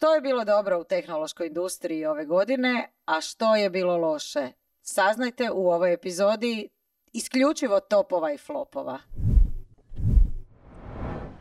Što 0.00 0.14
je 0.14 0.20
bilo 0.20 0.44
dobro 0.44 0.80
u 0.80 0.84
tehnološkoj 0.84 1.46
industriji 1.46 2.06
ove 2.06 2.24
godine, 2.24 2.90
a 3.04 3.20
što 3.20 3.56
je 3.56 3.70
bilo 3.70 3.96
loše? 3.96 4.48
Saznajte 4.82 5.50
u 5.50 5.70
ovoj 5.70 5.92
epizodi 5.92 6.68
isključivo 7.12 7.80
topova 7.80 8.32
i 8.32 8.38
flopova. 8.38 8.98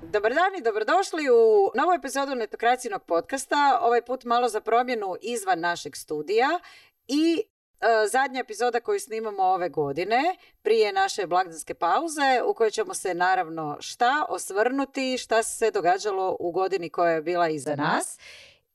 Dobar 0.04 0.34
dan 0.34 0.56
i 0.58 0.62
dobrodošli 0.62 1.30
u 1.30 1.72
novu 1.76 1.94
epizodu 1.94 2.36
Netokracijnog 2.36 3.04
podcasta. 3.04 3.80
Ovaj 3.82 4.02
put 4.02 4.24
malo 4.24 4.50
za 4.50 4.62
promjenu 4.62 5.16
izvan 5.22 5.60
našeg 5.60 5.96
studija 5.96 6.60
i 7.08 7.44
e, 7.82 8.08
zadnja 8.08 8.40
epizoda 8.40 8.80
koju 8.80 9.00
snimamo 9.00 9.44
ove 9.44 9.70
godine 9.70 10.36
prije 10.62 10.94
naše 10.94 11.28
blagdanske 11.28 11.74
pauze 11.74 12.42
u 12.46 12.54
kojoj 12.54 12.72
ćemo 12.72 12.94
se 12.94 13.14
naravno 13.14 13.78
šta 13.80 14.26
osvrnuti, 14.30 15.18
šta 15.18 15.44
se 15.44 15.72
događalo 15.72 16.38
u 16.40 16.52
godini 16.52 16.90
koja 16.90 17.12
je 17.12 17.22
bila 17.22 17.50
iza 17.50 17.76
nas. 17.76 18.20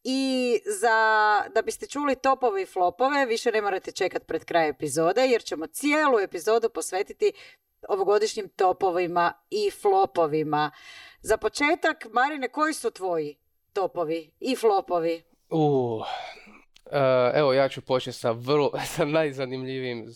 I 0.05 0.59
za, 0.81 0.99
da 1.55 1.63
biste 1.63 1.87
čuli 1.87 2.17
topove 2.17 2.63
i 2.63 2.67
flopove, 2.67 3.27
više 3.27 3.53
ne 3.53 3.63
morate 3.63 3.93
čekati 3.93 4.27
pred 4.27 4.45
kraj 4.45 4.69
epizode, 4.69 5.27
jer 5.27 5.43
ćemo 5.43 5.67
cijelu 5.67 6.19
epizodu 6.19 6.69
posvetiti 6.69 7.33
ovogodišnjim 7.89 8.49
topovima 8.49 9.33
i 9.51 9.71
flopovima. 9.71 10.71
Za 11.21 11.37
početak, 11.37 12.07
Marine, 12.13 12.49
koji 12.49 12.75
su 12.75 12.91
tvoji 12.91 13.37
topovi 13.73 14.31
i 14.41 14.57
flopovi? 14.57 15.23
U, 15.51 16.01
e, 16.44 16.44
evo 17.35 17.53
ja 17.53 17.69
ću 17.69 17.81
početi 17.81 18.17
sa 18.17 18.31
vrlo, 18.31 18.71
sa 18.97 19.05
najzanimljivijim 19.05 20.03
uh, 20.03 20.07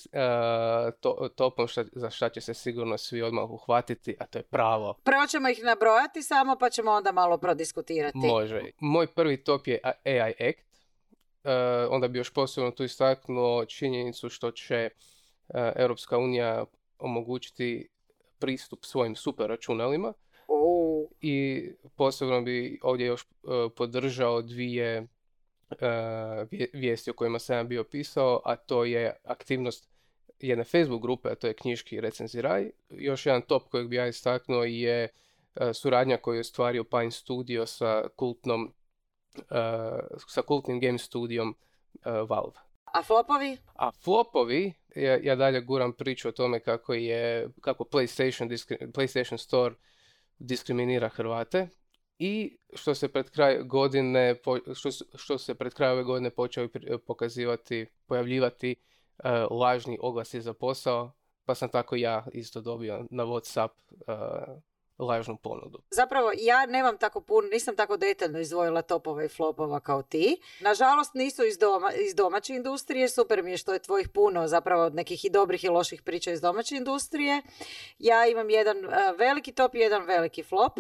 to, 1.01 1.29
topom 1.37 1.69
šta, 1.69 1.85
za 1.93 2.11
šta 2.11 2.29
će 2.29 2.41
se 2.41 2.55
sigurno 2.55 2.99
svi 2.99 3.23
odmah 3.23 3.51
uhvatiti, 3.51 4.17
a 4.21 4.27
to 4.27 4.39
je 4.39 4.43
pravo. 4.43 4.95
Prvo 5.05 5.27
ćemo 5.27 5.49
ih 5.49 5.65
nabrojati 5.65 6.23
samo 6.23 6.57
pa 6.61 6.71
ćemo 6.71 6.91
onda 6.91 7.13
malo 7.13 7.39
prodiskutirati. 7.39 8.19
Može. 8.19 8.63
Moj 8.81 9.07
prvi 9.07 9.45
top 9.45 9.67
je 9.67 9.81
AI 9.85 10.49
Act. 10.49 10.69
Uh, 11.45 11.51
onda 11.91 12.09
bi 12.09 12.19
još 12.19 12.33
posebno 12.33 12.71
tu 12.71 12.85
istaknuo 12.85 13.65
činjenicu 13.65 14.29
što 14.29 14.51
će 14.51 14.91
Europska 15.77 16.19
unija 16.19 16.65
omogućiti 16.99 17.89
pristup 18.39 18.85
svojim 18.85 19.17
super 19.17 19.47
računalima. 19.49 20.13
I 21.21 21.65
posebno 21.97 22.43
bi 22.43 22.79
ovdje 22.83 23.07
još 23.07 23.23
uh, 23.23 23.73
podržao 23.77 24.43
dvije 24.43 25.07
vijesti 26.73 27.11
o 27.11 27.15
kojima 27.15 27.39
sam 27.39 27.57
ja 27.57 27.65
bio 27.65 27.85
pisao, 27.85 28.43
a 28.45 28.57
to 28.57 28.85
je 28.85 29.17
aktivnost 29.25 29.89
jedne 30.41 30.65
Facebook 30.65 31.03
grupe, 31.03 31.29
a 31.29 31.35
to 31.35 31.47
je 31.47 31.55
knjiški 31.55 32.01
recenziraj. 32.01 32.71
Još 32.91 33.27
jedan 33.27 33.43
top 33.43 33.69
kojeg 33.69 33.89
bi 33.89 33.97
ja 33.97 34.07
istaknuo 34.07 34.65
je 34.65 35.09
uh, 35.09 35.63
suradnja 35.73 36.17
koju 36.17 36.35
je 36.35 36.41
ostvario 36.41 36.85
Pine 36.85 37.11
Studio 37.11 37.67
sa 37.67 38.09
kultnom 38.17 38.75
sa 40.29 40.43
kultnim 40.43 40.81
game 40.81 40.99
studijom 40.99 41.57
Valve. 42.05 42.59
A 42.85 43.03
flopovi? 43.03 43.57
A 43.75 43.91
flopovi, 43.93 44.73
ja, 44.97 45.19
ja 45.23 45.37
dalje 45.37 45.61
guram 45.61 45.93
priču 45.93 46.29
o 46.29 46.33
tome 46.33 46.61
kako 46.61 46.95
je, 46.95 47.49
kako 47.61 47.85
PlayStation, 47.85 48.49
PlayStation 48.93 49.37
Store 49.37 49.75
diskriminira 50.39 51.09
Hrvate 51.09 51.69
i 52.19 52.59
što 52.75 52.95
se 52.95 53.09
pred 53.09 53.31
kraj 53.31 53.63
godine, 53.63 54.37
što, 54.75 54.91
što 55.15 55.39
se 55.39 55.55
pred 55.55 55.75
kraj 55.75 55.91
ove 55.91 56.03
godine 56.03 56.31
počeo 56.31 56.69
pokazivati, 57.07 57.87
pojavljivati 58.07 58.77
uh, 59.19 59.25
lažni 59.51 59.99
oglasi 60.01 60.41
za 60.41 60.53
posao, 60.53 61.13
pa 61.45 61.55
sam 61.55 61.69
tako 61.69 61.97
ja 61.97 62.27
isto 62.33 62.61
dobio 62.61 63.05
na 63.11 63.25
Whatsapp 63.25 63.71
uh, 63.91 64.63
lažnu 64.99 65.37
ponudu. 65.37 65.83
Zapravo 65.91 66.33
ja 66.39 66.67
nemam 66.67 66.99
tako 66.99 67.21
puno, 67.21 67.49
nisam 67.49 67.77
tako 67.77 67.97
detaljno 67.97 68.39
izdvojila 68.39 68.83
topova 68.83 69.25
i 69.25 69.29
flopova 69.29 69.81
kao 69.81 70.03
ti. 70.03 70.41
Nažalost 70.61 71.15
nisu 71.15 71.45
iz, 71.45 71.59
doma, 71.59 71.93
iz 71.93 72.15
domaće 72.15 72.55
industrije, 72.55 73.09
super 73.09 73.43
mi 73.43 73.51
je 73.51 73.57
što 73.57 73.73
je 73.73 73.79
tvojih 73.79 74.09
puno 74.09 74.49
zapravo 74.49 74.83
od 74.83 74.95
nekih 74.95 75.25
i 75.25 75.31
dobrih 75.31 75.65
i 75.65 75.69
loših 75.69 76.03
priča 76.03 76.31
iz 76.33 76.41
domaće 76.41 76.77
industrije. 76.77 77.43
Ja 77.99 78.27
imam 78.27 78.51
jedan 78.51 78.85
uh, 78.85 78.93
veliki 79.19 79.53
top 79.53 79.75
i 79.75 79.79
jedan 79.79 80.07
veliki 80.07 80.43
flop. 80.43 80.79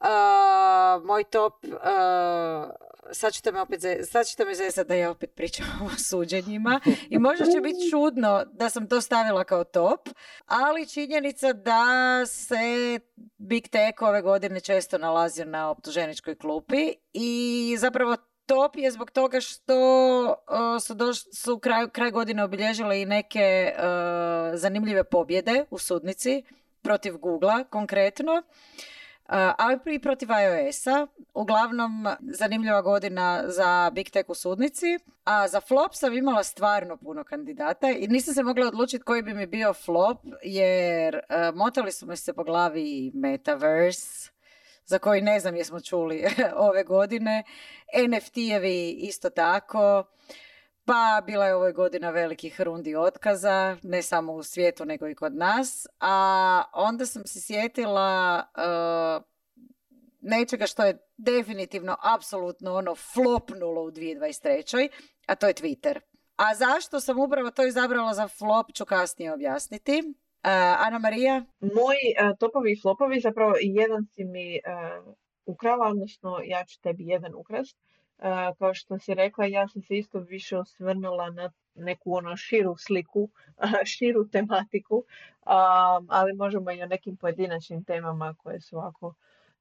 Uh, 0.00 1.04
moj 1.04 1.24
top, 1.24 1.64
uh, 1.64 1.72
sad 3.12 3.32
ćete 3.32 3.52
me 3.52 3.60
opet, 3.60 3.80
sad 4.10 4.26
ćete 4.26 4.44
me 4.44 4.54
zezati 4.54 4.88
da 4.88 4.94
ja 4.94 5.10
opet 5.10 5.34
pričam 5.34 5.66
o 5.86 5.98
suđenjima. 5.98 6.80
I 7.10 7.18
možda 7.18 7.44
će 7.44 7.60
biti 7.60 7.90
čudno 7.90 8.44
da 8.52 8.70
sam 8.70 8.88
to 8.88 9.00
stavila 9.00 9.44
kao 9.44 9.64
top, 9.64 10.08
ali 10.46 10.88
činjenica 10.88 11.52
da 11.52 11.86
se 12.26 12.56
Big 13.36 13.68
Tech 13.68 14.02
ove 14.02 14.22
godine 14.22 14.60
često 14.60 14.98
nalazio 14.98 15.44
na 15.44 15.70
optuženičkoj 15.70 16.34
klupi 16.34 16.92
i 17.12 17.76
zapravo 17.78 18.16
top 18.46 18.76
je 18.76 18.90
zbog 18.90 19.10
toga 19.10 19.40
što 19.40 19.76
uh, 20.22 20.82
su, 20.82 20.94
doš, 20.94 21.18
su 21.34 21.58
kraj, 21.58 21.88
kraj 21.88 22.10
godine 22.10 22.44
obilježile 22.44 23.02
i 23.02 23.06
neke 23.06 23.74
zanimljive 24.54 25.04
pobjede 25.04 25.64
u 25.70 25.78
sudnici 25.78 26.42
protiv 26.82 27.16
Google 27.16 27.64
konkretno 27.70 28.42
ali 29.28 29.78
i 29.94 29.98
protiv 29.98 30.28
iOS-a. 30.28 31.06
Uglavnom, 31.34 32.08
zanimljiva 32.20 32.82
godina 32.82 33.44
za 33.46 33.90
Big 33.94 34.10
Tech 34.10 34.30
u 34.30 34.34
sudnici. 34.34 34.98
A 35.24 35.48
za 35.48 35.60
flop 35.60 35.94
sam 35.94 36.12
imala 36.12 36.42
stvarno 36.42 36.96
puno 36.96 37.24
kandidata 37.24 37.90
i 37.90 38.06
nisam 38.08 38.34
se 38.34 38.42
mogla 38.42 38.66
odlučiti 38.66 39.04
koji 39.04 39.22
bi 39.22 39.34
mi 39.34 39.46
bio 39.46 39.74
flop, 39.74 40.18
jer 40.42 41.14
uh, 41.16 41.54
motali 41.54 41.92
su 41.92 42.06
me 42.06 42.16
se 42.16 42.32
po 42.32 42.44
glavi 42.44 43.10
Metaverse, 43.14 44.30
za 44.84 44.98
koji 44.98 45.22
ne 45.22 45.40
znam 45.40 45.56
jesmo 45.56 45.80
čuli 45.80 46.24
ove 46.68 46.84
godine. 46.84 47.42
NFT-evi 47.94 48.94
isto 48.98 49.30
tako. 49.30 50.04
Pa 50.86 51.22
bila 51.26 51.46
je 51.46 51.54
ove 51.54 51.72
godina 51.72 52.10
velikih 52.10 52.60
rundi 52.60 52.96
otkaza, 52.96 53.76
ne 53.82 54.02
samo 54.02 54.32
u 54.32 54.42
svijetu 54.42 54.84
nego 54.84 55.08
i 55.08 55.14
kod 55.14 55.34
nas. 55.34 55.86
A 56.00 56.62
onda 56.72 57.06
sam 57.06 57.22
se 57.24 57.40
sjetila 57.40 58.42
uh, 58.56 59.24
nečega 60.20 60.66
što 60.66 60.84
je 60.84 60.98
definitivno, 61.16 61.96
apsolutno 62.14 62.74
ono 62.74 62.94
flopnulo 62.94 63.82
u 63.82 63.90
2023. 63.90 64.88
A 65.26 65.34
to 65.34 65.46
je 65.46 65.54
Twitter. 65.54 66.00
A 66.36 66.54
zašto 66.54 67.00
sam 67.00 67.20
upravo 67.20 67.50
to 67.50 67.66
izabrala 67.66 68.14
za 68.14 68.28
flop 68.28 68.72
ću 68.74 68.84
kasnije 68.84 69.32
objasniti. 69.32 70.02
Uh, 70.06 70.86
Ana 70.86 70.98
Marija? 70.98 71.44
Moji 71.60 72.06
uh, 72.30 72.38
topovi 72.38 72.80
flopovi, 72.82 73.20
zapravo 73.20 73.54
jedan 73.60 74.06
si 74.14 74.24
mi 74.24 74.60
ukrala, 75.46 75.86
odnosno 75.86 76.38
ja 76.44 76.64
ću 76.64 76.80
tebi 76.80 77.06
jedan 77.06 77.34
ukrast 77.34 77.76
kao 78.58 78.74
što 78.74 78.98
si 78.98 79.14
rekla, 79.14 79.46
ja 79.46 79.68
sam 79.68 79.82
se 79.82 79.96
isto 79.98 80.18
više 80.18 80.58
osvrnula 80.58 81.30
na 81.30 81.50
neku 81.74 82.14
ono 82.14 82.36
širu 82.36 82.76
sliku, 82.76 83.28
širu 83.96 84.28
tematiku, 84.28 85.04
ali 86.08 86.32
možemo 86.34 86.70
i 86.70 86.82
o 86.82 86.86
nekim 86.86 87.16
pojedinačnim 87.16 87.84
temama 87.84 88.34
koje 88.34 88.60
su 88.60 88.76
ovako 88.76 89.14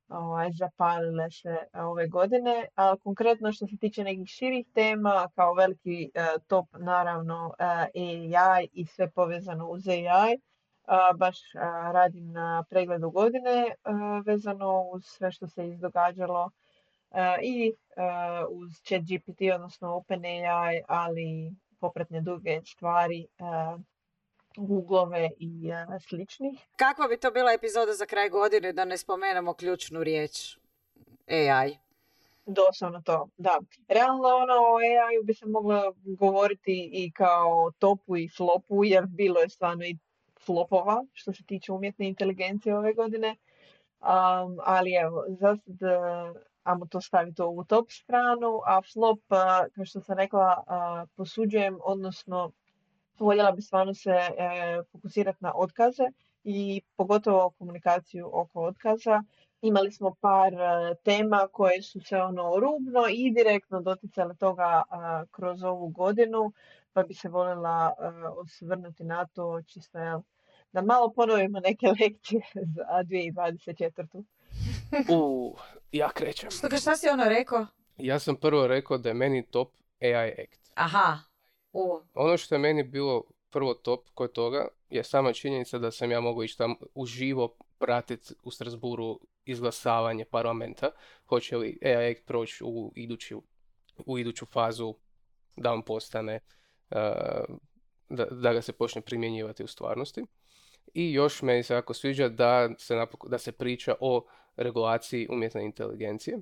ovaj, 0.10 0.52
zapalile 0.52 1.32
se 1.32 1.58
ove 1.74 2.08
godine. 2.08 2.66
Konkretno 3.04 3.52
što 3.52 3.68
se 3.68 3.78
tiče 3.78 4.04
nekih 4.04 4.28
širih 4.28 4.68
tema, 4.74 5.30
kao 5.36 5.54
veliki 5.54 6.12
e, 6.14 6.26
top 6.48 6.68
naravno 6.80 7.54
AI 7.60 8.68
i 8.74 8.86
sve 8.86 9.12
povezano 9.12 9.68
uz 9.68 9.88
AI, 9.88 10.38
baš 11.18 11.40
radim 11.94 12.32
na 12.32 12.64
pregledu 12.70 13.10
godine 13.10 13.76
vezano 14.26 14.82
uz 14.82 15.04
sve 15.06 15.32
što 15.32 15.48
se 15.48 15.68
izdogađalo 15.68 16.52
i 17.42 17.74
uz 18.50 18.82
chat 18.84 19.02
GPT, 19.02 19.42
odnosno 19.56 19.96
OpenAI, 19.96 20.82
ali 20.88 21.52
popretne 21.80 22.22
druge 22.22 22.62
stvari, 22.66 23.28
Googlove 24.58 25.30
i 25.40 25.72
sličnih. 26.08 26.60
Kakva 26.76 27.08
bi 27.08 27.18
to 27.18 27.32
bila 27.32 27.54
epizoda 27.54 27.94
za 27.94 28.06
kraj 28.06 28.30
godine 28.30 28.74
da 28.74 28.86
ne 28.86 28.98
spomenemo 28.98 29.54
ključnu 29.54 30.04
riječ 30.04 30.58
AI? 31.28 31.78
Doslovno 32.46 33.02
to, 33.02 33.30
da. 33.38 33.60
Realno 33.88 34.28
ono 34.28 34.54
o 34.54 34.78
AI 34.78 35.24
bi 35.24 35.34
se 35.34 35.46
moglo 35.46 35.94
govoriti 36.04 36.90
i 36.94 37.12
kao 37.12 37.72
topu 37.80 38.18
i 38.18 38.30
flopu, 38.38 38.86
jer 38.86 39.06
bilo 39.06 39.40
je 39.40 39.50
stvarno 39.50 39.86
i 39.86 39.98
flopova 40.46 41.06
što 41.13 41.34
se 41.34 41.44
tiče 41.44 41.72
umjetne 41.72 42.08
inteligencije 42.08 42.78
ove 42.78 42.94
godine. 42.94 43.36
Um, 44.00 44.60
ali 44.63 44.94
evo, 44.94 45.25
za 45.28 45.58
sad 45.58 45.60
ajmo 46.65 46.85
to 46.85 47.01
staviti 47.01 47.41
u 47.41 47.63
top 47.63 47.91
stranu, 47.91 48.59
a 48.65 48.81
flop, 48.94 49.19
kao 49.75 49.85
što 49.85 50.01
sam 50.01 50.17
rekla, 50.17 50.63
posuđujem, 51.15 51.79
odnosno 51.83 52.51
voljela 53.19 53.51
bi 53.51 53.62
stvarno 53.62 53.94
se 53.94 54.09
e, 54.09 54.29
fokusirati 54.91 55.38
na 55.41 55.51
otkaze 55.56 56.03
i 56.44 56.81
pogotovo 56.95 57.50
komunikaciju 57.50 58.29
oko 58.33 58.65
otkaza. 58.65 59.23
Imali 59.62 59.91
smo 59.91 60.15
par 60.21 60.53
e, 60.53 60.95
tema 61.03 61.47
koje 61.51 61.81
su 61.81 62.01
se 62.01 62.17
ono 62.17 62.59
rubno 62.59 63.06
i 63.09 63.31
direktno 63.31 63.81
doticale 63.81 64.35
toga 64.35 64.83
kroz 65.31 65.63
ovu 65.63 65.88
godinu, 65.88 66.51
pa 66.94 67.03
bi 67.03 67.13
se 67.13 67.29
voljela 67.29 67.94
e, 68.00 68.07
osvrnuti 68.27 69.03
na 69.03 69.25
to 69.25 69.62
čisto 69.62 70.00
da 70.75 70.81
malo 70.81 71.12
ponovimo 71.15 71.59
neke 71.59 71.88
lekcije 72.01 72.41
za 72.53 72.83
2024. 73.03 74.23
U, 75.10 75.56
ja 75.92 76.10
krećem. 76.10 76.52
Što, 76.52 76.78
šta 76.78 76.98
si 76.98 77.10
ono 77.10 77.24
rekao? 77.24 77.68
Ja 77.98 78.19
sam 78.19 78.36
prvo 78.36 78.68
rekao 78.68 78.98
da 78.98 79.10
je 79.10 79.13
meni 79.13 79.46
top 79.46 79.74
AI 80.02 80.31
Act. 80.31 80.72
Aha. 80.75 81.19
U. 81.74 82.00
Ono 82.13 82.38
što 82.38 82.56
je 82.56 82.60
meni 82.60 82.84
bilo 82.84 83.24
prvo 83.50 83.74
top 83.74 84.10
kod 84.13 84.31
toga 84.31 84.68
je 84.90 85.04
sama 85.04 85.34
činjenica 85.34 85.80
da 85.80 85.92
sam 85.92 86.12
ja 86.12 86.19
mogao 86.19 86.44
ići 86.44 86.57
tamo 86.57 86.75
uživo 86.94 87.56
pratiti 87.78 88.34
u 88.44 88.52
Strasburu 88.52 89.19
izglasavanje 89.46 90.25
parlamenta. 90.25 90.92
Hoće 91.25 91.58
li 91.58 91.80
AI 91.86 92.12
Act 92.12 92.25
proći 92.25 92.63
u, 92.63 92.94
iduću, 92.96 93.42
u 94.06 94.19
iduću 94.19 94.46
fazu 94.46 94.96
da 95.56 95.74
on 95.74 95.81
postane, 95.81 96.40
uh, 96.92 97.56
da, 98.10 98.25
da 98.25 98.54
ga 98.54 98.62
se 98.62 98.74
počne 98.74 99.01
primjenjivati 99.01 99.63
u 99.63 99.68
stvarnosti. 99.68 100.25
I 100.94 101.13
još 101.13 101.42
meni 101.42 101.63
se 101.63 101.74
jako 101.74 101.94
sviđa 101.94 102.30
da 102.30 102.69
se, 102.78 102.96
napok- 102.96 103.30
da 103.30 103.38
se 103.38 103.51
priča 103.51 103.96
o 104.00 104.25
regulaciji 104.57 105.28
umjetne 105.31 105.66
inteligencije. 105.66 106.38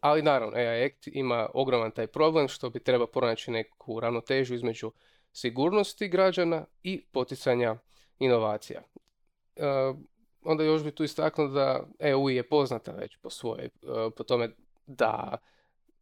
Ali 0.00 0.22
naravno, 0.22 0.56
AI 0.56 0.84
Act 0.84 1.06
ima 1.06 1.48
ogroman 1.54 1.90
taj 1.90 2.06
problem 2.06 2.48
što 2.48 2.70
bi 2.70 2.80
treba 2.80 3.06
pronaći 3.06 3.50
neku 3.50 4.00
ravnotežu 4.00 4.54
između 4.54 4.92
sigurnosti 5.32 6.08
građana 6.08 6.64
i 6.82 7.04
poticanja 7.12 7.76
inovacija. 8.18 8.82
E, 9.56 9.64
onda 10.44 10.64
još 10.64 10.84
bi 10.84 10.94
tu 10.94 11.04
istaknuo 11.04 11.48
da 11.48 11.86
EU 11.98 12.30
je 12.30 12.48
poznata 12.48 12.92
već 12.92 13.16
po 13.16 13.30
svoje, 13.30 13.64
e, 13.64 13.70
po 14.16 14.24
tome 14.24 14.50
da, 14.86 15.36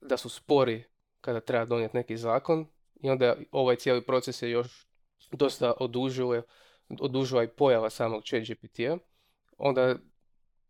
da 0.00 0.16
su 0.16 0.28
spori 0.28 0.84
kada 1.20 1.40
treba 1.40 1.64
donijeti 1.64 1.96
neki 1.96 2.16
zakon 2.16 2.66
i 3.02 3.10
onda 3.10 3.36
ovaj 3.52 3.76
cijeli 3.76 4.02
proces 4.02 4.42
je 4.42 4.50
još 4.50 4.86
dosta 5.32 5.72
odužila 7.00 7.44
i 7.44 7.48
pojava 7.48 7.90
samog 7.90 8.24
ChatGPT-a. 8.24 8.96
Onda 9.58 9.96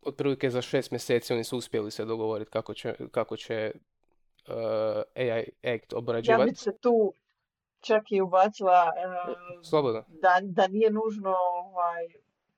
otprilike 0.01 0.49
za 0.49 0.61
šest 0.61 0.91
mjeseci 0.91 1.33
oni 1.33 1.43
su 1.43 1.57
uspjeli 1.57 1.91
se 1.91 2.05
dogovoriti 2.05 2.51
kako 2.51 2.73
će, 2.73 2.95
kako 3.11 3.37
će 3.37 3.71
uh, 4.47 4.53
AI 5.15 5.41
Act 5.75 5.91
Ja 5.91 5.97
obrađivati. 5.97 6.51
bi 6.51 6.55
se 6.55 6.77
tu 6.77 7.13
čak 7.79 8.11
i 8.11 8.21
ubacila 8.21 8.91
Slobodno. 9.63 10.03
da, 10.07 10.39
da 10.41 10.67
nije 10.67 10.91
nužno 10.91 11.35
ovaj, 11.55 12.07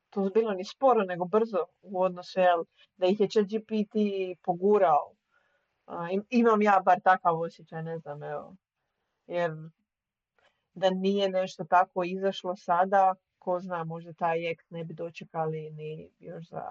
to 0.10 0.30
bilo 0.30 0.54
ni 0.54 0.66
sporo, 0.66 1.04
nego 1.04 1.26
brzo 1.26 1.58
u 1.82 2.02
odnosu, 2.02 2.40
jel, 2.40 2.64
da 2.98 3.06
ih 3.08 3.20
je 3.20 3.28
ChatGPT 3.30 3.94
pogurao. 4.42 5.14
Im- 6.12 6.26
imam 6.30 6.62
ja 6.62 6.82
bar 6.86 7.00
takav 7.02 7.40
osjećaj, 7.40 7.84
ne 7.84 7.98
znam, 7.98 8.24
evo. 8.24 8.56
Jer 9.28 9.52
da 10.74 10.90
nije 10.90 11.30
nešto 11.30 11.64
tako 11.64 12.04
izašlo 12.04 12.56
sada, 12.56 13.16
ko 13.40 13.60
zna, 13.60 13.84
možda 13.84 14.14
taj 14.14 14.52
ekt 14.52 14.72
ne 14.72 14.84
bi 14.84 14.94
dočekali 14.94 15.70
ni 15.70 16.10
još 16.20 16.50
za 16.50 16.64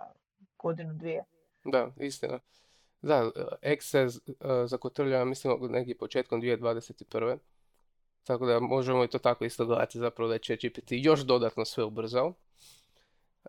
godinu, 0.63 0.95
dvije. 0.95 1.25
Da, 1.65 1.91
istina. 1.97 2.39
Da, 3.03 3.31
X 3.63 3.85
se 3.85 4.09
z- 4.09 4.21
e, 4.31 4.67
zakotrlja, 4.67 5.25
mislim, 5.25 5.59
negdje 5.63 5.99
početkom 5.99 6.43
2021. 6.43 7.39
Tako 8.25 8.47
da 8.47 8.61
možemo 8.61 9.05
i 9.05 9.09
to 9.09 9.19
tako 9.19 9.45
isto 9.45 9.67
gledati 9.67 9.99
zapravo 9.99 10.29
da 10.29 10.35
je 10.35 10.41
ChatGPT 10.41 10.87
još 10.89 11.21
dodatno 11.21 11.65
sve 11.65 11.85
ubrzao. 11.85 12.35
E, 13.45 13.49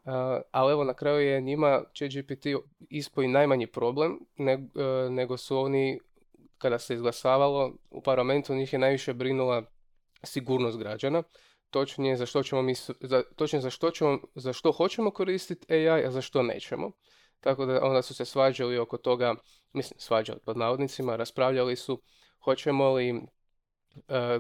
ali 0.52 0.72
evo 0.72 0.84
na 0.84 0.94
kraju 0.94 1.20
je 1.20 1.42
njima 1.42 1.84
ChatGPT 1.94 2.46
ispao 2.80 3.24
i 3.24 3.28
najmanji 3.28 3.68
problem, 3.68 4.20
neg- 4.38 4.70
e, 5.06 5.10
nego 5.10 5.38
su 5.38 5.58
oni, 5.58 6.00
kada 6.58 6.80
se 6.80 6.94
izglasavalo 6.94 7.74
u 7.90 8.02
parlamentu, 8.02 8.56
njih 8.56 8.74
je 8.74 8.80
najviše 8.80 9.14
brinula 9.14 9.64
sigurnost 10.24 10.78
građana. 10.78 11.24
Točnije 11.74 12.18
za 12.18 12.26
što 12.26 12.44
ćemo 12.44 12.62
mi, 12.62 12.76
za, 13.00 13.24
točnije 13.36 13.62
za 13.62 13.70
što 13.70 13.92
ćemo, 13.92 14.20
za 14.36 14.54
što 14.54 14.72
hoćemo 14.72 15.12
koristiti 15.12 15.74
AI, 15.74 16.06
a 16.06 16.12
za 16.12 16.22
što 16.22 16.44
nećemo. 16.44 16.92
Tako 17.40 17.66
da 17.66 17.80
onda 17.84 18.02
su 18.02 18.14
se 18.14 18.26
svađali 18.26 18.78
oko 18.78 18.98
toga, 18.98 19.36
mislim 19.74 20.00
svađali 20.00 20.40
pod 20.46 20.58
navodnicima, 20.58 21.16
raspravljali 21.16 21.76
su 21.76 22.02
hoćemo 22.44 22.94
li 22.94 23.10
e, 23.10 23.20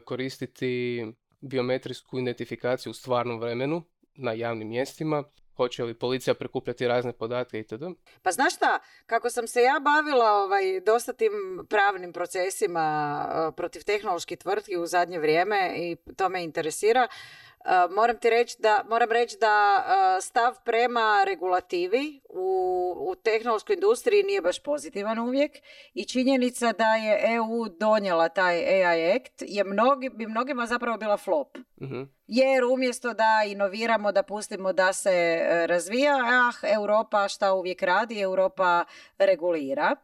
koristiti 0.05 1.05
biometrijsku 1.41 2.19
identifikaciju 2.19 2.91
u 2.91 2.93
stvarnom 2.93 3.39
vremenu 3.39 3.83
na 4.15 4.33
javnim 4.33 4.67
mjestima, 4.67 5.23
hoće 5.55 5.83
li 5.83 5.93
policija 5.93 6.33
prikupljati 6.33 6.87
razne 6.87 7.13
podatke 7.13 7.59
itd. 7.59 7.83
Pa 8.21 8.31
znaš 8.31 8.55
šta, 8.55 8.79
kako 9.05 9.29
sam 9.29 9.47
se 9.47 9.61
ja 9.61 9.79
bavila 9.79 10.31
ovaj, 10.31 10.79
dosta 10.79 11.13
tim 11.13 11.31
pravnim 11.69 12.13
procesima 12.13 12.85
eh, 13.25 13.55
protiv 13.55 13.83
tehnoloških 13.83 14.37
tvrtki 14.37 14.77
u 14.77 14.85
zadnje 14.85 15.19
vrijeme 15.19 15.73
i 15.75 15.95
to 16.17 16.29
me 16.29 16.43
interesira, 16.43 17.07
eh, 17.07 17.69
moram 17.91 18.17
ti 18.17 18.29
reći 18.29 18.55
da, 18.59 18.85
moram 18.89 19.11
reći 19.11 19.37
da 19.41 19.85
eh, 19.85 20.21
stav 20.21 20.55
prema 20.65 21.23
regulativi 21.25 22.21
u, 22.29 22.95
u 22.99 23.15
tehnološkoj 23.15 23.73
industriji 23.73 24.23
nije 24.23 24.41
baš 24.41 24.59
pozitivan 24.59 25.19
uvijek 25.19 25.51
i 25.93 26.05
činjenica 26.05 26.71
da 26.71 26.95
je 26.95 27.35
EU 27.35 27.69
donijela 27.79 28.29
taj 28.29 28.83
AI 28.85 29.11
Act 29.11 29.43
je 29.47 29.63
mnogi, 29.63 30.09
bi 30.09 30.27
mnogima 30.27 30.65
zapravo 30.65 30.97
bila 30.97 31.17
flop. 31.17 31.57
Mhm. 31.83 32.03
Jer 32.27 32.63
umjesto 32.63 33.13
da 33.13 33.43
inoviramo, 33.47 34.11
da 34.11 34.23
pustimo 34.23 34.73
da 34.73 34.93
se 34.93 35.11
e, 35.11 35.67
razvija, 35.67 36.17
ah, 36.23 36.67
Europa 36.67 37.27
šta 37.27 37.53
uvijek 37.53 37.81
radi, 37.81 38.19
Europa 38.19 38.85
regulira. 39.17 39.95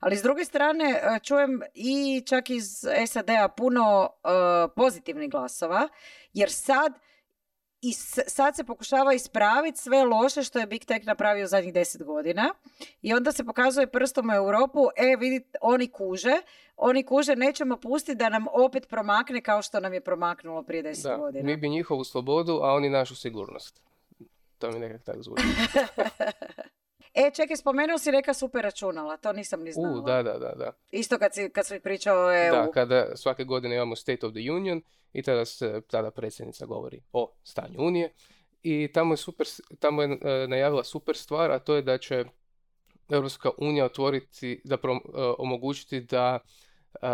Ali 0.00 0.16
s 0.16 0.22
druge 0.22 0.44
strane 0.44 0.84
e, 0.84 1.18
čujem 1.22 1.62
i 1.74 2.22
čak 2.26 2.50
iz 2.50 2.84
SAD-a 3.06 3.48
puno 3.48 4.10
e, 4.24 4.28
pozitivnih 4.76 5.30
glasova, 5.30 5.88
jer 6.32 6.50
sad 6.50 6.92
i 7.80 7.92
sad 8.26 8.56
se 8.56 8.64
pokušava 8.64 9.12
ispraviti 9.12 9.78
sve 9.78 10.04
loše 10.04 10.42
što 10.42 10.58
je 10.58 10.66
Big 10.66 10.84
Tech 10.84 11.06
napravio 11.06 11.46
zadnjih 11.46 11.74
deset 11.74 12.02
godina 12.02 12.54
i 13.02 13.14
onda 13.14 13.32
se 13.32 13.44
pokazuje 13.44 13.86
prstom 13.86 14.30
u 14.30 14.34
Europu, 14.34 14.88
e 14.96 15.16
vidite, 15.16 15.58
oni 15.60 15.88
kuže, 15.88 16.36
oni 16.76 17.02
kuže, 17.02 17.36
nećemo 17.36 17.76
pustiti 17.76 18.14
da 18.14 18.28
nam 18.28 18.46
opet 18.52 18.88
promakne 18.88 19.40
kao 19.40 19.62
što 19.62 19.80
nam 19.80 19.94
je 19.94 20.00
promaknulo 20.00 20.62
prije 20.62 20.82
deset 20.82 21.04
Da, 21.04 21.16
godina. 21.16 21.46
mi 21.46 21.56
bi 21.56 21.68
njihovu 21.68 22.04
slobodu, 22.04 22.52
a 22.62 22.72
oni 22.72 22.88
našu 22.90 23.16
sigurnost. 23.16 23.82
To 24.58 24.70
mi 24.70 24.78
nekak 24.78 25.02
tako 25.02 25.22
zvuči. 25.22 25.42
E, 27.14 27.30
čekaj, 27.34 27.56
spomenuo 27.56 27.98
si 27.98 28.10
reka 28.10 28.34
super 28.34 28.64
računala, 28.64 29.16
to 29.16 29.32
nisam 29.32 29.62
ni 29.62 29.72
znala. 29.72 29.98
U, 29.98 30.02
da, 30.02 30.22
da, 30.22 30.32
da, 30.32 30.52
da. 30.56 30.72
Isto 30.90 31.18
kad 31.18 31.34
si, 31.34 31.50
kad 31.50 31.66
si 31.66 31.80
pričao 31.80 32.26
o 32.26 32.32
EU. 32.32 32.54
Da, 32.54 32.70
kada 32.70 33.16
svake 33.16 33.44
godine 33.44 33.76
imamo 33.76 33.96
State 33.96 34.26
of 34.26 34.32
the 34.32 34.52
Union 34.52 34.82
i 35.12 35.22
tada 35.22 35.44
se, 35.44 35.80
tada 35.90 36.10
predsjednica 36.10 36.66
govori 36.66 37.02
o 37.12 37.32
stanju 37.42 37.76
Unije 37.78 38.12
i 38.62 38.88
tamo 38.92 39.12
je 39.12 39.16
super, 39.16 39.46
tamo 39.78 40.02
je 40.02 40.18
e, 40.22 40.46
najavila 40.48 40.84
super 40.84 41.16
stvar, 41.16 41.50
a 41.50 41.58
to 41.58 41.74
je 41.74 41.82
da 41.82 41.98
će 41.98 42.24
Europska 43.08 43.50
unija 43.58 43.84
otvoriti, 43.84 44.60
zapravo 44.64 44.96
e, 44.96 45.00
omogućiti 45.38 46.00
da 46.00 46.38
e, 46.38 47.08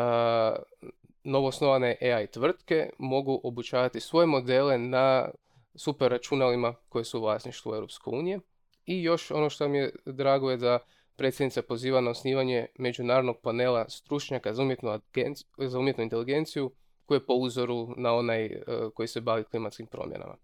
novoosnovane 1.25 1.97
AI 2.03 2.27
tvrtke 2.27 2.91
mogu 2.99 3.41
obučavati 3.45 4.01
svoje 4.01 4.27
modele 4.27 4.79
na 4.79 5.29
super 5.75 6.11
računalima 6.11 6.75
koje 6.89 7.05
su 7.05 7.19
u 7.19 7.23
vlasništvu 7.23 7.75
Europske 7.75 8.11
unije. 8.11 8.41
I 8.87 9.03
još 9.03 9.31
ono 9.31 9.51
što 9.51 9.69
mi 9.69 9.79
je 9.79 9.93
drago 10.07 10.51
je 10.51 10.57
da 10.57 10.79
predsjednica 11.17 11.63
poziva 11.63 12.01
na 12.01 12.11
osnivanje 12.11 12.67
međunarodnog 12.79 13.37
panela 13.43 13.89
stručnjaka 13.89 14.55
za 14.55 14.63
umjetnu, 14.63 14.91
agenc- 14.91 15.69
za 15.69 15.79
umjetnu 15.79 16.05
inteligenciju 16.05 16.73
koji 17.07 17.17
je 17.17 17.27
po 17.27 17.35
uzoru 17.35 17.95
na 17.97 18.15
onaj 18.15 18.45
e, 18.45 18.63
koji 18.95 19.09
se 19.09 19.21
bavi 19.21 19.45
klimatskim 19.45 19.87
promjenama. 19.87 20.37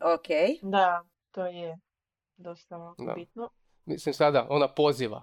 Ok. 0.00 0.28
Da, 0.62 1.04
to 1.30 1.46
je 1.46 1.78
dosta 2.36 2.94
Da. 2.98 3.12
bitno. 3.12 3.48
Mislim 3.84 4.14
sada, 4.14 4.46
ona 4.50 4.68
poziva. 4.68 5.22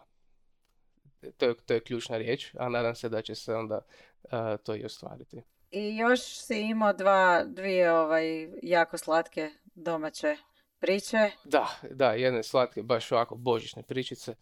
To 1.37 1.45
je, 1.45 1.55
to 1.65 1.73
je 1.73 1.79
ključna 1.83 2.17
riječ, 2.17 2.55
a 2.57 2.69
nadam 2.69 2.95
se 2.95 3.09
da 3.09 3.21
će 3.21 3.35
se 3.35 3.55
onda 3.55 3.81
e, 4.23 4.57
to 4.63 4.75
i 4.75 4.85
ostvariti. 4.85 5.41
I 5.71 5.97
još 5.97 6.19
si 6.21 6.61
imao 6.61 6.93
dva, 6.93 7.43
dvije 7.45 7.91
ovaj, 7.91 8.49
jako 8.63 8.97
slatke 8.97 9.49
domaće 9.75 10.37
priče. 10.79 11.31
Da, 11.43 11.67
da, 11.91 12.11
jedne 12.11 12.43
slatke, 12.43 12.83
baš 12.83 13.11
ovako 13.11 13.35
božićne 13.35 13.83
pričice. 13.83 14.35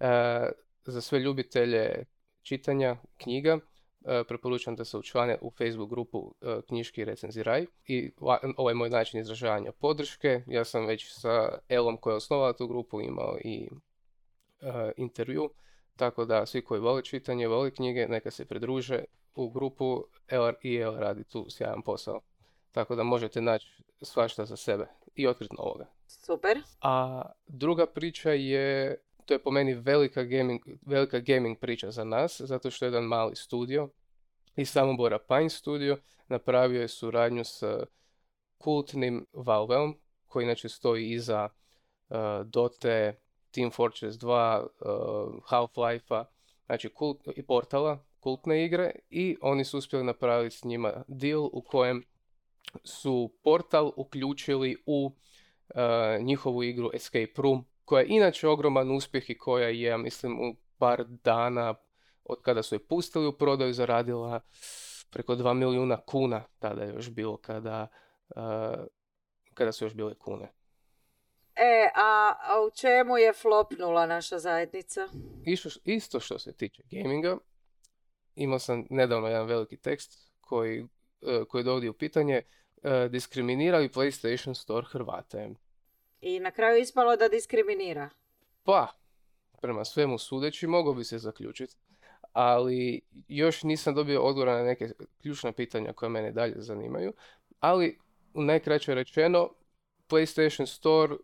E, 0.00 0.48
za 0.84 1.00
sve 1.00 1.18
ljubitelje 1.18 2.04
čitanja 2.42 2.96
knjiga, 3.16 3.58
e, 4.06 4.24
preporučam 4.28 4.76
da 4.76 4.84
se 4.84 4.98
učlane 4.98 5.38
u 5.40 5.50
Facebook 5.50 5.90
grupu 5.90 6.34
e, 6.40 6.60
Knjiški 6.68 7.04
recenziraj. 7.04 7.66
I 7.86 8.12
je 8.68 8.74
moj 8.74 8.90
način 8.90 9.20
izražavanja 9.20 9.72
podrške. 9.72 10.42
Ja 10.46 10.64
sam 10.64 10.86
već 10.86 11.12
sa 11.12 11.58
Elom 11.68 11.96
koja 11.96 12.12
je 12.12 12.16
osnovala 12.16 12.52
tu 12.52 12.68
grupu 12.68 13.00
imao 13.00 13.38
i 13.44 13.68
e, 14.60 14.92
intervju. 14.96 15.50
Tako 15.96 16.24
da 16.24 16.46
svi 16.46 16.64
koji 16.64 16.80
vole 16.80 17.04
čitanje, 17.04 17.48
vole 17.48 17.70
knjige, 17.70 18.06
neka 18.08 18.30
se 18.30 18.44
pridruže 18.44 19.04
u 19.34 19.50
grupu 19.50 20.04
El 20.28 20.52
i 20.62 20.78
radi 20.78 21.24
tu 21.24 21.46
sjajan 21.48 21.82
posao. 21.82 22.20
Tako 22.72 22.96
da 22.96 23.02
možete 23.02 23.40
naći 23.40 23.82
svašta 24.02 24.44
za 24.44 24.56
sebe 24.56 24.86
i 25.14 25.26
otkriti 25.26 25.54
novoga. 25.58 25.86
Super. 26.06 26.62
A 26.80 27.22
druga 27.46 27.86
priča 27.86 28.30
je, 28.30 28.96
to 29.24 29.34
je 29.34 29.42
po 29.42 29.50
meni 29.50 29.74
velika 29.74 30.22
gaming, 30.22 30.60
velika 30.86 31.18
gaming 31.18 31.58
priča 31.58 31.90
za 31.90 32.04
nas, 32.04 32.40
zato 32.40 32.70
što 32.70 32.84
je 32.84 32.86
jedan 32.86 33.04
mali 33.04 33.36
studio 33.36 33.88
iz 34.56 34.70
Samobora 34.70 35.18
Pine 35.18 35.50
Studio 35.50 35.98
napravio 36.28 36.80
je 36.80 36.88
suradnju 36.88 37.44
s 37.44 37.62
kultnim 38.58 39.26
Valveom, 39.32 39.98
koji 40.26 40.44
inače 40.44 40.68
stoji 40.68 41.10
iza 41.10 41.48
uh, 42.08 42.16
Dote, 42.44 43.20
Team 43.50 43.70
Fortress 43.70 44.18
2, 44.18 44.60
uh, 44.60 44.68
Half-Life-a 45.50 46.24
znači 46.66 46.88
kult, 46.88 47.28
i 47.36 47.42
portala, 47.42 48.04
kultne 48.20 48.64
igre 48.64 48.92
i 49.10 49.36
oni 49.40 49.64
su 49.64 49.78
uspjeli 49.78 50.04
napraviti 50.04 50.56
s 50.56 50.64
njima 50.64 51.04
deal 51.08 51.44
u 51.52 51.62
kojem 51.62 52.04
su 52.84 53.34
portal 53.42 53.92
uključili 53.96 54.76
u 54.86 55.06
uh, 55.06 56.24
njihovu 56.24 56.62
igru 56.62 56.90
Escape 56.94 57.32
Room, 57.36 57.66
koja 57.84 58.00
je 58.00 58.06
inače 58.08 58.48
ogroman 58.48 58.90
uspjeh 58.90 59.30
i 59.30 59.38
koja 59.38 59.68
je, 59.68 59.80
ja 59.80 59.96
mislim, 59.96 60.40
u 60.40 60.54
par 60.78 61.04
dana 61.04 61.74
od 62.24 62.42
kada 62.42 62.62
su 62.62 62.74
je 62.74 62.86
pustili 62.86 63.26
u 63.26 63.32
prodaju 63.32 63.72
zaradila 63.72 64.40
preko 65.10 65.34
2 65.34 65.54
milijuna 65.54 66.00
kuna, 66.06 66.44
tada 66.58 66.82
je 66.82 66.94
još 66.94 67.10
bilo 67.10 67.36
kada, 67.36 67.88
uh, 68.36 68.86
kada 69.54 69.72
su 69.72 69.84
još 69.84 69.94
bile 69.94 70.14
kune. 70.14 70.52
E, 71.56 71.90
a, 71.94 72.34
a 72.40 72.62
u 72.66 72.70
čemu 72.70 73.18
je 73.18 73.32
flopnula 73.32 74.06
naša 74.06 74.38
zajednica? 74.38 75.08
Isto, 75.44 75.68
isto 75.84 76.20
što 76.20 76.38
se 76.38 76.52
tiče 76.52 76.82
gaminga, 76.90 77.38
imao 78.34 78.58
sam 78.58 78.86
nedavno 78.90 79.28
jedan 79.28 79.46
veliki 79.46 79.76
tekst 79.76 80.32
koji, 80.40 80.86
uh, 81.20 81.48
koji 81.48 81.64
dovodi 81.64 81.88
u 81.88 81.92
pitanje 81.92 82.42
uh, 82.42 82.90
diskriminiraju 83.10 83.88
PlayStation 83.88 84.54
Store 84.54 84.86
Hrvate. 84.90 85.50
I 86.20 86.40
na 86.40 86.50
kraju 86.50 86.80
ispalo 86.80 87.16
da 87.16 87.28
diskriminira. 87.28 88.10
Pa, 88.62 88.92
prema 89.60 89.84
svemu 89.84 90.18
sudeći, 90.18 90.66
mogao 90.66 90.94
bi 90.94 91.04
se 91.04 91.18
zaključiti. 91.18 91.74
Ali 92.32 93.00
još 93.28 93.62
nisam 93.62 93.94
dobio 93.94 94.22
odgovor 94.22 94.48
na 94.48 94.62
neke 94.62 94.88
ključna 95.22 95.52
pitanja 95.52 95.92
koja 95.92 96.08
mene 96.08 96.32
dalje 96.32 96.54
zanimaju. 96.56 97.12
Ali, 97.60 97.98
u 98.34 98.42
najkraće 98.42 98.94
rečeno, 98.94 99.50
PlayStation 100.08 100.66
Store 100.66 101.14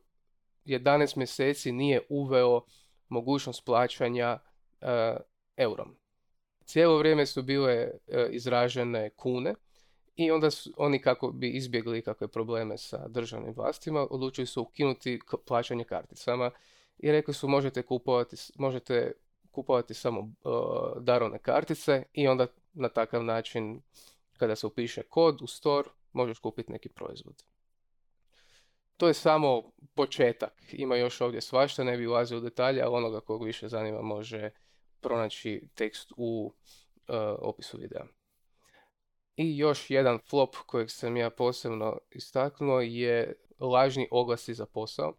11 0.64 1.16
mjeseci 1.16 1.72
nije 1.72 2.00
uveo 2.08 2.60
mogućnost 3.08 3.64
plaćanja 3.64 4.38
uh, 4.80 4.88
eurom. 5.56 5.96
Cijelo 6.64 6.98
vrijeme 6.98 7.26
su 7.26 7.42
bile 7.42 7.84
uh, 7.84 8.14
izražene 8.30 9.10
kune 9.10 9.54
i 10.16 10.30
onda 10.30 10.50
su 10.50 10.71
oni 10.76 10.99
kako 10.99 11.30
bi 11.30 11.50
izbjegli 11.50 12.02
kakve 12.02 12.28
probleme 12.28 12.78
sa 12.78 13.09
državnim 13.09 13.54
vlastima, 13.54 14.06
odlučili 14.11 14.47
su 14.47 14.62
ukinuti 14.62 15.21
plaćanje 15.47 15.85
karticama 15.85 16.50
i 16.99 17.12
rekli 17.12 17.35
su 17.35 17.49
možete 17.49 17.83
kupovati, 17.83 18.37
možete 18.59 19.12
kupovati 19.50 19.94
samo 19.94 20.21
uh, 20.21 20.33
darovne 21.00 21.38
kartice 21.38 22.02
i 22.12 22.28
onda 22.28 22.47
na 22.73 22.88
takav 22.88 23.25
način 23.25 23.80
kada 24.37 24.56
se 24.56 24.66
upiše 24.66 25.02
kod 25.02 25.42
u 25.42 25.47
store 25.47 25.88
možeš 26.12 26.38
kupiti 26.38 26.73
neki 26.73 26.88
proizvod. 26.88 27.44
To 28.97 29.09
je 29.09 29.14
samo 29.14 29.62
početak. 29.94 30.52
Ima 30.73 30.97
još 30.97 31.21
ovdje 31.21 31.40
svašta, 31.40 31.85
ne 31.85 31.97
bi 31.97 32.06
ulazio 32.06 32.38
u 32.38 32.40
detalje, 32.40 32.83
ali 32.83 32.94
onoga 32.94 33.21
kog 33.21 33.44
više 33.44 33.68
zanima 33.68 34.02
može 34.02 34.50
pronaći 35.00 35.68
tekst 35.75 36.12
u 36.16 36.52
uh, 37.09 37.14
opisu 37.38 37.78
videa. 37.78 38.04
I 39.36 39.58
još 39.58 39.90
jedan 39.90 40.18
flop 40.18 40.56
kojeg 40.66 40.90
sam 40.90 41.16
ja 41.16 41.30
posebno 41.30 41.98
istaknuo 42.10 42.80
je 42.80 43.34
lažni 43.60 44.08
oglasi 44.10 44.54
za 44.54 44.66
posao. 44.66 45.14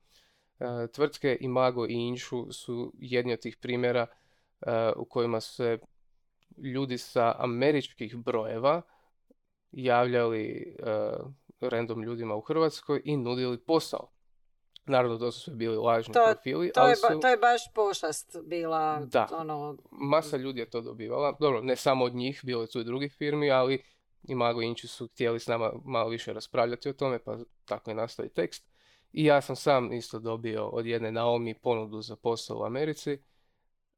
E, 0.59 0.87
tvrtke 0.91 1.37
Imago 1.41 1.85
i 1.87 1.93
Inšu 1.93 2.51
su 2.51 2.93
jedni 2.97 3.33
od 3.33 3.39
tih 3.39 3.57
primjera 3.57 4.07
e, 4.61 4.91
u 4.95 5.05
kojima 5.05 5.41
se 5.41 5.79
ljudi 6.57 6.97
sa 6.97 7.35
američkih 7.39 8.15
brojeva 8.15 8.81
javljali 9.71 10.75
e, 10.79 11.13
random 11.59 12.03
ljudima 12.03 12.35
u 12.35 12.41
Hrvatskoj 12.41 13.01
i 13.05 13.17
nudili 13.17 13.57
posao. 13.57 14.11
Naravno, 14.85 15.17
to 15.17 15.31
su 15.31 15.39
sve 15.39 15.53
bili 15.53 15.77
lažni 15.77 16.13
To- 16.13 16.25
profili, 16.25 16.71
To, 16.71 16.81
ali 16.81 16.91
je, 16.91 16.95
su... 16.95 17.19
to 17.21 17.27
je 17.27 17.37
baš 17.37 17.61
pošast 17.73 18.37
bila. 18.43 19.01
Da. 19.05 19.27
Ono, 19.31 19.77
Masa 19.91 20.37
ljudi 20.37 20.59
je 20.59 20.69
to 20.69 20.81
dobivala. 20.81 21.37
Dobro, 21.39 21.61
ne 21.61 21.75
samo 21.75 22.05
od 22.05 22.15
njih, 22.15 22.41
bilo 22.43 22.61
je 22.61 22.67
tu 22.67 22.79
i 22.79 22.83
drugih 22.83 23.13
firmi, 23.13 23.51
ali 23.51 23.83
i 24.27 24.35
Mago 24.35 24.61
Inči 24.61 24.87
su 24.87 25.07
htjeli 25.07 25.39
s 25.39 25.47
nama 25.47 25.71
malo 25.85 26.09
više 26.09 26.33
raspravljati 26.33 26.89
o 26.89 26.93
tome, 26.93 27.19
pa 27.19 27.37
tako 27.65 27.91
je 27.91 27.95
nastao 27.95 28.25
i 28.25 28.29
tekst. 28.29 28.75
I 29.11 29.25
ja 29.25 29.41
sam 29.41 29.55
sam 29.55 29.93
isto 29.93 30.19
dobio 30.19 30.67
od 30.67 30.85
jedne 30.85 31.11
Naomi 31.11 31.53
ponudu 31.53 32.01
za 32.01 32.15
posao 32.15 32.57
u 32.57 32.63
Americi, 32.63 33.17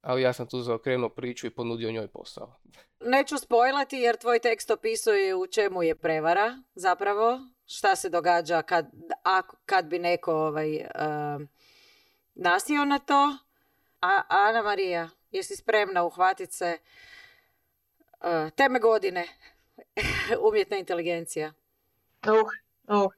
ali 0.01 0.21
ja 0.21 0.33
sam 0.33 0.47
tu 0.47 0.61
zaokrenuo 0.61 1.09
priču 1.09 1.47
i 1.47 1.49
ponudio 1.49 1.91
njoj 1.91 2.07
posao. 2.07 2.55
Neću 2.99 3.37
spojlati 3.37 3.97
jer 3.97 4.17
tvoj 4.17 4.39
tekst 4.39 4.71
opisuje 4.71 5.35
u 5.35 5.47
čemu 5.47 5.83
je 5.83 5.95
prevara 5.95 6.63
zapravo, 6.75 7.39
šta 7.65 7.95
se 7.95 8.09
događa 8.09 8.61
kad, 8.61 8.91
ako, 9.23 9.57
kad 9.65 9.85
bi 9.85 9.99
neko 9.99 10.33
ovaj, 10.33 10.77
um, 10.77 11.47
nasio 12.35 12.85
na 12.85 12.99
to. 12.99 13.37
A 14.01 14.21
Ana 14.27 14.61
Marija, 14.61 15.09
jesi 15.31 15.55
spremna 15.55 16.03
uhvatiti 16.03 16.53
se 16.53 16.77
uh, 18.19 18.49
teme 18.55 18.79
godine 18.79 19.27
umjetna 20.49 20.77
inteligencija? 20.77 21.53
Uh, 22.27 22.97
uh. 22.97 23.11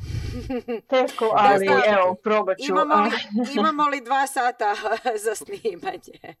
Teško, 0.90 1.30
ali 1.32 1.66
znam. 1.66 1.80
evo, 1.86 2.14
probat 2.14 2.58
ću. 2.58 2.72
Imamo 2.72 2.94
li, 2.94 3.10
imamo 3.58 3.88
li 3.88 4.00
dva 4.00 4.26
sata 4.26 4.74
za 5.24 5.34
snimanje? 5.34 6.34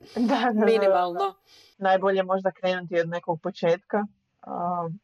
Da, 0.00 0.20
da, 0.22 0.40
da, 0.40 0.52
da. 0.52 0.66
Minimalno. 0.66 1.34
najbolje 1.78 2.22
možda 2.22 2.50
krenuti 2.50 3.00
od 3.00 3.08
nekog 3.08 3.40
početka. 3.42 4.04
Um, 4.46 5.00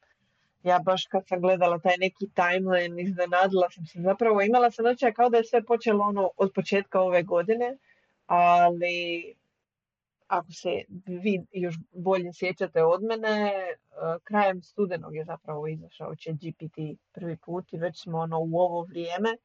ja 0.63 0.79
baš 0.79 1.07
kad 1.07 1.29
sam 1.29 1.41
gledala 1.41 1.79
taj 1.79 1.97
neki 1.99 2.27
timeline, 2.35 3.03
iznenadila 3.03 3.71
sam 3.71 3.87
se. 3.87 4.01
Zapravo 4.01 4.43
imala 4.43 4.71
sam 4.71 4.87
osjećaj 4.87 5.13
kao 5.13 5.29
da 5.29 5.37
je 5.37 5.45
sve 5.45 5.65
počelo 5.65 6.05
ono 6.05 6.31
od 6.37 6.53
početka 6.55 7.01
ove 7.01 7.23
godine, 7.23 7.77
ali 8.27 9.35
ako 10.27 10.53
se 10.53 10.71
vi 11.07 11.47
još 11.53 11.75
bolje 11.93 12.31
sjećate 12.33 12.85
od 12.85 13.03
mene, 13.03 13.53
uh, 13.55 14.23
krajem 14.25 14.63
studenog 14.63 15.17
je 15.17 15.25
zapravo 15.25 15.67
izašao 15.67 16.17
će 16.17 16.33
GPT 16.33 16.99
prvi 17.13 17.37
put 17.37 17.73
i 17.73 17.79
već 17.79 18.03
smo 18.03 18.19
ono 18.19 18.39
u 18.41 18.59
ovo 18.59 18.83
vrijeme 18.83 19.37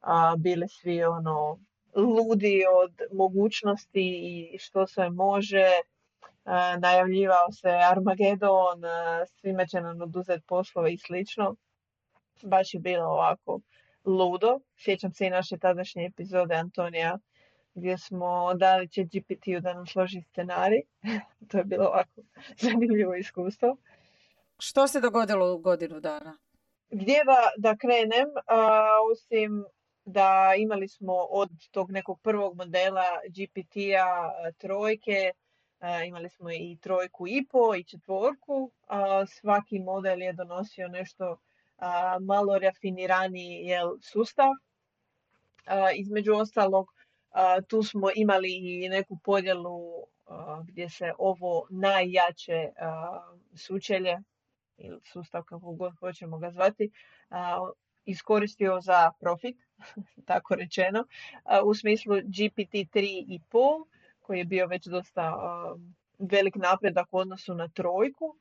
a, 0.00 0.36
bili 0.36 0.68
svi 0.68 1.04
ono 1.04 1.58
ludi 1.94 2.64
od 2.82 2.92
mogućnosti 3.12 4.20
i 4.22 4.58
što 4.58 4.86
sve 4.86 5.10
može. 5.10 5.66
A, 6.44 6.76
najavljivao 6.76 7.52
se 7.52 7.68
Armagedon, 7.68 8.84
a, 8.84 9.24
svime 9.26 9.68
će 9.68 9.80
nam 9.80 10.00
oduzeti 10.00 10.46
poslove 10.46 10.92
i 10.92 10.98
slično. 10.98 11.56
Baš 12.42 12.74
je 12.74 12.80
bilo 12.80 13.04
ovako 13.04 13.60
ludo. 14.04 14.60
Sjećam 14.76 15.12
se 15.12 15.26
i 15.26 15.30
naše 15.30 15.58
tadašnje 15.58 16.06
epizode 16.06 16.54
Antonija 16.54 17.18
gdje 17.78 17.98
smo 17.98 18.54
dali 18.54 18.88
će 18.88 19.04
GPT-u 19.04 19.60
da 19.60 19.74
nam 19.74 19.86
složi 19.86 20.22
scenarij. 20.22 20.82
to 21.48 21.58
je 21.58 21.64
bilo 21.64 21.86
ovako 21.86 22.20
zanimljivo 22.62 23.14
iskustvo. 23.14 23.76
Što 24.58 24.88
se 24.88 25.00
dogodilo 25.00 25.54
u 25.54 25.58
godinu 25.58 26.00
dana? 26.00 26.38
Gdje 26.90 27.24
da, 27.24 27.70
da 27.70 27.76
krenem, 27.76 28.28
a, 28.46 28.86
osim 29.12 29.64
da 30.04 30.54
imali 30.58 30.88
smo 30.88 31.14
od 31.14 31.50
tog 31.70 31.90
nekog 31.90 32.20
prvog 32.20 32.56
modela 32.56 33.04
GPT-a 33.28 34.30
trojke, 34.58 35.32
imali 36.06 36.28
smo 36.28 36.50
i 36.50 36.78
trojku 36.80 37.28
i 37.28 37.46
po 37.50 37.74
i 37.74 37.84
četvorku. 37.84 38.70
a, 38.86 39.26
svaki 39.26 39.78
model 39.78 40.22
je 40.22 40.32
donosio 40.32 40.88
nešto 40.88 41.36
malo 42.20 42.58
rafiniraniji 42.58 43.70
sustav. 44.02 44.50
Između 45.94 46.34
ostalog, 46.34 46.94
tu 47.68 47.82
smo 47.82 48.08
imali 48.14 48.84
i 48.84 48.88
neku 48.88 49.18
podjelu 49.24 49.78
gdje 50.64 50.88
se 50.88 51.12
ovo 51.18 51.66
najjače 51.70 52.70
sučelje 53.56 54.18
ili 54.76 55.00
sustav 55.04 55.42
kako 55.42 55.72
god 55.72 55.98
hoćemo 55.98 56.38
ga 56.38 56.50
zvati, 56.50 56.90
iskoristio 58.04 58.80
za 58.80 59.12
profit, 59.20 59.56
tako 60.26 60.54
rečeno, 60.54 61.04
u 61.64 61.74
smislu 61.74 62.16
GPT 62.16 62.74
3.5 62.94 63.84
koji 64.20 64.38
je 64.38 64.44
bio 64.44 64.66
već 64.66 64.86
dosta 64.86 65.34
velik 66.18 66.56
napredak 66.56 67.08
u 67.10 67.18
odnosu 67.18 67.54
na 67.54 67.68
trojku. 67.68 68.36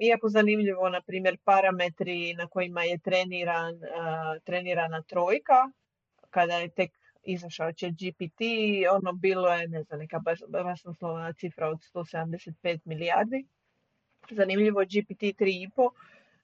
Iako 0.00 0.28
zanimljivo, 0.28 0.88
na 0.88 1.00
primjer, 1.02 1.38
parametri 1.44 2.34
na 2.34 2.46
kojima 2.46 2.82
je 2.82 2.98
treniran, 2.98 3.74
trenirana 4.44 5.02
trojka, 5.02 5.70
kada 6.30 6.54
je 6.54 6.68
tek 6.68 6.99
izašao 7.22 7.72
će 7.72 7.90
GPT, 7.90 8.40
ono 8.92 9.12
bilo 9.12 9.48
je, 9.48 9.68
ne 9.68 9.82
znam, 9.82 10.00
neka 10.00 10.18
baš, 10.18 10.38
basnoslovna 10.48 11.32
cifra 11.32 11.68
od 11.68 11.78
175 11.94 12.78
milijardi. 12.84 13.46
Zanimljivo 14.30 14.80
GPT 14.80 15.22
3.5 15.22 15.90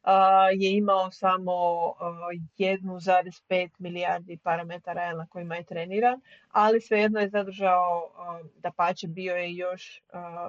a, 0.02 0.48
je 0.52 0.76
imao 0.76 1.10
samo 1.10 1.52
a, 1.52 2.30
1,5 2.58 3.68
milijardi 3.78 4.38
parametara 4.42 5.14
na 5.14 5.26
kojima 5.26 5.56
je 5.56 5.64
treniran, 5.64 6.20
ali 6.48 6.80
svejedno 6.80 7.20
je 7.20 7.28
zadržao, 7.28 8.10
da 8.56 8.70
pače 8.70 9.06
bio 9.08 9.36
je 9.36 9.54
još 9.54 10.02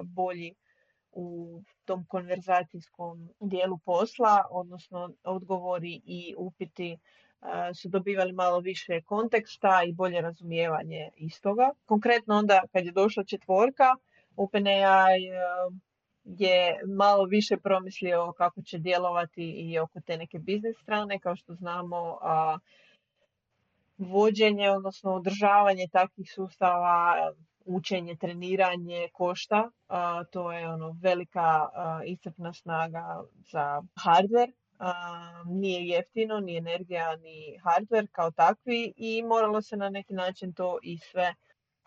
bolji 0.03 0.53
u 1.12 1.62
tom 1.86 2.05
konverzacijskom 2.05 3.29
dijelu 3.39 3.77
posla, 3.77 4.46
odnosno 4.50 5.13
odgovori 5.24 6.01
i 6.05 6.36
upiti 6.38 6.98
su 7.82 7.89
dobivali 7.89 8.34
malo 8.34 8.60
više 8.60 9.01
konteksta 9.01 9.84
i 9.88 9.94
bolje 9.94 10.22
razumijevanje 10.22 11.10
istoga. 11.15 11.70
Konkretno 11.86 12.36
onda 12.36 12.62
kad 12.72 12.86
je 12.86 12.91
došla 12.91 13.24
četvorka, 13.24 13.96
OpenAI 14.36 15.22
je 16.24 16.79
malo 16.88 17.25
više 17.25 17.58
promislio 17.58 18.34
kako 18.38 18.62
će 18.62 18.77
djelovati 18.77 19.44
i 19.44 19.79
oko 19.79 20.01
te 20.01 20.17
neke 20.17 20.39
biznis 20.39 20.77
strane. 20.82 21.20
Kao 21.20 21.36
što 21.36 21.53
znamo, 21.53 22.17
vođenje, 23.98 24.72
odnosno 24.72 25.13
održavanje 25.13 25.88
takvih 25.91 26.32
sustava, 26.36 27.15
učenje, 27.65 28.15
treniranje 28.15 29.10
košta. 29.13 29.70
to 30.32 30.51
je 30.51 30.67
ono 30.70 30.96
velika 31.01 31.70
iscrpna 32.06 32.53
snaga 32.53 33.24
za 33.51 33.82
hardware. 33.96 34.51
Nije 35.46 35.88
jeftino, 35.88 36.39
ni 36.39 36.57
energija, 36.57 37.15
ni 37.15 37.60
hardware 37.63 38.07
kao 38.12 38.31
takvi 38.31 38.93
i 38.98 39.24
moralo 39.24 39.62
se 39.62 39.77
na 39.77 39.89
neki 39.89 40.13
način 40.13 40.53
to 40.53 40.79
i 40.84 40.98
sve 40.98 41.34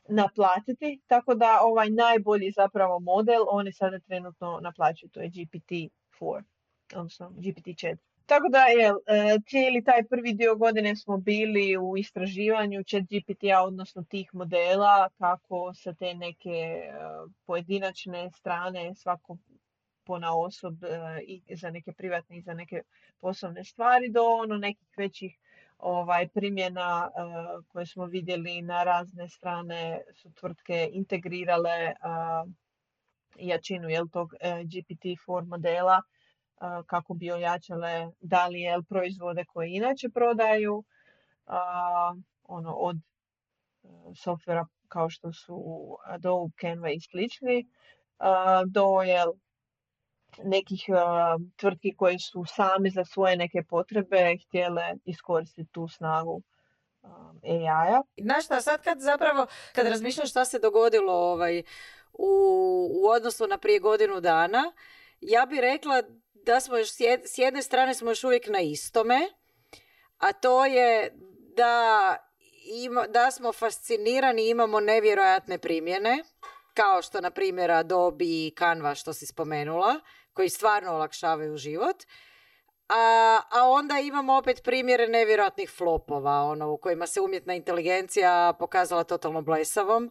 naplatiti, 0.09 1.01
tako 1.07 1.35
da 1.35 1.61
ovaj 1.63 1.91
najbolji 1.91 2.51
zapravo 2.51 2.99
model 3.01 3.43
oni 3.49 3.73
sada 3.73 3.99
trenutno 3.99 4.61
naplaćuju, 4.63 5.11
to 5.11 5.21
je 5.21 5.31
GPT-4, 5.31 6.43
odnosno 6.95 7.31
GPT-4. 7.31 7.97
Tako 8.27 8.49
da 8.49 8.59
je 8.59 8.89
e, 8.89 9.39
cijeli 9.47 9.85
taj 9.85 10.05
prvi 10.05 10.33
dio 10.33 10.57
godine 10.57 10.97
smo 10.97 11.17
bili 11.17 11.77
u 11.77 11.97
istraživanju 11.97 12.83
chat 12.83 13.03
GPT-a, 13.03 13.65
odnosno 13.65 14.03
tih 14.03 14.31
modela, 14.33 15.09
kako 15.19 15.73
sa 15.75 15.95
te 15.95 16.15
neke 16.15 16.51
e, 16.51 16.93
pojedinačne 17.47 18.31
strane 18.33 18.95
svako 18.95 19.37
pona 20.05 20.37
osob 20.37 20.85
e, 20.85 21.21
i 21.27 21.57
za 21.57 21.71
neke 21.71 21.93
privatne 21.93 22.39
i 22.39 22.43
za 22.43 22.55
neke 22.55 22.83
poslovne 23.21 23.65
stvari 23.65 24.09
do 24.09 24.23
ono 24.23 24.57
nekih 24.57 24.89
većih 24.97 25.39
ovaj, 25.81 26.29
primjena 26.29 27.11
uh, 27.11 27.65
koje 27.67 27.87
smo 27.87 28.07
vidjeli 28.07 28.63
na 28.63 28.85
razne 28.85 29.29
strane 29.29 30.01
su 30.15 30.33
tvrtke 30.33 30.89
integrirale 30.93 31.93
uh, 31.93 32.51
jačinu 33.37 33.89
jel, 33.89 34.09
tog 34.13 34.33
uh, 34.33 34.49
GPT-4 34.49 35.47
modela 35.47 36.03
kako 36.87 37.15
bi 37.15 37.31
ojačale 37.33 38.11
da 38.21 38.47
li 38.47 38.61
jel, 38.61 38.83
proizvode 38.83 39.45
koje 39.45 39.77
inače 39.77 40.09
prodaju 40.09 40.85
ono, 42.45 42.73
od 42.73 42.97
softvera 44.17 44.67
kao 44.89 45.11
što 45.11 45.33
su 45.33 45.63
Adobe, 46.05 46.53
Canva 46.61 46.91
i 46.91 47.01
slični 47.01 47.67
do 48.67 49.03
jel, 49.03 49.33
nekih 50.45 50.81
tvrtki 51.57 51.97
koje 51.97 52.19
su 52.19 52.45
sami 52.45 52.91
za 52.91 53.05
svoje 53.05 53.37
neke 53.37 53.63
potrebe 53.63 54.37
htjele 54.47 54.95
iskoristiti 55.05 55.73
tu 55.73 55.89
snagu 55.89 56.43
AI-a. 57.43 58.03
Znaš 58.23 58.45
šta, 58.45 58.61
sad 58.61 58.83
kad 58.83 59.01
zapravo, 59.01 59.47
kad 59.75 59.87
razmišljaš 59.87 60.31
šta 60.31 60.45
se 60.45 60.59
dogodilo 60.59 61.13
ovaj, 61.13 61.63
u, 62.13 62.31
u 63.03 63.09
odnosu 63.09 63.47
na 63.47 63.59
prije 63.59 63.79
godinu 63.79 64.21
dana, 64.21 64.73
ja 65.21 65.47
bih 65.47 65.61
rekla 65.61 66.03
da 66.33 66.61
smo 66.61 66.77
još 66.77 66.89
s 67.25 67.39
jedne 67.39 67.63
strane 67.63 67.95
smo 67.95 68.11
još 68.11 68.25
uvijek 68.25 68.49
na 68.49 68.61
istome, 68.61 69.29
a 70.19 70.33
to 70.33 70.65
je 70.65 71.13
da, 71.57 72.17
ima, 72.65 73.07
da 73.07 73.31
smo 73.31 73.53
fascinirani, 73.53 74.49
imamo 74.49 74.81
nevjerojatne 74.81 75.59
primjene, 75.59 76.23
kao 76.75 77.03
što 77.03 77.21
na 77.21 77.31
primjer 77.31 77.71
Adobe 77.71 78.25
i 78.25 78.55
Canva 78.59 78.95
što 78.95 79.13
si 79.13 79.27
spomenula, 79.27 80.01
koji 80.33 80.49
stvarno 80.49 80.95
olakšavaju 80.95 81.57
život. 81.57 81.97
A, 82.89 83.41
a 83.51 83.69
onda 83.69 83.99
imamo 83.99 84.37
opet 84.37 84.61
primjere 84.65 85.09
nevjerojatnih 85.09 85.71
flopova, 85.71 86.43
ono, 86.43 86.71
u 86.71 86.77
kojima 86.77 87.07
se 87.07 87.21
umjetna 87.21 87.55
inteligencija 87.55 88.53
pokazala 88.59 89.05
totalno 89.05 89.43
blesavom, 89.43 90.11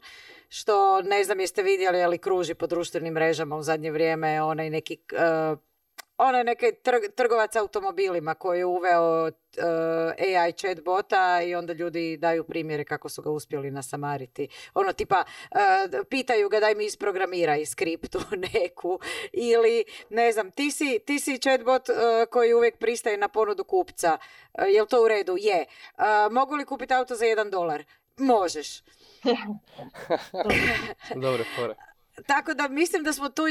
što 0.49 1.01
ne 1.01 1.23
znam 1.23 1.39
jeste 1.39 1.63
vidjeli, 1.63 2.03
ali 2.03 2.17
kruži 2.17 2.53
po 2.53 2.67
društvenim 2.67 3.13
mrežama 3.13 3.55
u 3.55 3.63
zadnje 3.63 3.91
vrijeme 3.91 4.41
onaj 4.41 4.69
neki 4.69 4.97
uh, 5.13 5.59
onaj 6.19 6.43
neki 6.43 6.65
trgovac 7.15 7.55
automobilima 7.55 8.33
koji 8.33 8.59
je 8.59 8.65
uveo 8.65 9.27
uh, 9.27 9.31
AI 10.17 10.51
chatbota 10.51 11.41
i 11.41 11.55
onda 11.55 11.73
ljudi 11.73 12.17
daju 12.17 12.43
primjere 12.43 12.83
kako 12.83 13.09
su 13.09 13.21
ga 13.21 13.29
uspjeli 13.29 13.71
nasamariti. 13.71 14.47
Ono 14.73 14.93
tipa 14.93 15.23
uh, 15.51 15.57
pitaju 16.09 16.49
ga 16.49 16.59
daj 16.59 16.75
mi 16.75 16.85
isprogramiraj 16.85 17.65
skriptu 17.65 18.19
neku 18.53 18.99
ili 19.33 19.83
ne 20.09 20.31
znam 20.31 20.51
ti 20.51 20.71
si, 20.71 20.99
ti 21.05 21.19
si 21.19 21.39
chatbot 21.39 21.89
uh, 21.89 21.95
koji 22.31 22.53
uvijek 22.53 22.77
pristaje 22.77 23.17
na 23.17 23.27
ponudu 23.27 23.63
kupca. 23.63 24.17
Uh, 24.53 24.63
jel 24.73 24.85
to 24.85 25.03
u 25.03 25.07
redu? 25.07 25.35
Je. 25.39 25.65
Mogu 26.31 26.55
li 26.55 26.65
kupiti 26.65 26.93
auto 26.93 27.15
za 27.15 27.25
jedan 27.25 27.49
dolar? 27.49 27.83
Možeš. 28.17 28.81
Dobre 31.25 31.43
fore. 31.55 31.75
Tako 32.27 32.53
da 32.53 32.67
mislim 32.67 33.03
da 33.03 33.13
smo 33.13 33.29
tu, 33.29 33.43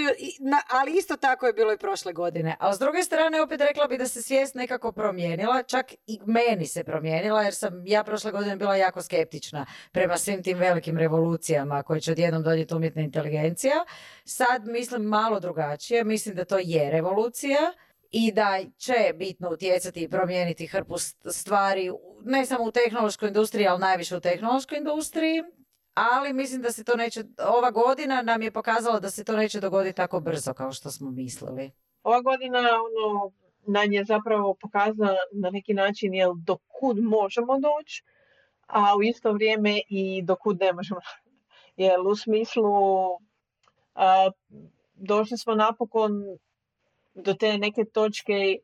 ali 0.71 0.93
isto 0.99 1.17
tako 1.17 1.47
je 1.47 1.53
bilo 1.53 1.73
i 1.73 1.79
prošle 1.79 2.13
godine. 2.13 2.57
A 2.61 2.75
s 2.75 2.79
druge 2.79 3.03
strane 3.03 3.41
opet 3.41 3.61
rekla 3.61 3.87
bi 3.87 3.99
da 3.99 4.09
se 4.09 4.23
svijest 4.23 4.55
nekako 4.55 4.93
promijenila, 4.93 5.63
čak 5.63 5.93
i 6.07 6.21
meni 6.27 6.67
se 6.67 6.85
promijenila 6.85 7.43
jer 7.43 7.55
sam 7.55 7.87
ja 7.87 8.05
prošle 8.05 8.33
godine 8.33 8.57
bila 8.57 8.77
jako 8.77 9.03
skeptična 9.03 9.67
prema 9.93 10.17
svim 10.17 10.43
tim 10.43 10.59
velikim 10.59 10.99
revolucijama 10.99 11.83
koje 11.83 12.01
će 12.01 12.13
odjednom 12.13 12.43
donijeti 12.43 12.75
umjetna 12.75 13.03
inteligencija. 13.03 13.85
Sad 14.25 14.67
mislim 14.67 15.03
malo 15.03 15.41
drugačije, 15.41 16.05
mislim 16.05 16.35
da 16.35 16.45
to 16.45 16.59
je 16.59 16.91
revolucija 16.91 17.73
i 18.11 18.33
da 18.33 18.59
će 18.79 19.13
bitno 19.15 19.51
utjecati 19.51 20.03
i 20.03 20.09
promijeniti 20.09 20.67
hrpu 20.67 20.95
stvari 21.31 21.91
ne 22.25 22.47
samo 22.47 22.65
u 22.65 22.71
tehnološkoj 22.71 23.29
industriji, 23.29 23.67
ali 23.67 23.81
najviše 23.81 24.17
u 24.17 24.21
tehnološkoj 24.21 24.79
industriji 24.79 25.43
ali 25.99 26.33
mislim 26.33 26.63
da 26.63 26.73
se 26.73 26.85
to 26.85 26.97
neće, 26.97 27.25
ova 27.39 27.71
godina 27.71 28.23
nam 28.23 28.43
je 28.43 28.51
pokazala 28.51 29.01
da 29.01 29.11
se 29.11 29.25
to 29.25 29.37
neće 29.37 29.61
dogoditi 29.61 29.97
tako 29.97 30.21
brzo 30.21 30.55
kao 30.55 30.73
što 30.73 30.91
smo 30.91 31.11
mislili. 31.11 31.71
Ova 32.03 32.21
godina 32.21 32.59
ono, 32.59 33.33
nam 33.67 33.93
je 33.93 34.05
zapravo 34.05 34.55
pokazala 34.61 35.17
na 35.33 35.51
neki 35.51 35.75
način 35.75 36.15
jel, 36.15 36.35
do 36.35 36.57
kud 36.67 36.99
možemo 36.99 37.59
doći, 37.59 38.05
a 38.67 38.97
u 38.97 39.03
isto 39.03 39.33
vrijeme 39.33 39.81
i 39.89 40.23
do 40.23 40.37
kud 40.37 40.61
ne 40.61 40.73
možemo. 40.73 41.01
Jel, 41.77 42.09
u 42.09 42.17
smislu 42.17 42.65
a, 43.95 44.31
došli 44.95 45.39
smo 45.39 45.55
napokon 45.55 46.13
do 47.15 47.35
te 47.35 47.59
neke 47.59 47.85
točke 47.85 48.59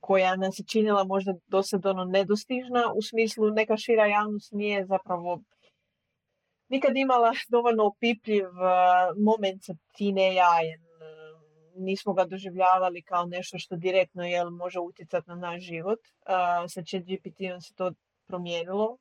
koja 0.00 0.36
nas 0.36 0.58
je 0.58 0.64
činila 0.64 1.04
možda 1.04 1.34
dosad 1.46 1.86
ono 1.86 2.04
nedostižna, 2.04 2.92
u 2.94 3.02
smislu 3.02 3.50
neka 3.50 3.76
šira 3.76 4.06
javnost 4.06 4.52
nije 4.52 4.86
zapravo 4.86 5.40
nikad 6.72 6.96
imala 6.96 7.32
dovoljno 7.48 7.86
opipljiv 7.86 8.46
moment 9.16 9.64
sa 9.64 9.74
teen 9.98 10.18
AI. 10.18 10.66
Nismo 11.76 12.12
ga 12.12 12.24
doživljavali 12.24 13.02
kao 13.02 13.26
nešto 13.26 13.58
što 13.58 13.76
direktno 13.76 14.24
jel, 14.24 14.50
može 14.50 14.80
utjecati 14.80 15.28
na 15.28 15.34
naš 15.34 15.62
život. 15.62 15.98
Sa 16.68 16.82
chat 16.82 17.02
GPT-om 17.02 17.60
se 17.60 17.74
to 17.74 17.92
promijenilo 18.26 18.96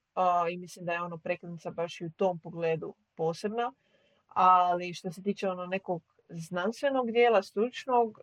i 0.51 0.57
mislim 0.57 0.86
da 0.86 0.93
je 0.93 1.01
ono 1.01 1.17
prekretnica 1.17 1.71
baš 1.71 2.01
i 2.01 2.05
u 2.05 2.12
tom 2.12 2.39
pogledu 2.39 2.93
posebna. 3.15 3.73
Ali 4.27 4.93
što 4.93 5.12
se 5.12 5.23
tiče 5.23 5.49
ono 5.49 5.65
nekog 5.65 6.03
znanstvenog 6.29 7.12
dijela, 7.12 7.43
stručnog, 7.43 8.19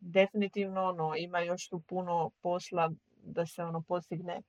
definitivno 0.00 0.84
ono, 0.84 1.14
ima 1.16 1.40
još 1.40 1.68
tu 1.68 1.80
puno 1.80 2.30
posla 2.42 2.90
da 3.22 3.46
se 3.46 3.62
ono 3.62 3.82
postigne 3.88 4.42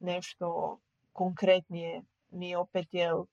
nešto 0.00 0.78
konkretnije 1.12 2.02
mi 2.30 2.56
opet 2.56 2.86
jel, 2.92 3.24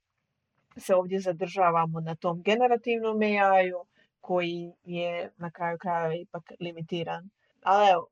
se 0.76 0.94
ovdje 0.94 1.20
zadržavamo 1.20 2.00
na 2.00 2.14
tom 2.14 2.42
generativnom 2.42 3.20
ai 3.22 3.72
koji 4.20 4.72
je 4.84 5.30
na 5.36 5.50
kraju 5.50 5.78
krajeva 5.78 6.14
ipak 6.14 6.42
limitiran. 6.60 7.30
Ali 7.62 7.90
evo, 7.90 8.06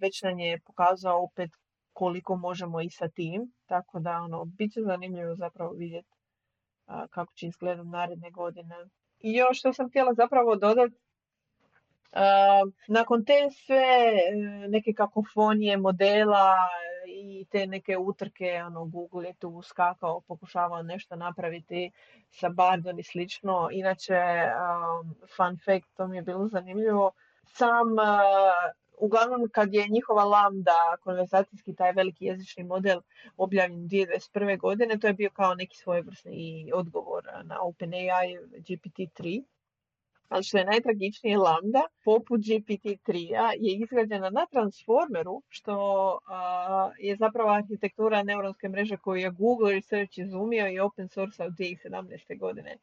već 0.00 0.22
nam 0.22 0.38
je 0.38 0.60
pokazao 0.66 1.24
opet 1.24 1.50
koliko 1.92 2.36
možemo 2.36 2.80
i 2.80 2.90
sa 2.90 3.08
tim, 3.08 3.52
tako 3.66 4.00
da 4.00 4.20
ono, 4.20 4.44
bit 4.44 4.72
će 4.72 4.80
zanimljivo 4.80 5.34
zapravo 5.34 5.72
vidjeti 5.72 6.08
kako 7.10 7.32
će 7.34 7.46
izgledati 7.46 7.88
naredne 7.88 8.30
godine. 8.30 8.76
I 9.18 9.32
još 9.32 9.58
što 9.58 9.72
sam 9.72 9.88
htjela 9.88 10.14
zapravo 10.14 10.56
dodati, 10.56 10.94
nakon 12.88 13.24
te 13.24 13.50
sve 13.50 13.76
e, 13.76 14.68
neke 14.68 14.92
kakofonije 14.92 15.76
modela 15.76 16.54
i 17.06 17.44
te 17.50 17.66
neke 17.66 17.98
utrke, 17.98 18.62
ono, 18.66 18.84
Google 18.84 19.26
je 19.26 19.34
tu 19.34 19.48
uskakao, 19.48 20.20
pokušavao 20.20 20.82
nešto 20.82 21.16
napraviti 21.16 21.90
sa 22.30 22.48
Bardon 22.48 22.98
i 22.98 23.02
slično. 23.02 23.68
Inače, 23.72 24.20
fun 25.36 25.58
fact, 25.64 25.96
to 25.96 26.06
mi 26.06 26.16
je 26.16 26.22
bilo 26.22 26.48
zanimljivo, 26.48 27.12
sam, 27.46 27.86
uglavnom 28.98 29.48
kad 29.52 29.74
je 29.74 29.88
njihova 29.88 30.24
lambda, 30.24 30.96
konverzacijski 31.00 31.74
taj 31.74 31.92
veliki 31.92 32.24
jezični 32.24 32.64
model 32.64 33.00
objavljen 33.36 33.88
2021. 33.88 34.58
godine, 34.58 34.98
to 34.98 35.06
je 35.06 35.12
bio 35.12 35.30
kao 35.30 35.54
neki 35.54 35.76
svojevrsni 35.76 36.70
odgovor 36.74 37.28
na 37.44 37.60
OpenAI 37.60 38.38
GPT-3 38.58 39.44
ali 40.32 40.42
što 40.42 40.58
je 40.58 40.64
najtragičnije 40.64 41.38
Lambda, 41.38 41.82
poput 42.04 42.40
GPT-3 42.40 43.14
je 43.60 43.76
izgrađena 43.76 44.30
na 44.30 44.46
Transformeru, 44.46 45.42
što 45.48 45.74
je 46.98 47.16
zapravo 47.16 47.50
arhitektura 47.50 48.22
neuronske 48.22 48.68
mreže 48.68 48.96
koju 48.96 49.20
je 49.20 49.30
Google 49.30 49.72
Research 49.72 50.18
izumio 50.18 50.68
i 50.68 50.80
open 50.80 51.08
source 51.08 51.44
od 51.44 51.52
2017. 51.52 52.38
godine. 52.38 52.76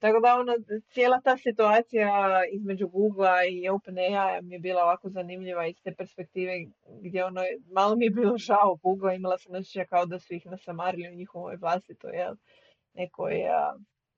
tako 0.00 0.20
da 0.20 0.34
ono, 0.40 0.52
cijela 0.88 1.20
ta 1.20 1.36
situacija 1.36 2.42
između 2.52 2.88
Google 2.88 3.30
i 3.50 3.68
OpenAI 3.68 4.42
mi 4.42 4.54
je 4.54 4.58
bila 4.58 4.82
ovako 4.82 5.08
zanimljiva 5.08 5.66
iz 5.66 5.76
te 5.82 5.94
perspektive 5.94 6.52
gdje 7.00 7.24
ono, 7.24 7.40
malo 7.72 7.96
mi 7.96 8.04
je 8.04 8.10
bilo 8.10 8.38
žao 8.38 8.78
Google, 8.82 9.16
imala 9.16 9.38
sam 9.38 9.54
osjećaj 9.54 9.86
kao 9.86 10.06
da 10.06 10.18
su 10.18 10.34
ih 10.34 10.46
nasamarili 10.46 11.08
u 11.08 11.16
njihovoj 11.16 11.56
vlastitoj 11.56 12.16
jel, 12.16 12.34
nekoj 12.94 13.34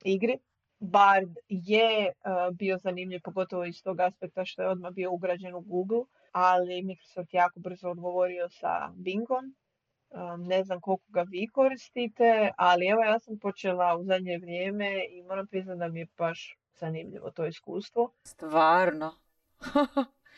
igri. 0.04 0.38
Bard 0.80 1.36
je 1.48 2.06
uh, 2.06 2.56
bio 2.56 2.78
zanimljiv, 2.78 3.20
pogotovo 3.24 3.64
iz 3.64 3.82
tog 3.82 4.00
aspekta 4.00 4.44
što 4.44 4.62
je 4.62 4.68
odmah 4.68 4.92
bio 4.92 5.12
ugrađen 5.12 5.54
u 5.54 5.60
Google, 5.60 6.04
ali 6.32 6.82
Microsoft 6.82 7.34
jako 7.34 7.60
brzo 7.60 7.88
odgovorio 7.88 8.48
sa 8.48 8.92
Bingom. 8.94 9.54
Um, 10.10 10.46
ne 10.46 10.64
znam 10.64 10.80
koliko 10.80 11.04
ga 11.08 11.22
vi 11.22 11.46
koristite, 11.46 12.50
ali 12.56 12.86
evo 12.86 13.02
ja 13.02 13.18
sam 13.18 13.38
počela 13.38 13.96
u 13.96 14.04
zadnje 14.04 14.38
vrijeme 14.38 15.04
i 15.10 15.22
moram 15.22 15.46
priznati 15.46 15.78
da 15.78 15.88
mi 15.88 16.00
je 16.00 16.06
baš 16.18 16.56
zanimljivo 16.80 17.30
to 17.30 17.46
iskustvo. 17.46 18.10
Stvarno? 18.22 19.14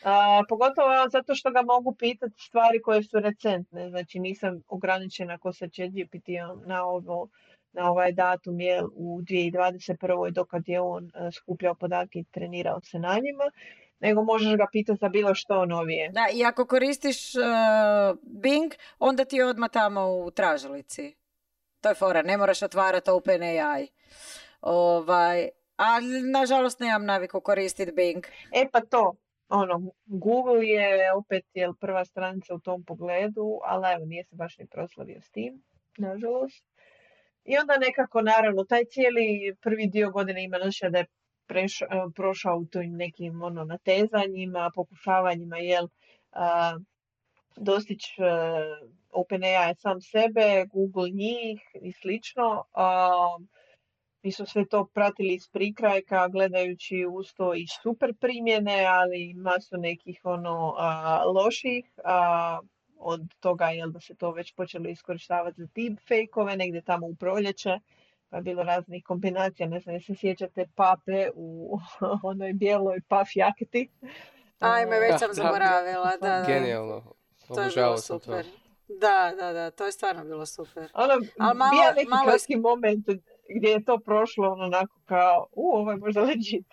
A, 0.03 0.41
pogotovo 0.49 1.09
zato 1.11 1.35
što 1.35 1.51
ga 1.51 1.61
mogu 1.61 1.95
pitati 1.95 2.33
stvari 2.37 2.81
koje 2.81 3.03
su 3.03 3.19
recentne. 3.19 3.89
Znači 3.89 4.19
nisam 4.19 4.61
ograničena 4.67 5.37
ko 5.37 5.53
sa 5.53 5.67
ChatGPT 5.67 6.27
na 6.65 6.85
ovo 6.85 7.29
na 7.73 7.91
ovaj 7.91 8.11
datum 8.11 8.59
je 8.59 8.83
u 8.83 9.21
2021. 9.21 10.31
dokad 10.31 10.63
je 10.65 10.81
on 10.81 11.05
e, 11.05 11.31
skupljao 11.31 11.75
podatke 11.75 12.19
i 12.19 12.23
trenirao 12.31 12.81
se 12.81 12.99
na 12.99 13.13
njima, 13.13 13.51
nego 13.99 14.23
možeš 14.23 14.57
ga 14.57 14.67
pitati 14.71 14.99
za 14.99 15.09
bilo 15.09 15.35
što 15.35 15.65
novije. 15.65 16.09
Da, 16.09 16.27
i 16.33 16.45
ako 16.45 16.65
koristiš 16.65 17.35
uh, 17.35 17.41
Bing, 18.23 18.71
onda 18.99 19.25
ti 19.25 19.35
je 19.35 19.45
odmah 19.45 19.69
tamo 19.69 20.07
u 20.07 20.31
tražilici. 20.31 21.15
To 21.81 21.89
je 21.89 21.95
fora, 21.95 22.21
ne 22.21 22.37
moraš 22.37 22.61
otvarati 22.61 23.09
OpenAI. 23.09 23.87
Ovaj, 24.61 25.49
ali 25.75 26.21
nažalost 26.21 26.79
nemam 26.79 27.05
naviku 27.05 27.41
koristiti 27.41 27.91
Bing. 27.91 28.25
E 28.51 28.69
pa 28.71 28.81
to, 28.81 29.15
ono, 29.49 29.91
Google 30.05 30.67
je 30.67 31.13
opet 31.13 31.45
je 31.53 31.69
prva 31.79 32.05
stranica 32.05 32.55
u 32.55 32.59
tom 32.59 32.83
pogledu, 32.83 33.59
ali 33.63 33.93
evo 33.93 34.05
nije 34.05 34.23
se 34.23 34.35
baš 34.35 34.57
ni 34.57 34.67
proslavio 34.67 35.21
s 35.21 35.29
tim, 35.29 35.63
nažalost. 35.97 36.70
I 37.45 37.57
onda 37.57 37.77
nekako, 37.77 38.21
naravno, 38.21 38.63
taj 38.63 38.85
cijeli 38.85 39.55
prvi 39.61 39.87
dio 39.87 40.11
godine 40.11 40.43
ima 40.43 40.57
naša 40.57 40.89
da 40.89 40.97
je 40.97 41.05
preš, 41.47 41.81
e, 41.81 41.85
prošao 42.15 42.57
u 42.57 42.65
tim 42.65 42.95
nekim 42.95 43.41
ono, 43.41 43.63
natezanjima, 43.63 44.71
pokušavanjima, 44.75 45.57
jel, 45.57 45.83
uh, 45.83 46.81
dostići 47.55 48.21
uh, 48.21 48.89
OpenAI 49.11 49.75
sam 49.75 50.01
sebe, 50.01 50.65
Google 50.73 51.09
njih 51.09 51.61
i 51.81 51.91
slično. 51.91 52.63
Uh, 52.73 53.47
mi 54.23 54.31
su 54.31 54.45
sve 54.45 54.67
to 54.67 54.85
pratili 54.93 55.33
iz 55.33 55.47
prikrajka, 55.49 56.27
gledajući 56.27 57.05
usto 57.11 57.53
i 57.53 57.65
super 57.83 58.13
primjene, 58.19 58.85
ali 58.85 59.33
masu 59.33 59.77
nekih 59.77 60.19
ono 60.23 60.75
loših 61.33 61.85
od 63.01 63.21
toga 63.39 63.65
jel 63.65 63.89
da 63.89 63.99
se 63.99 64.15
to 64.15 64.31
već 64.31 64.53
počelo 64.55 64.89
iskorištavati 64.89 65.61
za 65.61 65.67
deepfake-ove 65.75 66.55
negdje 66.55 66.81
tamo 66.81 67.07
u 67.07 67.15
proljeće 67.15 67.79
pa 68.31 68.37
je 68.37 68.43
bilo 68.43 68.63
raznih 68.63 69.03
kombinacija, 69.03 69.67
ne 69.67 69.79
znam, 69.79 70.01
se 70.01 70.15
sjećate 70.15 70.65
pape 70.75 71.29
u 71.35 71.77
onoj 72.23 72.53
bijeloj 72.53 73.01
paf 73.07 73.27
jaketi. 73.35 73.89
Ajme, 74.59 74.99
već 74.99 75.19
sam 75.19 75.29
zaboravila, 75.33 76.17
da, 76.21 76.27
da. 76.27 76.43
Genijalno. 76.47 77.03
To 77.47 77.61
je 77.61 77.69
bilo 77.75 77.97
super. 77.97 78.45
Da, 78.87 79.33
da, 79.39 79.53
da, 79.53 79.71
to 79.71 79.85
je 79.85 79.91
stvarno 79.91 80.23
bilo 80.23 80.45
super. 80.45 80.89
Ono, 80.93 81.13
Ali 81.39 81.57
malo, 81.57 81.71
bio 81.71 81.93
neki 81.95 82.55
malo... 82.55 82.69
moment 82.71 83.05
gdje 83.49 83.69
je 83.69 83.85
to 83.85 83.99
prošlo 83.99 84.51
onako 84.51 84.99
kao, 85.05 85.47
u, 85.51 85.75
ovo 85.75 85.91
je 85.91 85.97
možda 85.97 86.21
legit. 86.21 86.67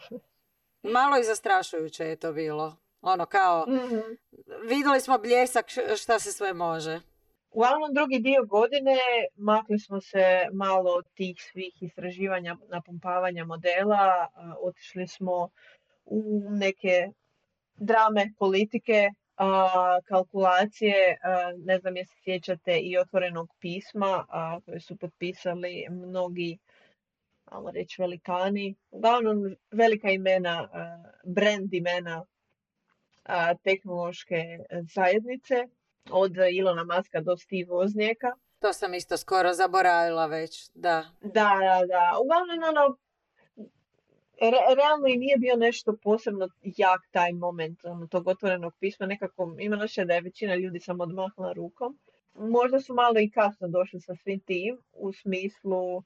Malo 0.82 1.18
i 1.18 1.24
zastrašujuće 1.24 2.04
je 2.04 2.16
to 2.16 2.32
bilo. 2.32 2.76
Ono 3.00 3.26
kao, 3.26 3.66
mm 3.68 4.16
vidjeli 4.68 5.00
smo 5.00 5.18
bljesak 5.18 5.66
šta 5.96 6.18
se 6.18 6.32
sve 6.32 6.52
može. 6.52 7.00
Uglavnom 7.50 7.94
drugi 7.94 8.18
dio 8.18 8.44
godine 8.44 8.96
makli 9.37 9.78
smo 9.78 10.00
se 10.00 10.48
malo 10.52 10.90
od 10.90 11.04
tih 11.14 11.37
svih 11.52 11.82
istraživanja, 11.82 12.56
napumpavanja 12.68 13.44
modela, 13.44 14.28
otišli 14.61 15.08
smo 15.08 15.48
u 16.04 16.42
neke 16.50 17.08
drame 17.76 18.32
politike, 18.38 19.11
kalkulacije, 20.04 21.18
ne 21.56 21.78
znam 21.78 21.96
jesi 21.96 22.14
sjećate 22.24 22.78
i 22.78 22.98
otvorenog 22.98 23.50
pisma 23.61 24.26
koje 24.64 24.80
su 24.80 24.96
potpisali 24.96 25.87
mnogi 25.90 26.58
malo 27.50 27.70
reći 27.70 28.02
velikani, 28.02 28.74
uglavnom 28.90 29.56
velika 29.70 30.11
imena, 30.11 30.68
brand 31.24 31.74
imena 31.74 32.24
tehnološke 33.62 34.42
zajednice, 34.94 35.68
od 36.10 36.32
Ilona 36.52 36.84
Maska 36.84 37.20
do 37.20 37.36
Steve 37.36 37.70
Woznijeka. 37.70 38.32
To 38.58 38.72
sam 38.72 38.94
isto 38.94 39.16
skoro 39.16 39.54
zaboravila 39.54 40.26
već, 40.26 40.70
da. 40.74 41.04
Da, 41.20 41.50
da, 41.60 41.86
da. 41.86 42.18
Uglavnom, 42.22 42.58
ono, 42.68 42.96
realno 44.76 45.06
i 45.08 45.16
nije 45.16 45.36
bio 45.36 45.56
nešto 45.56 45.96
posebno 46.02 46.48
jak 46.62 47.00
taj 47.10 47.32
moment 47.32 47.84
ono, 47.84 48.06
tog 48.06 48.28
otvorenog 48.28 48.72
pisma. 48.80 49.06
Nekako 49.06 49.56
ima 49.58 49.76
naše 49.76 50.04
da 50.04 50.14
je 50.14 50.20
većina 50.20 50.54
ljudi 50.54 50.80
samo 50.80 51.02
odmahla 51.02 51.52
rukom. 51.52 51.98
Možda 52.34 52.80
su 52.80 52.94
malo 52.94 53.20
i 53.20 53.30
kasno 53.30 53.68
došli 53.68 54.00
sa 54.00 54.14
svim 54.14 54.40
tim, 54.40 54.78
u 54.92 55.12
smislu 55.12 56.02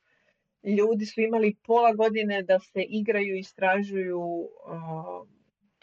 ljudi 0.78 1.06
su 1.06 1.20
imali 1.20 1.56
pola 1.66 1.92
godine 1.92 2.42
da 2.42 2.58
se 2.58 2.82
igraju, 2.82 3.36
istražuju 3.36 4.20
uh, 4.20 5.28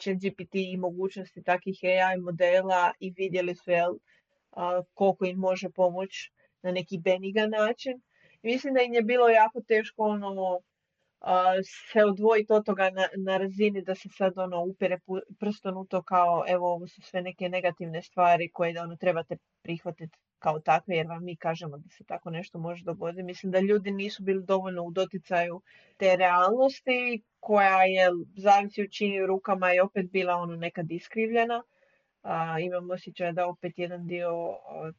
GPT 0.05 0.55
i 0.55 0.77
mogućnosti 0.77 1.43
takvih 1.43 1.79
AI 1.83 2.17
modela 2.17 2.91
i 2.99 3.13
vidjeli 3.17 3.55
su 3.55 3.71
jel, 3.71 3.93
koliko 4.93 5.25
im 5.25 5.37
može 5.37 5.69
pomoći 5.69 6.31
na 6.61 6.71
neki 6.71 6.97
benigan 6.97 7.49
način. 7.49 8.01
I 8.41 8.47
mislim 8.47 8.73
da 8.73 8.81
im 8.81 8.93
je 8.93 9.01
bilo 9.01 9.29
jako 9.29 9.61
teško 9.61 10.03
ono, 10.03 10.59
se 11.91 12.03
odvojiti 12.03 12.53
od 12.53 12.65
toga 12.65 12.89
na, 12.89 13.07
na 13.17 13.37
razini 13.37 13.81
da 13.81 13.95
se 13.95 14.09
sad 14.09 14.37
ono 14.37 14.63
upere 14.63 14.99
prstom 15.39 15.77
u 15.77 15.85
to 15.85 16.03
kao 16.03 16.43
evo 16.47 16.73
ovo 16.73 16.87
su 16.87 17.01
sve 17.01 17.21
neke 17.21 17.49
negativne 17.49 18.01
stvari 18.01 18.51
koje 18.51 18.81
ono 18.81 18.95
trebate 18.95 19.37
prihvatiti 19.61 20.17
kao 20.39 20.59
takve 20.59 20.95
jer 20.95 21.07
vam 21.07 21.23
mi 21.23 21.35
kažemo 21.35 21.77
da 21.77 21.89
se 21.89 22.03
tako 22.03 22.29
nešto 22.29 22.59
može 22.59 22.83
dogoditi. 22.83 23.23
Mislim 23.23 23.51
da 23.51 23.59
ljudi 23.59 23.91
nisu 23.91 24.23
bili 24.23 24.43
dovoljno 24.43 24.83
u 24.83 24.91
doticaju 24.91 25.61
te 25.97 26.15
realnosti 26.15 27.21
koja 27.39 27.83
je 27.83 28.09
zavisi 28.37 28.83
u 28.83 28.87
čini 28.87 29.25
rukama 29.25 29.73
i 29.73 29.79
opet 29.79 30.11
bila 30.11 30.35
ono 30.35 30.55
nekad 30.55 30.91
iskrivljena. 30.91 31.63
A, 32.21 32.59
imam 32.59 32.91
osjećaj 32.91 33.31
da 33.31 33.47
opet 33.47 33.73
jedan 33.79 34.07
dio 34.07 34.31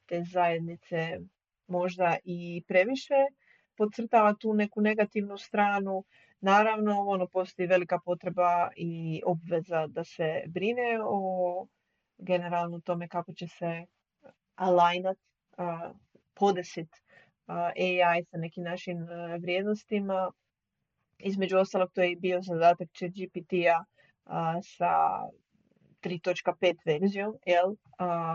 te 0.06 0.22
zajednice 0.32 1.18
možda 1.66 2.16
i 2.24 2.62
previše 2.68 3.14
podcrtava 3.76 4.34
tu 4.34 4.54
neku 4.54 4.80
negativnu 4.80 5.38
stranu. 5.38 6.04
Naravno, 6.40 7.00
ono, 7.06 7.26
postoji 7.26 7.68
velika 7.68 7.98
potreba 8.04 8.70
i 8.76 9.22
obveza 9.26 9.86
da 9.86 10.04
se 10.04 10.42
brine 10.46 10.98
o 11.04 11.66
generalno 12.18 12.80
tome 12.80 13.08
kako 13.08 13.32
će 13.32 13.48
se 13.48 13.86
alignat, 14.54 15.18
podesit 16.34 16.88
AI 17.46 18.24
sa 18.30 18.38
nekim 18.38 18.64
našim 18.64 19.06
vrijednostima. 19.40 20.30
Između 21.18 21.58
ostalog, 21.58 21.90
to 21.94 22.02
je 22.02 22.16
bio 22.16 22.42
zadatak 22.42 22.88
GPT-a 22.88 23.84
sa 24.62 24.92
3.5 26.02 26.76
verzijom 26.86 27.34
jel, 27.46 27.74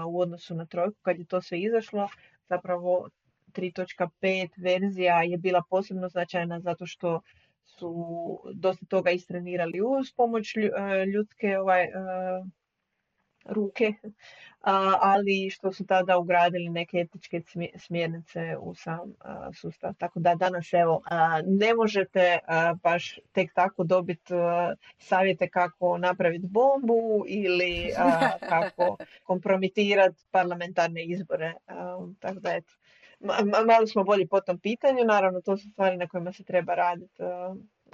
u 0.08 0.20
odnosu 0.22 0.56
na 0.56 0.66
trojku 0.66 0.98
kad 1.02 1.20
je 1.20 1.26
to 1.26 1.42
sve 1.42 1.60
izašlo. 1.60 2.10
Zapravo 2.50 3.10
3.5 3.54 4.50
verzija 4.58 5.24
je 5.24 5.38
bila 5.38 5.62
posebno 5.70 6.10
značajna 6.10 6.60
zato 6.60 6.86
što 6.86 7.22
su 7.66 7.92
dosta 8.54 8.86
toga 8.86 9.12
istrenirali 9.12 9.82
uz 9.82 10.14
pomoć 10.16 10.58
e, 10.58 10.70
ljudske 11.06 11.60
ovaj, 11.60 11.84
e, 11.84 11.92
ruke, 13.46 13.94
ali 15.02 15.50
što 15.50 15.72
su 15.72 15.86
tada 15.86 16.18
ugradili 16.18 16.70
neke 16.70 16.98
etičke 16.98 17.42
smjernice 17.78 18.58
u 18.60 18.76
sam 18.76 19.14
sustav. 19.54 19.94
Tako 19.98 20.20
da 20.20 20.36
danas 20.36 20.74
evo 20.74 21.02
ne 21.46 21.74
možete 21.74 22.40
baš 22.84 23.20
tek 23.32 23.54
tako 23.54 23.84
dobiti 23.84 24.34
savjete 24.98 25.50
kako 25.50 25.98
napraviti 25.98 26.48
bombu 26.48 27.24
ili 27.28 27.92
kako 28.50 28.98
kompromitirati 29.24 30.24
parlamentarne 30.32 31.06
izbore. 31.06 31.54
Tako 32.20 32.40
da 32.40 32.56
eto, 32.56 32.74
malo 33.68 33.88
smo 33.88 34.04
bolji 34.04 34.28
po 34.28 34.42
tom 34.42 34.60
pitanju, 34.60 35.06
naravno 35.06 35.42
to 35.42 35.58
su 35.58 35.70
stvari 35.70 35.98
na 35.98 36.08
kojima 36.08 36.34
se 36.34 36.44
treba 36.44 36.76
raditi 36.76 37.24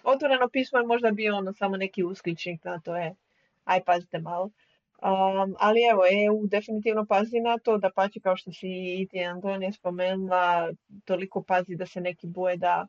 otvoreno 0.04 0.50
pismo 0.50 0.80
je 0.80 0.86
možda 0.86 1.12
bio 1.12 1.38
ono 1.38 1.54
samo 1.54 1.78
neki 1.78 2.04
uskličnik 2.04 2.64
na 2.64 2.80
to 2.80 2.96
je, 2.96 3.16
aj 3.64 3.84
pazite 3.84 4.20
malo. 4.20 4.50
Um, 5.02 5.56
ali 5.60 5.80
evo, 5.92 6.02
EU 6.26 6.48
definitivno 6.48 7.06
pazi 7.06 7.40
na 7.40 7.58
to, 7.58 7.78
da 7.78 7.90
pači 7.96 8.20
kao 8.20 8.38
što 8.38 8.52
si 8.52 8.68
i 8.68 9.08
ti 9.12 9.24
Antonija 9.24 9.72
spomenula, 9.72 10.72
toliko 11.06 11.44
pazi 11.44 11.76
da 11.76 11.86
se 11.86 12.02
neki 12.02 12.28
boje 12.28 12.58
da 12.58 12.88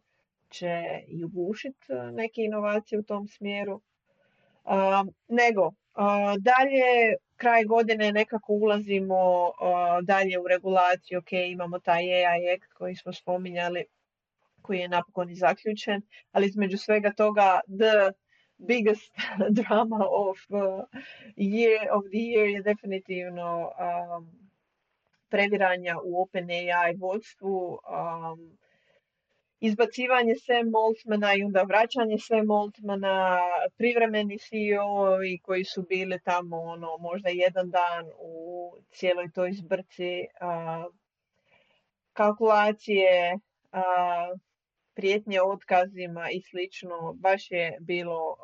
će 0.51 0.83
i 1.09 1.25
ugušiti 1.25 1.93
e, 1.93 2.13
neke 2.13 2.43
inovacije 2.43 2.99
u 2.99 3.03
tom 3.03 3.29
smjeru. 3.29 3.81
Um, 4.65 5.15
nego, 5.29 5.67
uh, 5.67 6.35
dalje, 6.39 7.17
kraj 7.37 7.65
godine 7.65 8.13
nekako 8.13 8.53
ulazimo 8.53 9.45
uh, 9.45 9.53
dalje 10.03 10.39
u 10.39 10.49
regulaciju, 10.49 11.19
ok, 11.19 11.33
imamo 11.33 11.79
taj 11.79 12.03
AI 12.03 12.55
Act 12.55 12.73
koji 12.73 12.97
smo 12.97 13.13
spominjali, 13.13 13.85
koji 14.63 14.79
je 14.79 14.89
napokon 14.89 15.31
i 15.31 15.37
zaključen, 15.37 16.03
ali 16.33 16.47
između 16.47 16.79
svega 16.79 17.13
toga, 17.13 17.61
the 17.67 18.22
biggest 18.67 19.13
drama 19.51 20.07
of 20.11 20.39
uh, 20.51 20.85
year 21.37 21.89
of 21.91 22.05
the 22.11 22.19
year 22.19 22.47
je 22.47 22.63
definitivno 22.63 23.73
um, 23.79 24.43
previranja 25.29 25.97
u 26.05 26.23
OpenAI 26.23 26.97
vodstvu, 26.99 27.79
um, 27.89 28.59
izbacivanje 29.61 30.35
Sam 30.35 30.71
Moltmana 30.71 31.35
i 31.35 31.43
onda 31.43 31.63
vraćanje 31.63 32.19
Sam 32.19 32.47
Moltmana, 32.47 33.39
privremeni 33.77 34.39
CEO 34.39 35.25
i 35.25 35.39
koji 35.39 35.65
su 35.65 35.83
bili 35.83 36.19
tamo 36.25 36.57
ono, 36.57 36.97
možda 36.99 37.29
jedan 37.29 37.71
dan 37.71 38.11
u 38.19 38.73
cijeloj 38.91 39.31
toj 39.35 39.53
zbrci, 39.53 40.27
uh, 40.41 40.93
kalkulacije, 42.13 43.39
uh, 43.73 44.39
prijetnje 44.95 45.43
otkazima 45.43 46.31
i 46.31 46.41
slično, 46.41 47.13
baš 47.13 47.51
je 47.51 47.77
bilo 47.81 48.37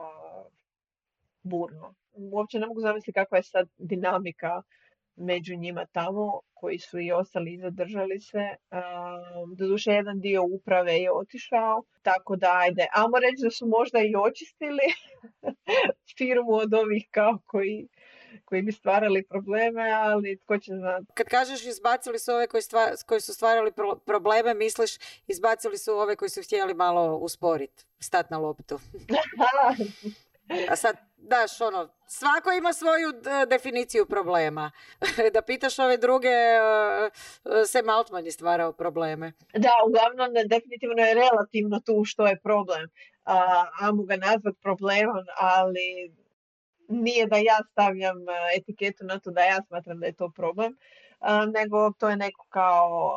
burno. 1.42 1.94
Uopće 2.12 2.58
ne 2.58 2.66
mogu 2.66 2.80
zamisliti 2.80 3.12
kakva 3.12 3.38
je 3.38 3.42
sad 3.42 3.68
dinamika 3.78 4.62
među 5.16 5.56
njima 5.56 5.86
tamo, 5.86 6.40
koji 6.54 6.78
su 6.78 7.00
i 7.00 7.12
ostali 7.12 7.54
i 7.54 7.58
zadržali 7.58 8.20
se. 8.20 8.44
Doduše, 9.56 9.92
jedan 9.92 10.20
dio 10.20 10.42
uprave 10.44 10.92
je 10.92 11.12
otišao, 11.12 11.82
tako 12.02 12.36
da 12.36 12.52
ajde, 12.52 12.86
amo 12.94 13.18
reći 13.18 13.42
da 13.42 13.50
su 13.50 13.66
možda 13.66 13.98
i 13.98 14.14
očistili 14.16 14.86
firmu 16.18 16.52
od 16.52 16.74
ovih 16.74 17.08
kao 17.10 17.38
koji 17.46 17.88
koji 18.44 18.62
bi 18.62 18.72
stvarali 18.72 19.22
probleme, 19.22 19.90
ali 19.90 20.38
tko 20.44 20.58
će 20.58 20.72
znati. 20.74 21.06
Kad 21.14 21.26
kažeš 21.26 21.66
izbacili 21.66 22.18
su 22.18 22.32
ove 22.32 22.46
koji, 22.46 22.62
koji 23.06 23.20
su 23.20 23.34
stvarali 23.34 23.72
probleme, 24.06 24.54
misliš 24.54 24.90
izbacili 25.26 25.78
su 25.78 25.92
ove 25.92 26.16
koji 26.16 26.28
su 26.28 26.42
htjeli 26.42 26.74
malo 26.74 27.16
usporiti, 27.16 27.84
stat 27.98 28.30
na 28.30 28.38
loptu. 28.38 28.78
A 30.70 30.76
sad, 30.76 30.96
daš, 31.16 31.60
ono, 31.60 31.88
svako 32.06 32.52
ima 32.52 32.72
svoju 32.72 33.12
definiciju 33.48 34.06
problema. 34.06 34.70
da 35.34 35.42
pitaš 35.42 35.78
ove 35.78 35.96
druge, 35.96 36.28
uh, 36.28 37.66
se 37.66 37.82
Maltman 37.82 38.24
je 38.24 38.32
stvarao 38.32 38.72
probleme. 38.72 39.32
Da, 39.54 39.70
uglavnom, 39.86 40.34
definitivno 40.48 41.02
je 41.02 41.14
relativno 41.14 41.80
tu 41.80 42.04
što 42.04 42.26
je 42.26 42.40
problem. 42.40 42.90
A, 43.24 43.64
ga 44.08 44.16
nazvat 44.16 44.54
problemom, 44.62 45.24
ali 45.40 46.12
nije 46.88 47.26
da 47.26 47.36
ja 47.36 47.58
stavljam 47.72 48.28
e, 48.28 48.32
etiketu 48.56 49.04
na 49.04 49.18
to 49.18 49.30
da 49.30 49.40
ja 49.40 49.62
smatram 49.68 50.00
da 50.00 50.06
je 50.06 50.12
to 50.12 50.30
problem, 50.36 50.72
e, 50.72 51.46
nego 51.46 51.92
to 51.98 52.08
je 52.08 52.16
neko 52.16 52.46
kao 52.48 53.12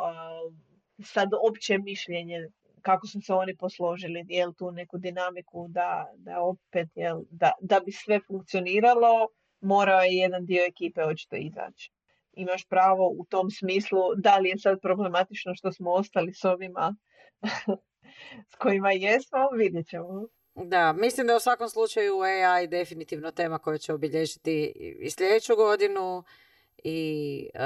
e, 0.99 1.03
sad 1.03 1.29
opće 1.49 1.77
mišljenje 1.77 2.47
kako 2.81 3.07
su 3.07 3.21
se 3.21 3.33
oni 3.33 3.55
posložili, 3.57 4.25
jel 4.27 4.53
tu 4.53 4.71
neku 4.71 4.97
dinamiku 4.97 5.67
da, 5.69 6.11
da 6.15 6.39
opet, 6.39 6.89
jel, 6.95 7.21
da, 7.29 7.51
da 7.61 7.79
bi 7.79 7.91
sve 7.91 8.19
funkcioniralo, 8.27 9.27
morao 9.61 10.01
je 10.01 10.11
jedan 10.11 10.45
dio 10.45 10.63
ekipe 10.67 11.03
očito 11.03 11.35
izaći. 11.35 11.91
Imaš 12.33 12.65
pravo 12.65 13.07
u 13.07 13.25
tom 13.29 13.49
smislu, 13.49 13.99
da 14.15 14.37
li 14.37 14.49
je 14.49 14.57
sad 14.57 14.81
problematično 14.81 15.55
što 15.55 15.71
smo 15.71 15.91
ostali 15.91 16.33
s 16.33 16.45
ovima 16.45 16.95
s 18.51 18.55
kojima 18.55 18.91
jesmo, 18.91 19.49
vidjet 19.57 19.87
ćemo. 19.87 20.27
Da, 20.55 20.93
mislim 20.93 21.27
da 21.27 21.35
u 21.35 21.39
svakom 21.39 21.69
slučaju 21.69 22.21
AI 22.21 22.67
definitivno 22.67 23.31
tema 23.31 23.59
koja 23.59 23.77
će 23.77 23.93
obilježiti 23.93 24.73
i 24.99 25.09
sljedeću 25.09 25.55
godinu 25.55 26.23
i 26.83 27.49
uh, 27.53 27.61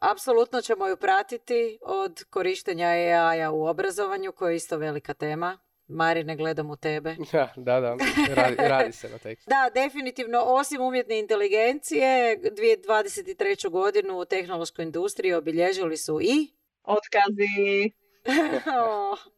apsolutno 0.00 0.60
ćemo 0.60 0.86
ju 0.86 0.96
pratiti 0.96 1.78
od 1.82 2.24
korištenja 2.30 2.86
AI-a 2.86 3.50
u 3.50 3.66
obrazovanju 3.66 4.32
koja 4.32 4.50
je 4.50 4.56
isto 4.56 4.76
velika 4.76 5.14
tema. 5.14 5.58
Mari, 5.88 6.24
ne 6.24 6.36
gledam 6.36 6.70
u 6.70 6.76
tebe. 6.76 7.16
Da, 7.32 7.52
da, 7.56 7.80
da. 7.80 7.96
Radi, 8.34 8.56
radi 8.58 8.92
se 8.92 9.08
na 9.08 9.18
tekstu. 9.18 9.50
da, 9.50 9.70
definitivno, 9.74 10.42
osim 10.46 10.80
umjetne 10.80 11.18
inteligencije, 11.18 12.38
2023. 12.38 13.70
godinu 13.70 14.18
u 14.18 14.24
tehnološkoj 14.24 14.82
industriji 14.82 15.32
obilježili 15.32 15.96
su 15.96 16.20
i... 16.22 16.48
Otkazi. 16.84 17.90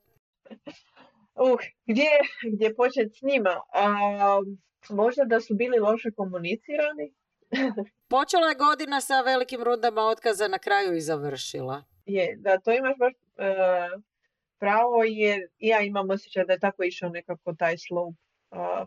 Uh, 1.34 1.60
gdje, 1.86 2.08
gdje 2.52 2.74
početi 2.74 3.14
s 3.18 3.22
njima? 3.22 3.60
možda 4.90 5.24
da 5.24 5.40
su 5.40 5.54
bili 5.54 5.78
loše 5.78 6.10
komunicirani? 6.16 7.14
Počela 8.08 8.48
je 8.48 8.54
godina 8.54 9.00
sa 9.00 9.20
velikim 9.20 9.62
rundama 9.62 10.02
otkaza, 10.02 10.48
na 10.48 10.58
kraju 10.58 10.94
i 10.94 11.00
završila. 11.00 11.84
Je, 12.06 12.36
da, 12.36 12.58
to 12.58 12.72
imaš 12.72 12.96
baš 12.98 13.12
e, 13.12 13.54
pravo 14.58 15.02
jer 15.04 15.40
ja 15.58 15.80
imam 15.80 16.10
osjećaj 16.10 16.44
da 16.44 16.52
je 16.52 16.58
tako 16.58 16.84
išao 16.84 17.08
nekako 17.08 17.54
taj 17.54 17.78
slope. 17.78 18.18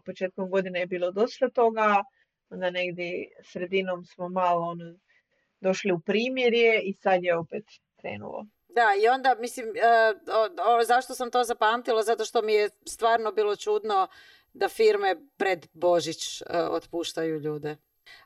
početkom 0.05 0.49
godine 0.49 0.79
je 0.79 0.85
bilo 0.85 1.11
dosta 1.11 1.49
toga, 1.49 2.03
onda 2.49 2.69
negdje 2.69 3.27
sredinom 3.43 4.05
smo 4.05 4.29
malo 4.29 4.61
ono, 4.61 4.97
došli 5.61 5.91
u 5.91 5.99
primjerje 5.99 6.81
i 6.81 6.93
sad 6.93 7.23
je 7.23 7.37
opet 7.37 7.63
krenulo. 7.99 8.45
Da, 8.75 8.93
i 9.03 9.07
onda, 9.07 9.35
mislim, 9.39 9.65
uh, 9.67 10.85
zašto 10.85 11.13
sam 11.15 11.31
to 11.31 11.43
zapamtila? 11.43 12.03
Zato 12.03 12.25
što 12.25 12.41
mi 12.41 12.53
je 12.53 12.69
stvarno 12.85 13.31
bilo 13.31 13.55
čudno 13.55 14.07
da 14.53 14.69
firme 14.69 15.15
pred 15.37 15.67
Božić 15.73 16.41
uh, 16.41 16.47
otpuštaju 16.69 17.39
ljude. 17.39 17.77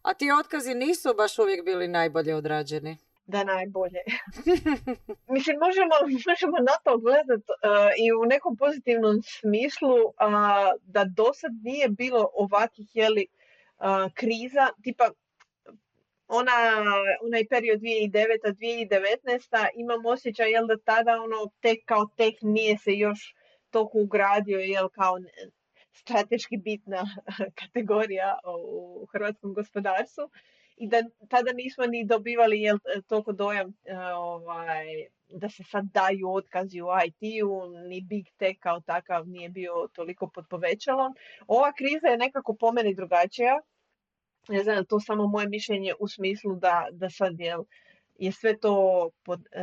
A 0.01 0.13
ti 0.13 0.31
otkazi 0.39 0.73
nisu 0.73 1.13
baš 1.17 1.39
uvijek 1.39 1.65
bili 1.65 1.87
najbolje 1.87 2.35
odrađeni. 2.35 2.97
Da, 3.25 3.43
najbolje. 3.43 3.99
mislim, 5.35 5.57
možemo, 5.59 5.95
možemo 6.27 6.57
na 6.59 6.75
to 6.83 6.97
gledati 6.97 7.43
uh, 7.51 7.91
i 7.97 8.13
u 8.13 8.25
nekom 8.25 8.57
pozitivnom 8.57 9.21
smislu 9.23 9.95
da 10.81 11.03
do 11.15 11.33
sad 11.33 11.51
nije 11.63 11.89
bilo 11.89 12.29
ovakvih 12.33 12.87
jeli, 12.93 13.27
kriza, 14.13 14.67
tipa 14.83 15.09
ona, 16.29 16.57
onaj 17.25 17.47
period 17.49 17.79
2009-2019, 17.81 19.67
imam 19.75 20.05
osjećaj 20.05 20.51
jel 20.51 20.67
da 20.67 20.77
tada 20.77 21.21
ono 21.21 21.51
tek 21.61 21.79
kao 21.85 22.07
tek 22.17 22.35
nije 22.41 22.77
se 22.77 22.91
još 22.93 23.35
toliko 23.69 23.97
ugradio 23.99 24.59
jel 24.59 24.89
kao 24.89 25.17
strateški 25.93 26.57
bitna 26.57 27.03
kategorija 27.61 28.37
u 28.67 29.07
hrvatskom 29.11 29.53
gospodarstvu 29.53 30.29
i 30.77 30.87
da 30.87 31.03
tada 31.29 31.51
nismo 31.53 31.85
ni 31.85 32.05
dobivali 32.05 32.61
jel, 32.61 32.77
toliko 33.07 33.31
dojam 33.31 33.73
e, 33.85 33.97
ovaj, 34.15 34.85
da 35.29 35.49
se 35.49 35.63
sad 35.63 35.85
daju 35.93 36.33
otkazi 36.33 36.81
u 36.81 36.87
IT-u, 37.05 37.69
ni 37.89 38.01
big 38.01 38.25
tech 38.37 38.59
kao 38.59 38.79
takav 38.79 39.27
nije 39.27 39.49
bio 39.49 39.87
toliko 39.93 40.29
pod 40.33 40.45
povećalom. 40.49 41.15
Ova 41.47 41.73
kriza 41.73 42.07
je 42.07 42.17
nekako 42.17 42.55
po 42.59 42.71
meni 42.71 42.95
drugačija 42.95 43.61
ne 44.47 44.63
znam, 44.63 44.85
to 44.85 44.99
samo 44.99 45.27
moje 45.27 45.47
mišljenje 45.47 45.93
u 45.99 46.07
smislu 46.07 46.55
da, 46.55 46.87
da 46.91 47.09
sad 47.09 47.39
je, 47.39 47.57
je 48.17 48.31
sve 48.31 48.57
to 48.57 49.09
pod 49.23 49.39
e, 49.51 49.61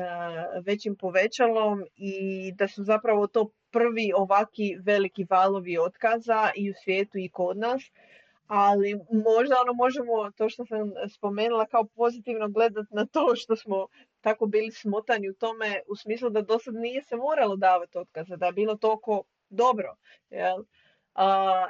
većim 0.64 0.96
povećalom 0.96 1.84
i 1.96 2.52
da 2.52 2.68
su 2.68 2.84
zapravo 2.84 3.26
to 3.26 3.50
prvi 3.70 4.12
ovaki 4.14 4.76
veliki 4.82 5.26
valovi 5.30 5.78
otkaza 5.78 6.50
i 6.56 6.70
u 6.70 6.74
svijetu 6.84 7.18
i 7.18 7.28
kod 7.28 7.56
nas. 7.58 7.82
Ali 8.46 8.94
možda 9.10 9.54
ono 9.62 9.72
možemo, 9.72 10.30
to 10.36 10.48
što 10.48 10.66
sam 10.66 10.92
spomenula, 11.14 11.66
kao 11.66 11.84
pozitivno 11.84 12.48
gledati 12.48 12.94
na 12.94 13.06
to 13.06 13.32
što 13.36 13.56
smo 13.56 13.86
tako 14.20 14.46
bili 14.46 14.70
smotani 14.70 15.30
u 15.30 15.34
tome, 15.34 15.80
u 15.88 15.96
smislu 15.96 16.30
da 16.30 16.42
do 16.42 16.58
sad 16.58 16.74
nije 16.74 17.02
se 17.02 17.16
moralo 17.16 17.56
davati 17.56 17.98
otkaza, 17.98 18.36
da 18.36 18.46
je 18.46 18.52
bilo 18.52 18.76
toliko 18.76 19.22
dobro. 19.50 19.96
Jel? 20.30 20.64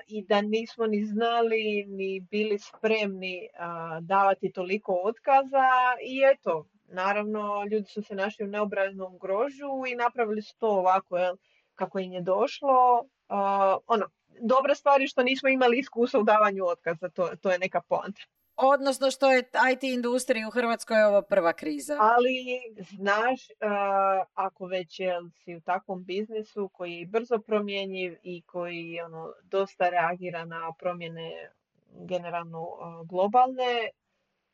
I 0.06 0.24
da 0.24 0.40
nismo 0.40 0.86
ni 0.86 1.04
znali 1.04 1.84
ni 1.88 2.20
bili 2.20 2.58
spremni 2.58 3.48
davati 4.00 4.52
toliko 4.52 5.00
otkaza 5.04 5.68
i 6.02 6.22
eto, 6.32 6.66
naravno 6.88 7.64
ljudi 7.70 7.86
su 7.86 8.02
se 8.02 8.14
našli 8.14 8.44
u 8.44 8.48
neobraznom 8.48 9.18
grožu 9.18 9.86
i 9.88 9.94
napravili 9.94 10.42
su 10.42 10.56
to 10.58 10.68
ovako 10.68 11.18
jel, 11.18 11.36
kako 11.74 11.98
im 11.98 12.12
je 12.12 12.20
došlo. 12.20 13.08
ono, 13.86 14.06
dobra 14.40 14.74
stvar 14.74 15.00
je 15.00 15.06
što 15.06 15.22
nismo 15.22 15.48
imali 15.48 15.78
iskustva 15.78 16.20
u 16.20 16.24
davanju 16.24 16.66
otkaza, 16.66 17.08
to, 17.08 17.30
to 17.40 17.50
je 17.50 17.58
neka 17.58 17.80
poanta. 17.80 18.22
Odnosno 18.56 19.10
što 19.10 19.32
je 19.32 19.42
IT 19.72 19.82
industrija 19.82 20.48
u 20.48 20.50
Hrvatskoj 20.50 21.02
ovo 21.02 21.22
prva 21.22 21.52
kriza. 21.52 21.96
Ali 22.00 22.44
znaš, 22.96 23.40
ako 24.34 24.66
već 24.66 25.00
si 25.34 25.56
u 25.56 25.60
takvom 25.60 26.04
biznisu 26.04 26.68
koji 26.68 26.92
je 26.92 27.06
brzo 27.06 27.38
promjenjiv 27.38 28.16
i 28.22 28.42
koji 28.42 29.00
ono, 29.00 29.32
dosta 29.42 29.88
reagira 29.88 30.44
na 30.44 30.72
promjene 30.78 31.50
generalno 31.92 32.68
globalne, 33.04 33.88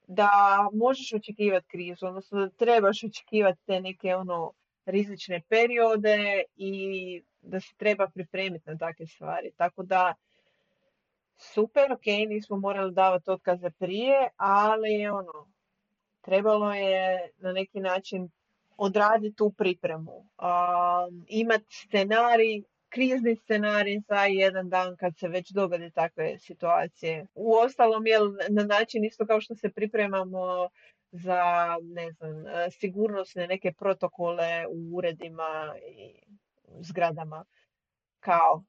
da 0.06 0.30
možeš 0.72 1.12
očekivati 1.12 1.68
krizu, 1.68 2.06
odnosno 2.06 2.40
da 2.40 2.48
trebaš 2.48 3.04
očekivati 3.04 3.60
te 3.66 3.80
neke 3.80 4.14
ono 4.14 4.52
rizične 4.84 5.42
periode 5.48 6.42
i 6.56 7.22
da 7.40 7.60
se 7.60 7.74
treba 7.76 8.08
pripremiti 8.08 8.70
na 8.70 8.78
takve 8.78 9.06
stvari. 9.06 9.52
Tako 9.56 9.82
da 9.82 10.14
super, 11.42 11.92
ok, 11.92 12.06
nismo 12.28 12.56
morali 12.56 12.92
davati 12.92 13.30
otkaze 13.30 13.70
prije, 13.70 14.28
ali 14.36 15.08
ono, 15.08 15.52
trebalo 16.20 16.74
je 16.74 17.30
na 17.36 17.52
neki 17.52 17.80
način 17.80 18.30
odraditi 18.76 19.36
tu 19.36 19.52
pripremu. 19.58 20.12
Um, 20.18 21.24
imati 21.28 21.66
scenarij, 21.68 22.62
krizni 22.88 23.36
scenarij 23.36 24.00
za 24.08 24.24
jedan 24.24 24.68
dan 24.68 24.96
kad 24.96 25.18
se 25.18 25.28
već 25.28 25.50
dogode 25.50 25.90
takve 25.90 26.38
situacije. 26.38 27.26
U 27.34 27.54
ostalom 27.54 28.06
je 28.06 28.18
na 28.48 28.64
način 28.64 29.04
isto 29.04 29.26
kao 29.26 29.40
što 29.40 29.54
se 29.54 29.70
pripremamo 29.70 30.68
za 31.10 31.76
ne 31.82 32.12
znam, 32.12 32.44
sigurnosne 32.80 33.46
neke 33.46 33.72
protokole 33.72 34.66
u 34.68 34.96
uredima 34.96 35.74
i 35.88 36.22
zgradama. 36.80 37.44
Kao, 38.20 38.62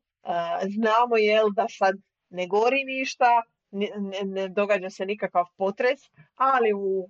znamo 0.68 1.18
jel 1.18 1.50
da 1.56 1.66
sad 1.70 1.96
ne 2.34 2.48
gori 2.48 2.84
ništa, 2.84 3.42
ne, 3.72 3.90
ne, 4.26 4.48
događa 4.48 4.90
se 4.90 5.06
nikakav 5.06 5.46
potres, 5.58 6.00
ali 6.36 6.74
u, 6.74 7.10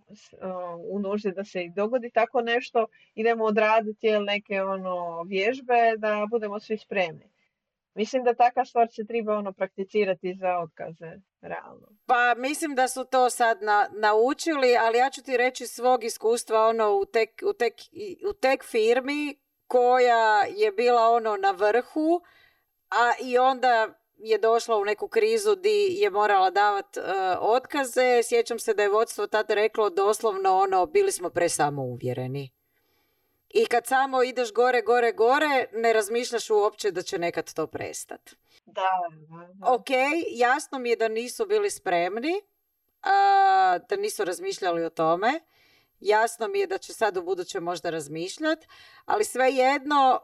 u 0.89 0.99
nuždi 0.99 1.31
da 1.31 1.43
se 1.43 1.63
i 1.63 1.69
dogodi 1.69 2.11
tako 2.11 2.41
nešto, 2.41 2.87
idemo 3.15 3.43
odraditi 3.45 4.19
neke 4.19 4.61
ono 4.61 5.23
vježbe 5.23 5.93
da 5.97 6.27
budemo 6.29 6.59
svi 6.59 6.77
spremni. 6.77 7.33
Mislim 7.95 8.23
da 8.23 8.33
takva 8.33 8.65
stvar 8.65 8.87
se 8.91 9.05
treba 9.05 9.37
ono 9.37 9.53
prakticirati 9.53 10.33
za 10.33 10.59
otkaze, 10.59 11.11
realno. 11.41 11.87
Pa 12.05 12.35
mislim 12.37 12.75
da 12.75 12.87
su 12.87 13.05
to 13.05 13.29
sad 13.29 13.61
na, 13.61 13.87
naučili, 13.91 14.77
ali 14.77 14.97
ja 14.97 15.09
ću 15.09 15.23
ti 15.23 15.37
reći 15.37 15.67
svog 15.67 16.03
iskustva 16.03 16.67
ono 16.67 16.89
u 16.89 17.05
tek, 17.05 17.29
u 17.49 17.53
tek, 17.53 17.73
u 18.29 18.33
tek 18.33 18.63
firmi 18.63 19.35
koja 19.67 20.43
je 20.43 20.71
bila 20.71 21.09
ono 21.09 21.37
na 21.37 21.51
vrhu, 21.51 22.21
a 22.89 23.11
i 23.23 23.37
onda 23.37 24.02
je 24.23 24.37
došla 24.37 24.77
u 24.77 24.85
neku 24.85 25.07
krizu 25.07 25.55
di 25.55 25.87
je 25.89 26.09
morala 26.09 26.49
davati 26.49 26.99
uh, 26.99 27.05
otkaze. 27.39 28.23
Sjećam 28.23 28.59
se 28.59 28.73
da 28.73 28.83
je 28.83 28.89
vodstvo 28.89 29.27
tada 29.27 29.53
reklo 29.53 29.89
doslovno 29.89 30.57
ono, 30.57 30.85
bili 30.85 31.11
smo 31.11 31.29
presamouvjereni. 31.29 32.51
I 33.49 33.65
kad 33.65 33.87
samo 33.87 34.23
ideš 34.23 34.53
gore, 34.53 34.81
gore, 34.81 35.11
gore, 35.11 35.67
ne 35.73 35.93
razmišljaš 35.93 36.49
uopće 36.49 36.91
da 36.91 37.01
će 37.01 37.17
nekad 37.17 37.53
to 37.53 37.67
prestati. 37.67 38.35
Da, 38.65 38.89
Ok, 39.65 39.87
jasno 40.29 40.79
mi 40.79 40.89
je 40.89 40.95
da 40.95 41.07
nisu 41.07 41.45
bili 41.45 41.69
spremni, 41.69 42.41
da 43.89 43.95
nisu 43.97 44.25
razmišljali 44.25 44.85
o 44.85 44.89
tome. 44.89 45.39
Jasno 46.03 46.47
mi 46.47 46.59
je 46.59 46.67
da 46.67 46.77
će 46.77 46.93
sad 46.93 47.17
u 47.17 47.21
buduće 47.21 47.59
možda 47.59 47.89
razmišljati, 47.89 48.67
ali 49.05 49.23
svejedno 49.23 50.19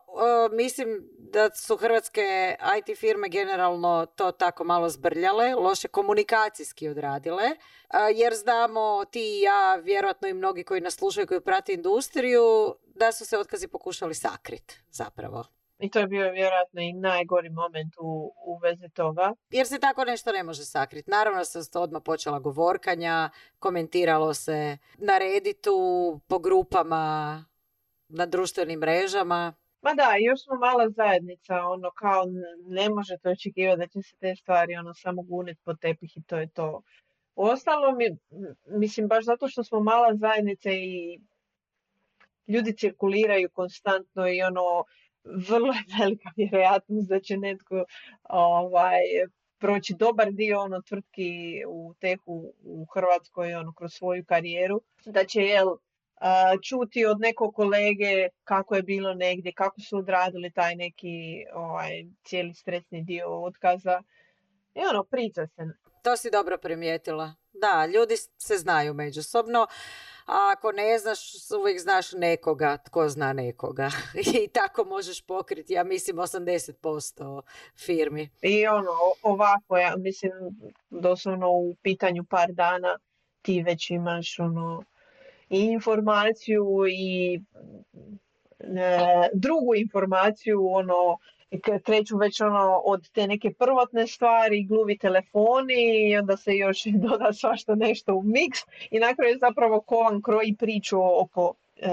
mislim 0.52 1.10
da 1.18 1.50
su 1.56 1.78
hrvatske 1.78 2.56
IT 2.78 2.98
firme 2.98 3.30
generalno 3.30 4.06
to 4.06 4.32
tako 4.32 4.64
malo 4.64 4.90
zbrljale, 4.90 5.56
loše 5.56 5.88
komunikacijski 5.88 6.90
odradile, 6.90 7.50
jer 8.16 8.36
znamo 8.36 9.06
ti 9.06 9.38
i 9.38 9.42
ja, 9.42 9.76
vjerojatno 9.76 10.28
i 10.28 10.34
mnogi 10.34 10.64
koji 10.64 10.82
nas 10.82 10.96
slušaju, 10.96 11.28
koji 11.28 11.42
prate 11.42 11.74
industriju, 11.74 12.76
da 12.96 13.12
su 13.12 13.26
se 13.26 13.38
otkazi 13.38 13.68
pokušali 13.68 14.16
sakriti 14.16 14.82
zapravo. 14.92 15.59
I 15.80 15.90
to 15.90 16.00
je 16.00 16.08
bio 16.08 16.32
vjerojatno 16.32 16.82
i 16.82 16.94
najgori 16.94 17.50
moment 17.50 17.94
u, 18.00 18.34
u 18.46 18.58
vezi 18.58 18.90
toga. 18.90 19.34
Jer 19.50 19.68
se 19.68 19.80
tako 19.80 20.06
nešto 20.06 20.32
ne 20.32 20.44
može 20.44 20.64
sakriti. 20.64 21.12
Naravno 21.12 21.46
se 21.46 21.60
odmah 21.76 22.02
počela 22.06 22.40
govorkanja, 22.40 23.30
komentiralo 23.60 24.34
se 24.34 24.78
na 24.98 25.18
Redditu, 25.18 26.20
po 26.28 26.40
grupama, 26.40 27.46
na 28.08 28.26
društvenim 28.26 28.80
mrežama. 28.80 29.54
Ma 29.82 29.94
da, 29.94 30.16
još 30.20 30.44
smo 30.44 30.56
mala 30.56 30.90
zajednica, 30.90 31.56
ono 31.66 31.92
kao 31.92 32.24
ne 32.66 32.90
možete 32.90 33.30
očekivati 33.30 33.80
da 33.80 33.88
će 33.88 34.02
se 34.02 34.16
te 34.20 34.36
stvari 34.36 34.76
ono 34.76 34.94
samo 34.94 35.22
guniti 35.22 35.62
po 35.66 35.74
tepih 35.74 36.18
i 36.18 36.24
to 36.24 36.38
je 36.38 36.50
to. 36.50 36.82
Ostalo 37.36 37.92
mi, 37.92 38.18
mislim 38.68 39.08
baš 39.08 39.26
zato 39.26 39.48
što 39.48 39.64
smo 39.64 39.80
mala 39.80 40.16
zajednica 40.16 40.70
i 40.72 41.20
ljudi 42.48 42.78
cirkuliraju 42.78 43.50
konstantno 43.54 44.28
i 44.28 44.42
ono 44.42 44.84
vrlo 45.24 45.74
je 45.74 45.84
velika 46.00 46.30
vjerojatnost 46.36 47.10
da 47.10 47.20
će 47.20 47.38
netko 47.38 47.84
ovaj, 48.24 49.00
proći 49.60 49.94
dobar 50.00 50.32
dio 50.32 50.60
ono 50.60 50.82
tvrtki 50.82 51.64
u 51.68 51.94
tehu 52.00 52.54
u 52.64 52.86
Hrvatskoj 52.94 53.56
ono 53.56 53.74
kroz 53.74 53.94
svoju 53.94 54.26
karijeru 54.26 54.82
da 55.06 55.24
će 55.26 55.42
jel 55.42 55.68
čuti 56.70 57.06
od 57.06 57.20
nekog 57.20 57.56
kolege 57.56 58.28
kako 58.44 58.76
je 58.76 58.84
bilo 58.84 59.14
negdje, 59.14 59.52
kako 59.52 59.82
su 59.82 59.98
odradili 59.98 60.52
taj 60.52 60.76
neki 60.76 61.46
ovaj, 61.54 62.06
cijeli 62.24 62.54
stresni 62.54 63.04
dio 63.04 63.44
otkaza. 63.44 64.02
I 64.76 64.80
ono, 64.90 65.04
priča 65.04 65.48
se. 65.48 65.62
To 66.04 66.18
si 66.18 66.32
dobro 66.32 66.58
primijetila. 66.58 67.34
Da, 67.54 67.86
ljudi 67.86 68.16
se 68.38 68.58
znaju 68.58 68.94
međusobno. 68.94 69.68
A 70.30 70.52
ako 70.58 70.72
ne 70.72 71.00
znaš, 71.00 71.20
uvijek 71.60 71.80
znaš 71.80 72.12
nekoga 72.12 72.78
tko 72.78 73.10
zna 73.10 73.34
nekoga. 73.34 73.90
I 74.44 74.48
tako 74.48 74.84
možeš 74.84 75.22
pokriti, 75.22 75.74
ja 75.74 75.84
mislim, 75.84 76.18
80% 76.18 77.42
firmi. 77.86 78.30
I 78.42 78.68
ono, 78.68 78.92
ovako, 79.24 79.78
ja 79.78 79.94
mislim, 79.98 80.32
doslovno 80.90 81.50
u 81.50 81.76
pitanju 81.82 82.24
par 82.24 82.52
dana 82.52 82.98
ti 83.42 83.64
već 83.64 83.90
imaš 83.90 84.40
ono, 84.40 84.84
i 85.50 85.60
informaciju 85.60 86.68
i 86.90 87.40
e, 88.60 89.30
drugu 89.34 89.76
informaciju, 89.76 90.68
ono, 90.68 91.18
kreću 91.86 92.18
već 92.18 92.42
ono 92.42 92.82
od 92.86 93.12
te 93.12 93.28
neke 93.28 93.54
prvotne 93.54 94.08
stvari, 94.08 94.64
gluvi 94.64 94.98
telefoni 94.98 96.10
i 96.10 96.18
onda 96.18 96.38
se 96.38 96.56
još 96.56 96.84
doda 97.10 97.34
svašta 97.34 97.76
nešto 97.76 98.16
u 98.16 98.24
miks 98.24 98.60
i 98.92 99.00
na 99.00 99.16
kraju 99.16 99.38
zapravo 99.40 99.82
ko 99.82 99.96
vam 99.96 100.22
kroji 100.22 100.56
priču 100.60 100.98
oko 101.22 101.54
e, 101.76 101.90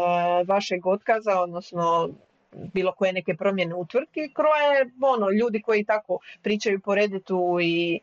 vašeg 0.47 0.87
otkaza, 0.87 1.41
odnosno 1.41 2.11
bilo 2.53 2.93
koje 2.93 3.13
neke 3.13 3.35
promjene 3.35 3.75
u 3.75 3.87
tvrtki, 3.87 4.33
kroje 4.33 4.91
ono, 5.03 5.31
ljudi 5.31 5.63
koji 5.63 5.85
tako 5.85 6.19
pričaju 6.43 6.81
po 6.81 6.95
reditu 6.95 7.59
i 7.63 8.01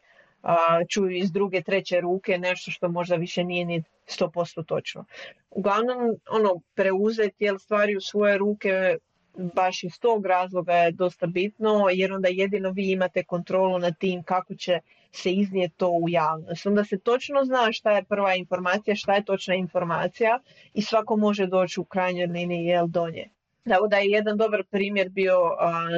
čuju 0.89 1.11
iz 1.17 1.31
druge, 1.31 1.61
treće 1.61 2.01
ruke 2.01 2.37
nešto 2.37 2.71
što 2.71 2.89
možda 2.89 3.15
više 3.15 3.43
nije 3.43 3.65
ni 3.65 3.83
100% 4.07 4.65
točno. 4.65 5.05
Uglavnom, 5.49 5.97
ono, 6.29 6.61
preuzeti 6.75 7.49
stvari 7.59 7.95
u 7.95 8.01
svoje 8.01 8.37
ruke 8.37 8.97
baš 9.37 9.83
iz 9.83 9.99
tog 9.99 10.25
razloga 10.25 10.73
je 10.73 10.91
dosta 10.91 11.27
bitno 11.27 11.89
jer 11.91 12.13
onda 12.13 12.27
jedino 12.27 12.71
vi 12.71 12.91
imate 12.91 13.23
kontrolu 13.23 13.79
nad 13.79 13.97
tim 13.97 14.23
kako 14.23 14.55
će 14.55 14.79
se 15.11 15.31
iznijeti 15.31 15.75
to 15.77 15.89
u 15.89 16.09
javnost. 16.09 16.65
Onda 16.65 16.83
se 16.83 16.99
točno 16.99 17.45
zna 17.45 17.71
šta 17.71 17.91
je 17.91 18.03
prva 18.03 18.35
informacija, 18.35 18.95
šta 18.95 19.13
je 19.15 19.25
točna 19.25 19.55
informacija 19.55 20.39
i 20.73 20.81
svako 20.81 21.17
može 21.17 21.47
doći 21.47 21.79
u 21.79 21.83
krajnjoj 21.83 22.27
liniji 22.27 22.65
jel 22.65 22.87
do 22.87 23.09
nje. 23.09 23.29
Tako 23.69 23.87
da 23.87 23.97
je 23.97 24.09
jedan 24.09 24.37
dobar 24.37 24.63
primjer 24.71 25.09
bio 25.09 25.37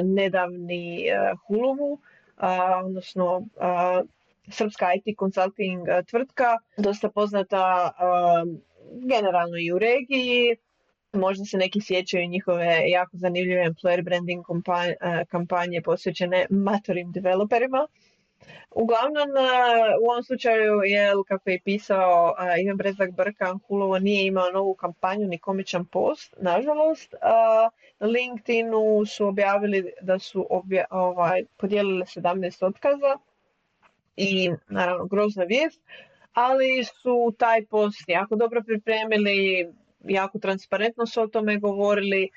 nedavni 0.04 1.06
uh, 1.10 1.38
Hulovu, 1.46 1.98
odnosno 2.84 3.46
srpska 4.48 4.86
IT 4.94 5.18
consulting 5.18 5.86
tvrtka, 6.10 6.58
dosta 6.76 7.08
poznata 7.08 7.92
generalno 8.92 9.56
i 9.58 9.72
u 9.72 9.78
regiji, 9.78 10.56
Možda 11.16 11.44
se 11.44 11.56
neki 11.56 11.80
sjećaju 11.80 12.28
njihove 12.28 12.82
jako 12.88 13.10
zanimljive 13.16 13.62
employer 13.62 14.02
branding 14.02 14.44
kampanje 15.28 15.82
posvećene 15.82 16.46
matorim 16.50 17.12
developerima. 17.12 17.86
Uglavnom, 18.70 19.28
u 20.02 20.10
ovom 20.10 20.22
slučaju, 20.22 20.82
je, 20.84 21.12
kako 21.28 21.50
je 21.50 21.60
pisao 21.64 22.34
Ivan 22.64 22.76
Brezak 22.76 23.10
Brkan, 23.10 23.58
Hulovo 23.58 23.98
nije 23.98 24.26
imao 24.26 24.50
novu 24.50 24.74
kampanju 24.74 25.26
ni 25.26 25.38
komičan 25.38 25.84
post, 25.84 26.34
nažalost. 26.40 27.14
Na 27.98 28.06
LinkedInu 28.06 29.06
su 29.06 29.26
objavili 29.26 29.92
da 30.00 30.18
su 30.18 30.46
obje, 30.50 30.84
ovaj, 30.90 31.44
podijelili 31.56 32.04
17 32.04 32.66
otkaza 32.66 33.16
i 34.16 34.50
naravno 34.68 35.06
grozna 35.06 35.44
vijest, 35.44 35.80
ali 36.32 36.84
su 36.84 37.34
taj 37.38 37.66
post 37.66 38.08
jako 38.08 38.36
dobro 38.36 38.62
pripremili, 38.62 39.68
jako 40.08 40.38
transparentno 40.38 41.06
su 41.06 41.20
o 41.20 41.26
tome 41.26 41.58
govorili. 41.58 42.30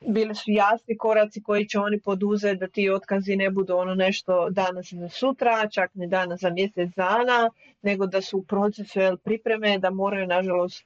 bili 0.00 0.34
su 0.34 0.50
jasni 0.50 0.96
koraci 0.96 1.42
koji 1.42 1.68
će 1.68 1.78
oni 1.78 2.00
poduzeti 2.00 2.56
da 2.56 2.68
ti 2.68 2.90
otkazi 2.90 3.36
ne 3.36 3.50
budu 3.50 3.76
ono 3.76 3.94
nešto 3.94 4.50
danas 4.50 4.92
za 4.92 5.08
sutra, 5.08 5.68
čak 5.68 5.94
ni 5.94 6.06
danas 6.06 6.40
za 6.40 6.50
mjesec 6.50 6.90
dana, 6.96 7.50
nego 7.82 8.06
da 8.06 8.20
su 8.20 8.38
u 8.38 8.44
procesu 8.44 9.00
jel, 9.00 9.16
pripreme, 9.16 9.78
da 9.78 9.90
moraju 9.90 10.26
nažalost 10.26 10.84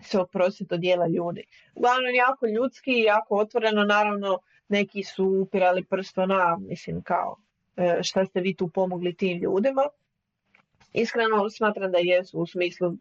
se 0.00 0.18
oprostiti 0.18 0.74
od 0.74 0.80
dijela 0.80 1.06
ljudi. 1.06 1.44
Uglavnom 1.74 2.14
jako 2.14 2.46
ljudski 2.46 2.90
i 2.92 3.02
jako 3.02 3.36
otvoreno, 3.36 3.84
naravno 3.84 4.38
neki 4.68 5.02
su 5.02 5.24
upirali 5.24 5.84
prsto 5.84 6.26
na, 6.26 6.56
mislim 6.60 7.02
kao 7.02 7.36
e, 7.76 7.98
šta 8.02 8.24
ste 8.24 8.40
vi 8.40 8.54
tu 8.54 8.68
pomogli 8.68 9.14
tim 9.14 9.38
ljudima. 9.38 9.82
Iskreno 10.92 11.50
smatram 11.50 11.92
da 11.92 11.98
jesu 11.98 12.38
u 12.38 12.46
smislu 12.46 12.96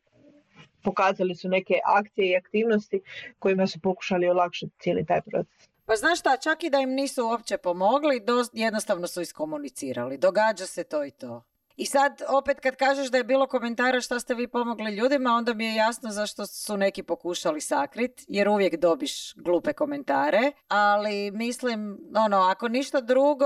pokazali 0.83 1.35
su 1.35 1.49
neke 1.49 1.73
akcije 1.85 2.31
i 2.31 2.37
aktivnosti 2.37 3.01
kojima 3.39 3.67
su 3.67 3.79
pokušali 3.79 4.29
olakšati 4.29 4.71
cijeli 4.79 5.05
taj 5.05 5.21
proces. 5.21 5.69
Pa 5.85 5.95
znaš 5.95 6.19
šta, 6.19 6.37
čak 6.37 6.63
i 6.63 6.69
da 6.69 6.79
im 6.79 6.89
nisu 6.89 7.27
uopće 7.27 7.57
pomogli, 7.57 8.21
jednostavno 8.53 9.07
su 9.07 9.21
iskomunicirali. 9.21 10.17
Događa 10.17 10.65
se 10.65 10.83
to 10.83 11.05
i 11.05 11.11
to. 11.11 11.43
I 11.77 11.85
sad, 11.85 12.21
opet 12.29 12.59
kad 12.59 12.75
kažeš 12.75 13.07
da 13.07 13.17
je 13.17 13.23
bilo 13.23 13.47
komentara 13.47 14.01
šta 14.01 14.19
ste 14.19 14.33
vi 14.35 14.47
pomogli 14.47 14.95
ljudima, 14.95 15.33
onda 15.33 15.53
mi 15.53 15.65
je 15.65 15.75
jasno 15.75 16.11
zašto 16.11 16.45
su 16.45 16.77
neki 16.77 17.03
pokušali 17.03 17.61
sakrit, 17.61 18.25
jer 18.27 18.49
uvijek 18.49 18.75
dobiš 18.75 19.35
glupe 19.35 19.73
komentare. 19.73 20.51
Ali 20.67 21.31
mislim, 21.31 21.97
ono, 22.15 22.37
ako 22.37 22.67
ništa 22.67 23.01
drugo, 23.01 23.45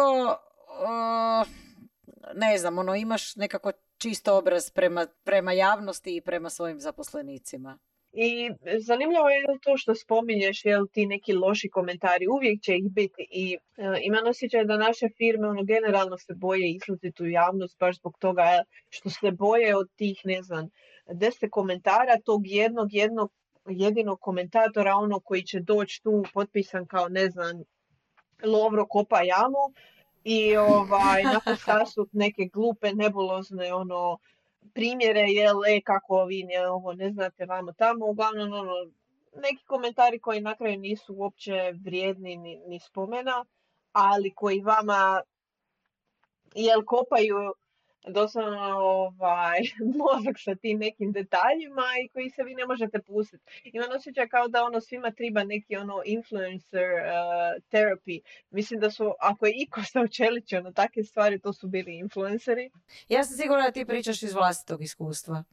ne 2.36 2.58
znam, 2.58 2.78
ono, 2.78 2.96
imaš 2.96 3.36
nekako 3.36 3.72
čisto 4.00 4.38
obraz 4.38 4.72
prema, 4.72 5.08
prema 5.24 5.52
javnosti 5.52 6.16
i 6.16 6.22
prema 6.22 6.50
svojim 6.50 6.80
zaposlenicima. 6.80 7.80
I 8.12 8.50
zanimljivo 8.80 9.30
je 9.30 9.44
to 9.64 9.78
što 9.78 9.96
spominješ, 9.96 10.66
jel 10.66 10.88
ti 10.92 11.06
neki 11.06 11.34
loši 11.34 11.70
komentari, 11.70 12.28
uvijek 12.28 12.62
će 12.62 12.76
ih 12.76 12.92
biti 12.92 13.28
i 13.32 13.58
uh, 13.58 13.98
imam 14.02 14.28
osjećaj 14.28 14.66
da 14.66 14.78
naše 14.78 15.08
firme 15.18 15.48
ono, 15.48 15.64
generalno 15.64 16.18
se 16.18 16.34
boje 16.36 16.72
izlaziti 16.72 17.24
u 17.24 17.28
javnost 17.28 17.80
baš 17.80 17.98
zbog 17.98 18.18
toga 18.20 18.64
što 18.90 19.10
se 19.10 19.32
boje 19.32 19.76
od 19.76 19.90
tih, 19.96 20.22
ne 20.24 20.42
znam, 20.42 20.70
deset 21.14 21.50
komentara 21.52 22.20
tog 22.26 22.42
jednog, 22.48 22.94
jednog, 22.94 23.32
jedinog 23.70 24.20
komentatora, 24.22 24.96
ono 24.96 25.20
koji 25.20 25.44
će 25.44 25.60
doći 25.60 26.04
tu 26.04 26.24
potpisan 26.34 26.86
kao, 26.88 27.10
ne 27.10 27.30
znam, 27.30 27.64
Lovro 28.44 28.86
kopa 28.88 29.22
jamu 29.22 29.74
i 30.24 30.58
ovaj, 30.58 31.24
napisasut 31.34 32.10
neke 32.14 32.46
glupe, 32.46 32.94
nebulozne 32.94 33.74
ono, 33.74 34.18
primjere, 34.74 35.22
jel, 35.22 35.66
e, 35.68 35.82
kako 35.82 36.26
vi 36.26 36.44
ne, 36.44 36.68
ovo 36.68 36.94
ne 36.94 37.12
znate 37.12 37.46
vamo 37.46 37.72
tamo, 37.72 38.06
uglavnom 38.06 38.54
ono, 38.54 38.74
neki 39.36 39.66
komentari 39.66 40.20
koji 40.20 40.42
na 40.42 40.56
kraju 40.56 40.80
nisu 40.80 41.16
uopće 41.16 41.74
vrijedni 41.84 42.38
ni, 42.38 42.62
ni 42.68 42.80
spomena, 42.80 43.46
ali 43.92 44.34
koji 44.36 44.62
vama 44.62 45.22
jel 46.56 46.86
kopaju 46.86 47.54
doslovno 48.10 48.60
ovaj, 48.78 49.60
mozak 50.02 50.36
sa 50.40 50.56
tim 50.56 50.80
nekim 50.80 51.12
detaljima 51.12 51.84
i 52.04 52.08
koji 52.08 52.30
se 52.30 52.44
vi 52.44 52.56
ne 52.56 52.66
možete 52.66 53.00
pustiti. 53.00 53.44
Imam 53.64 53.90
osjećaj 53.96 54.28
kao 54.28 54.48
da 54.48 54.64
ono 54.64 54.82
svima 54.82 55.12
treba 55.12 55.44
neki 55.44 55.76
ono 55.76 56.02
influencer 56.06 56.90
uh, 56.92 57.64
therapy. 57.72 58.22
Mislim 58.52 58.80
da 58.80 58.92
su, 58.92 59.14
ako 59.20 59.46
je 59.46 59.54
iko 59.56 59.84
se 59.84 60.00
učeličio 60.00 60.62
na 60.62 60.72
takve 60.72 61.04
stvari, 61.04 61.40
to 61.40 61.54
su 61.54 61.68
bili 61.68 61.98
influenceri. 61.98 62.72
Ja 63.10 63.24
sam 63.24 63.38
sigurna 63.38 63.64
da 63.64 63.72
ti 63.72 63.86
pričaš 63.86 64.24
iz 64.24 64.34
vlastitog 64.34 64.84
iskustva. 64.84 65.44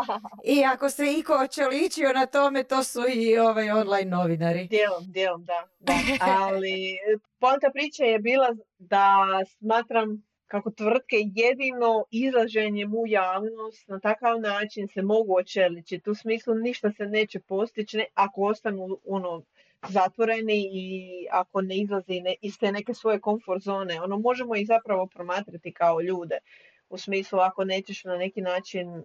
I 0.54 0.64
ako 0.64 0.90
se 0.90 1.04
iko 1.18 1.34
očeličio 1.34 2.12
na 2.12 2.26
tome, 2.26 2.64
to 2.64 2.84
su 2.84 3.00
i 3.14 3.38
ovaj 3.38 3.70
online 3.70 4.10
novinari. 4.10 4.66
Dijelom, 4.66 5.12
dijelom, 5.12 5.44
da. 5.44 5.66
da. 5.78 5.92
Ali 6.38 6.98
poanta 7.38 7.70
priče 7.72 8.04
je 8.04 8.18
bila 8.18 8.48
da 8.78 9.16
smatram 9.58 10.29
kako 10.50 10.70
tvrtke 10.70 11.16
jedino 11.34 12.04
izlaženjem 12.10 12.94
u 12.94 13.06
javnost 13.06 13.88
na 13.88 14.00
takav 14.00 14.40
način 14.40 14.88
se 14.88 15.02
mogu 15.02 15.36
očeličiti. 15.36 16.10
U 16.10 16.14
smislu 16.14 16.54
ništa 16.54 16.92
se 16.92 17.06
neće 17.06 17.40
postići 17.40 17.96
ne, 17.96 18.06
ako 18.14 18.42
ostanu 18.42 18.98
ono, 19.04 19.42
zatvoreni 19.88 20.70
i 20.72 21.26
ako 21.30 21.60
ne 21.60 21.76
izlazi 21.76 22.20
ne, 22.20 22.34
iz 22.42 22.58
te 22.58 22.72
neke 22.72 22.94
svoje 22.94 23.20
komfort 23.20 23.62
zone. 23.62 24.00
Ono, 24.00 24.18
možemo 24.18 24.56
ih 24.56 24.66
zapravo 24.66 25.06
promatrati 25.06 25.72
kao 25.72 26.00
ljude. 26.00 26.38
U 26.88 26.98
smislu 26.98 27.38
ako 27.38 27.64
nećeš 27.64 28.04
na 28.04 28.16
neki 28.16 28.40
način 28.40 28.88
e, 28.94 29.02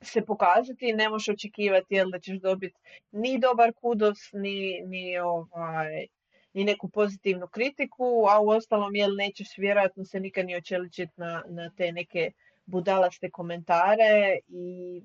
se 0.00 0.24
pokazati, 0.24 0.92
ne 0.92 1.08
možeš 1.08 1.28
očekivati 1.28 1.94
jel, 1.94 2.10
da 2.10 2.18
ćeš 2.18 2.38
dobiti 2.38 2.80
ni 3.12 3.38
dobar 3.38 3.72
kudos, 3.72 4.18
ni, 4.32 4.82
ni 4.86 5.18
ovaj, 5.18 6.06
ni 6.52 6.64
neku 6.64 6.88
pozitivnu 6.88 7.48
kritiku, 7.48 8.26
a 8.28 8.40
u 8.40 8.48
ostalom 8.48 8.94
jel 8.94 9.16
nećeš 9.16 9.58
vjerojatno 9.58 10.04
se 10.04 10.20
nikad 10.20 10.46
ni 10.46 10.56
očeličiti 10.56 11.12
na, 11.16 11.42
na 11.48 11.70
te 11.76 11.92
neke 11.92 12.32
budalaste 12.66 13.30
komentare 13.30 14.38
i 14.48 15.02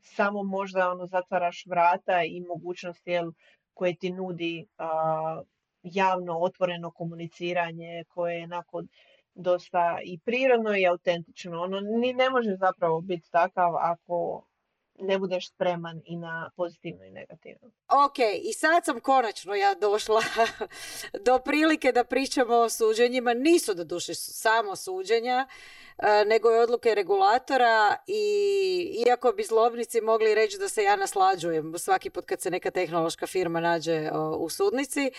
samo 0.00 0.42
možda 0.42 0.90
ono 0.90 1.06
zatvaraš 1.06 1.66
vrata 1.66 2.22
i 2.24 2.40
mogućnost 2.40 3.06
jel, 3.06 3.32
koje 3.74 3.94
ti 3.96 4.10
nudi 4.10 4.66
a, 4.78 5.42
javno 5.82 6.38
otvoreno 6.38 6.90
komuniciranje 6.90 8.04
koje 8.08 8.34
je 8.38 8.46
nakon 8.46 8.88
dosta 9.34 9.98
i 10.04 10.18
prirodno 10.18 10.76
i 10.76 10.86
autentično. 10.86 11.62
Ono 11.62 11.80
ni 11.80 12.12
ne 12.12 12.30
može 12.30 12.56
zapravo 12.56 13.00
biti 13.00 13.30
takav 13.30 13.76
ako 13.76 14.46
ne 14.98 15.18
budeš 15.18 15.48
spreman 15.48 16.02
i 16.04 16.16
na 16.16 16.50
pozitivno 16.56 17.04
i 17.04 17.10
negativno. 17.10 17.70
Ok, 17.88 18.18
i 18.42 18.52
sad 18.52 18.84
sam 18.84 19.00
konačno 19.00 19.54
ja 19.54 19.74
došla 19.74 20.22
do 21.26 21.38
prilike 21.38 21.92
da 21.92 22.04
pričamo 22.04 22.54
o 22.54 22.68
suđenjima. 22.68 23.34
Nisu 23.34 23.74
do 23.74 23.84
duše 23.84 24.14
samo 24.14 24.76
suđenja, 24.76 25.46
nego 26.26 26.54
i 26.54 26.58
odluke 26.58 26.94
regulatora 26.94 27.96
i 28.06 29.04
iako 29.06 29.32
bi 29.32 29.42
zlobnici 29.42 30.00
mogli 30.00 30.34
reći 30.34 30.58
da 30.58 30.68
se 30.68 30.82
ja 30.82 30.96
naslađujem 30.96 31.78
svaki 31.78 32.10
put 32.10 32.24
kad 32.24 32.40
se 32.40 32.50
neka 32.50 32.70
tehnološka 32.70 33.26
firma 33.26 33.60
nađe 33.60 34.10
u 34.38 34.48
sudnici, 34.48 35.10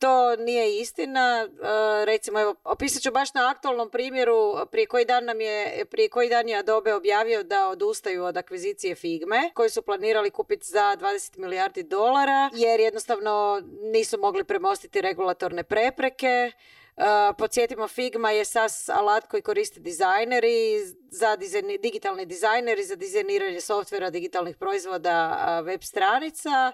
to 0.00 0.36
nije 0.36 0.80
istina. 0.80 1.48
E, 1.48 2.04
recimo, 2.04 2.40
evo, 2.40 2.54
opisat 2.64 3.02
ću 3.02 3.10
baš 3.10 3.34
na 3.34 3.50
aktualnom 3.50 3.90
primjeru. 3.90 4.66
Prije 4.70 4.86
koji 4.86 5.04
dan 5.04 5.24
nam 5.24 5.40
je, 5.40 5.84
prije 5.90 6.08
koji 6.08 6.28
dan 6.28 6.48
je 6.48 6.56
Adobe 6.58 6.94
objavio 6.94 7.42
da 7.42 7.68
odustaju 7.68 8.24
od 8.24 8.36
akvizicije 8.36 8.94
Figme, 8.94 9.50
koju 9.54 9.70
su 9.70 9.82
planirali 9.82 10.30
kupiti 10.30 10.66
za 10.66 10.96
20 11.00 11.38
milijardi 11.38 11.82
dolara, 11.82 12.50
jer 12.52 12.80
jednostavno 12.80 13.62
nisu 13.92 14.18
mogli 14.18 14.44
premostiti 14.44 15.00
regulatorne 15.00 15.62
prepreke. 15.62 16.52
Uh, 17.00 17.36
podsjetimo, 17.38 17.88
Figma 17.88 18.30
je 18.30 18.44
SAS 18.44 18.88
alat 18.88 19.26
koji 19.26 19.42
koriste 19.42 19.80
dizajneri, 19.80 20.80
za 21.10 21.36
dizajn, 21.36 21.66
digitalni 21.82 22.26
dizajneri, 22.26 22.84
za 22.84 22.96
dizajniranje 22.96 23.60
softvera, 23.60 24.10
digitalnih 24.10 24.56
proizvoda, 24.56 25.60
web 25.64 25.82
stranica 25.82 26.72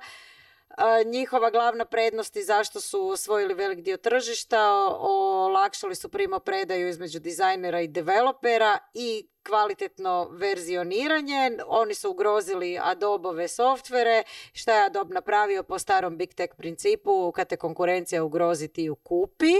njihova 1.06 1.50
glavna 1.50 1.84
prednost 1.84 2.36
i 2.36 2.42
zašto 2.42 2.80
su 2.80 3.08
osvojili 3.08 3.54
velik 3.54 3.80
dio 3.80 3.96
tržišta, 3.96 4.72
olakšali 4.98 5.94
su 5.94 6.08
primo 6.08 6.38
predaju 6.38 6.88
između 6.88 7.18
dizajnera 7.18 7.80
i 7.80 7.88
developera 7.88 8.78
i 8.94 9.28
kvalitetno 9.46 10.28
verzioniranje. 10.30 11.58
Oni 11.66 11.94
su 11.94 12.10
ugrozili 12.10 12.78
Adobove 12.82 13.48
softvere. 13.48 14.22
Šta 14.52 14.74
je 14.74 14.86
Adobe 14.86 15.14
napravio 15.14 15.62
po 15.62 15.78
starom 15.78 16.16
Big 16.16 16.34
Tech 16.34 16.54
principu? 16.54 17.32
Kad 17.32 17.48
te 17.48 17.56
konkurencija 17.56 18.24
ugrozi 18.24 18.68
ti 18.68 18.82
ju 18.82 18.94
kupi. 18.94 19.52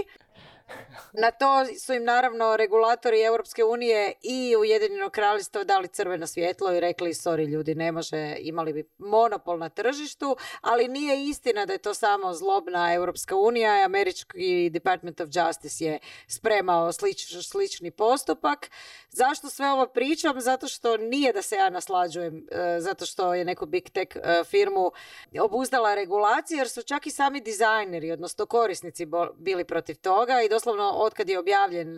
Na 1.13 1.31
to 1.31 1.65
su 1.85 1.93
im 1.93 2.03
naravno 2.03 2.57
regulatori 2.57 3.21
Europske 3.21 3.63
unije 3.63 4.13
i 4.21 4.55
Ujedinjeno 4.55 5.09
kraljevstvo 5.09 5.63
dali 5.63 5.87
crveno 5.87 6.27
svjetlo 6.27 6.73
i 6.73 6.79
rekli 6.79 7.13
sorry 7.13 7.47
ljudi 7.47 7.75
ne 7.75 7.91
može, 7.91 8.35
imali 8.39 8.73
bi 8.73 8.89
monopol 8.97 9.57
na 9.57 9.69
tržištu, 9.69 10.37
ali 10.61 10.87
nije 10.87 11.23
istina 11.23 11.65
da 11.65 11.73
je 11.73 11.79
to 11.79 11.93
samo 11.93 12.33
zlobna 12.33 12.93
Europska 12.93 13.35
unija 13.35 13.79
i 13.79 13.83
Američki 13.83 14.69
Department 14.69 15.21
of 15.21 15.29
Justice 15.31 15.85
je 15.85 15.99
spremao 16.27 16.91
slič, 16.91 17.35
slični 17.43 17.91
postupak. 17.91 18.71
Zašto 19.09 19.49
sve 19.49 19.71
ovo 19.71 19.87
pričam? 19.87 20.41
Zato 20.41 20.67
što 20.67 20.97
nije 20.97 21.33
da 21.33 21.41
se 21.41 21.55
ja 21.55 21.69
naslađujem, 21.69 22.47
e, 22.51 22.79
zato 22.79 23.05
što 23.05 23.33
je 23.33 23.45
neku 23.45 23.65
big 23.65 23.89
tech 23.89 24.15
e, 24.15 24.43
firmu 24.43 24.91
obuzdala 25.39 25.95
regulacija 25.95 26.57
jer 26.57 26.69
su 26.69 26.81
čak 26.81 27.07
i 27.07 27.11
sami 27.11 27.41
dizajneri, 27.41 28.11
odnosno 28.11 28.45
korisnici 28.45 29.07
bili 29.37 29.63
protiv 29.63 29.95
toga 29.95 30.41
i 30.41 30.49
doslovno 30.57 30.91
otkad 30.95 31.29
je 31.29 31.39
objavljen 31.39 31.89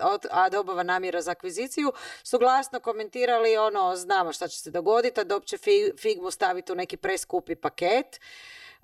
od 0.00 0.26
Adobova 0.30 0.82
namjera 0.82 1.22
za 1.22 1.30
akviziciju, 1.30 1.92
su 2.22 2.38
glasno 2.38 2.80
komentirali 2.80 3.56
ono, 3.56 3.96
znamo 3.96 4.32
šta 4.32 4.48
će 4.48 4.58
se 4.58 4.70
dogoditi, 4.70 5.20
Adobe 5.20 5.46
će 5.46 5.56
Figmu 5.98 6.30
staviti 6.30 6.72
u 6.72 6.74
neki 6.74 6.96
preskupi 6.96 7.54
paket. 7.54 8.20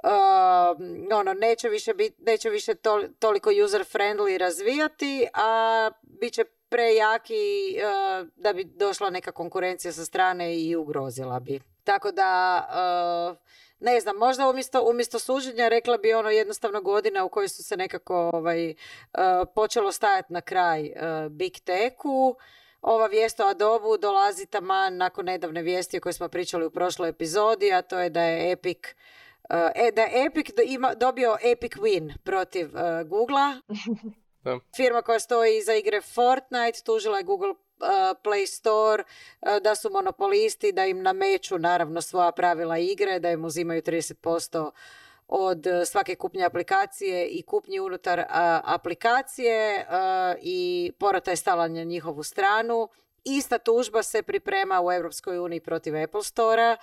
Uh, 0.03 0.11
ono, 1.15 1.35
neće 1.35 1.69
više, 1.69 1.95
bit, 1.95 2.15
neće 2.19 2.51
više 2.51 2.75
toliko 3.19 3.51
user 3.65 3.85
friendly 3.85 4.39
razvijati, 4.39 5.27
a 5.35 5.91
bit 6.03 6.33
će 6.33 6.45
prejaki 6.69 7.77
uh, 7.77 8.29
da 8.37 8.53
bi 8.53 8.65
došla 8.65 9.11
neka 9.11 9.33
konkurencija 9.33 9.93
sa 9.93 10.05
strane 10.05 10.59
i 10.59 10.77
ugrozila 10.77 11.41
bi. 11.41 11.61
Tako 11.85 12.13
da, 12.13 12.63
uh, 13.31 13.37
ne 13.81 14.01
znam, 14.01 14.17
možda 14.17 14.49
umjesto, 14.49 14.83
umjesto 14.91 15.19
suđenja 15.19 15.69
rekla 15.69 15.97
bi 15.97 16.15
ono 16.15 16.31
jednostavno 16.31 16.81
godina 16.81 17.25
u 17.25 17.29
kojoj 17.29 17.49
su 17.49 17.63
se 17.63 17.77
nekako 17.77 18.31
ovaj, 18.35 18.71
uh, 18.71 18.75
počelo 19.55 19.93
stajati 19.93 20.33
na 20.33 20.41
kraj 20.41 20.83
uh, 20.83 21.33
Big 21.33 21.53
Techu. 21.65 22.37
Ova 22.83 23.07
vijest 23.07 23.41
o 23.41 23.45
Adobu 23.45 23.97
dolazi 23.97 24.47
taman 24.47 24.97
nakon 24.97 25.27
nedavne 25.27 25.63
vijesti 25.63 25.99
o 25.99 26.01
kojoj 26.01 26.13
smo 26.13 26.29
pričali 26.29 26.67
u 26.67 26.71
prošloj 26.71 27.09
epizodi, 27.09 27.73
a 27.73 27.83
to 27.83 27.99
je 27.99 28.11
da 28.11 28.23
je 28.23 28.53
Epic 28.53 28.79
e, 29.75 29.91
da 29.93 30.03
je 30.03 30.27
Epic 30.27 30.47
ima, 30.67 30.95
dobio 30.95 31.37
Epic 31.43 31.73
Win 31.73 32.13
protiv 32.25 32.67
uh, 32.75 33.09
Googlea. 33.09 33.61
Firma 34.77 35.03
koja 35.03 35.21
stoji 35.21 35.59
iza 35.59 35.75
igre 35.75 36.01
Fortnite 36.01 36.83
tužila 36.85 37.17
je 37.17 37.25
Google 37.25 37.55
Play 38.23 38.47
Store, 38.47 39.05
da 39.63 39.75
su 39.75 39.91
monopolisti, 39.91 40.73
da 40.73 40.87
im 40.87 41.03
nameću 41.03 41.59
naravno 41.59 42.01
svoja 42.01 42.33
pravila 42.33 42.79
igre, 42.79 43.19
da 43.19 43.31
im 43.31 43.45
uzimaju 43.45 43.83
30% 43.83 44.71
od 45.29 45.67
svake 45.87 46.15
kupnje 46.15 46.45
aplikacije 46.45 47.27
i 47.27 47.43
kupnji 47.43 47.81
unutar 47.81 48.25
aplikacije 48.65 49.87
i 50.43 50.93
porata 50.99 51.31
je 51.31 51.37
stala 51.37 51.69
na 51.69 51.85
njihovu 51.85 52.23
stranu. 52.23 52.89
Ista 53.25 53.59
tužba 53.59 54.03
se 54.03 54.23
priprema 54.23 54.81
u 54.81 54.93
Europskoj 54.93 55.39
uniji 55.39 55.61
protiv 55.61 55.97
Apple 55.97 56.23
Store-a 56.23 56.77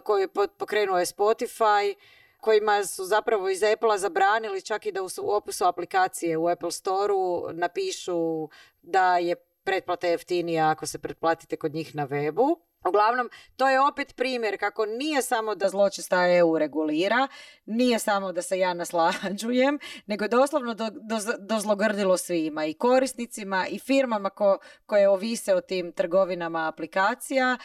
koju 0.00 0.28
pokrenuo 0.58 0.98
je 0.98 1.06
Spotify 1.06 1.94
kojima 2.40 2.84
su 2.84 3.04
zapravo 3.04 3.48
iz 3.48 3.62
Apple-a 3.62 3.98
zabranili 3.98 4.62
čak 4.62 4.86
i 4.86 4.92
da 4.92 5.02
u 5.02 5.30
opisu 5.30 5.64
aplikacije 5.64 6.36
u 6.36 6.48
Apple 6.48 6.70
Store-u 6.70 7.48
napišu 7.52 8.48
da 8.82 9.18
je 9.18 9.36
pretplata 9.66 10.06
jeftinija 10.06 10.70
ako 10.70 10.86
se 10.86 10.98
pretplatite 10.98 11.56
kod 11.56 11.74
njih 11.74 11.94
na 11.94 12.08
webu. 12.08 12.56
Uglavnom, 12.88 13.30
to 13.56 13.68
je 13.68 13.80
opet 13.80 14.16
primjer 14.16 14.58
kako 14.58 14.86
nije 14.86 15.22
samo 15.22 15.54
da 15.54 15.68
zločista 15.68 16.28
EU 16.28 16.58
regulira, 16.58 17.28
nije 17.66 17.98
samo 17.98 18.32
da 18.32 18.42
se 18.42 18.58
ja 18.58 18.74
naslađujem, 18.74 19.78
nego 20.06 20.28
doslovno 20.28 20.74
do, 20.74 20.90
do, 20.90 21.18
dozlogrdilo 21.38 22.16
svima 22.16 22.66
i 22.66 22.74
korisnicima 22.74 23.66
i 23.66 23.78
firmama 23.78 24.30
ko, 24.30 24.58
koje 24.86 25.08
ovise 25.08 25.54
o 25.54 25.60
tim 25.60 25.92
trgovinama 25.92 26.68
aplikacija 26.68 27.58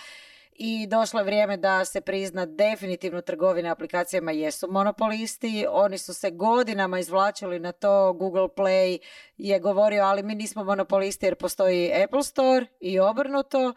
i 0.63 0.87
došlo 0.87 1.19
je 1.19 1.23
vrijeme 1.23 1.57
da 1.57 1.85
se 1.85 2.01
prizna 2.01 2.45
definitivno 2.45 3.21
trgovine 3.21 3.69
aplikacijama 3.69 4.31
jesu 4.31 4.67
monopolisti. 4.71 5.65
Oni 5.69 5.97
su 5.97 6.13
se 6.13 6.31
godinama 6.31 6.99
izvlačili 6.99 7.59
na 7.59 7.71
to. 7.71 8.13
Google 8.13 8.47
Play 8.47 8.97
je 9.37 9.59
govorio 9.59 10.03
ali 10.03 10.23
mi 10.23 10.35
nismo 10.35 10.63
monopolisti 10.63 11.25
jer 11.25 11.35
postoji 11.35 12.03
Apple 12.03 12.23
Store 12.23 12.65
i 12.79 12.99
obrnuto. 12.99 13.73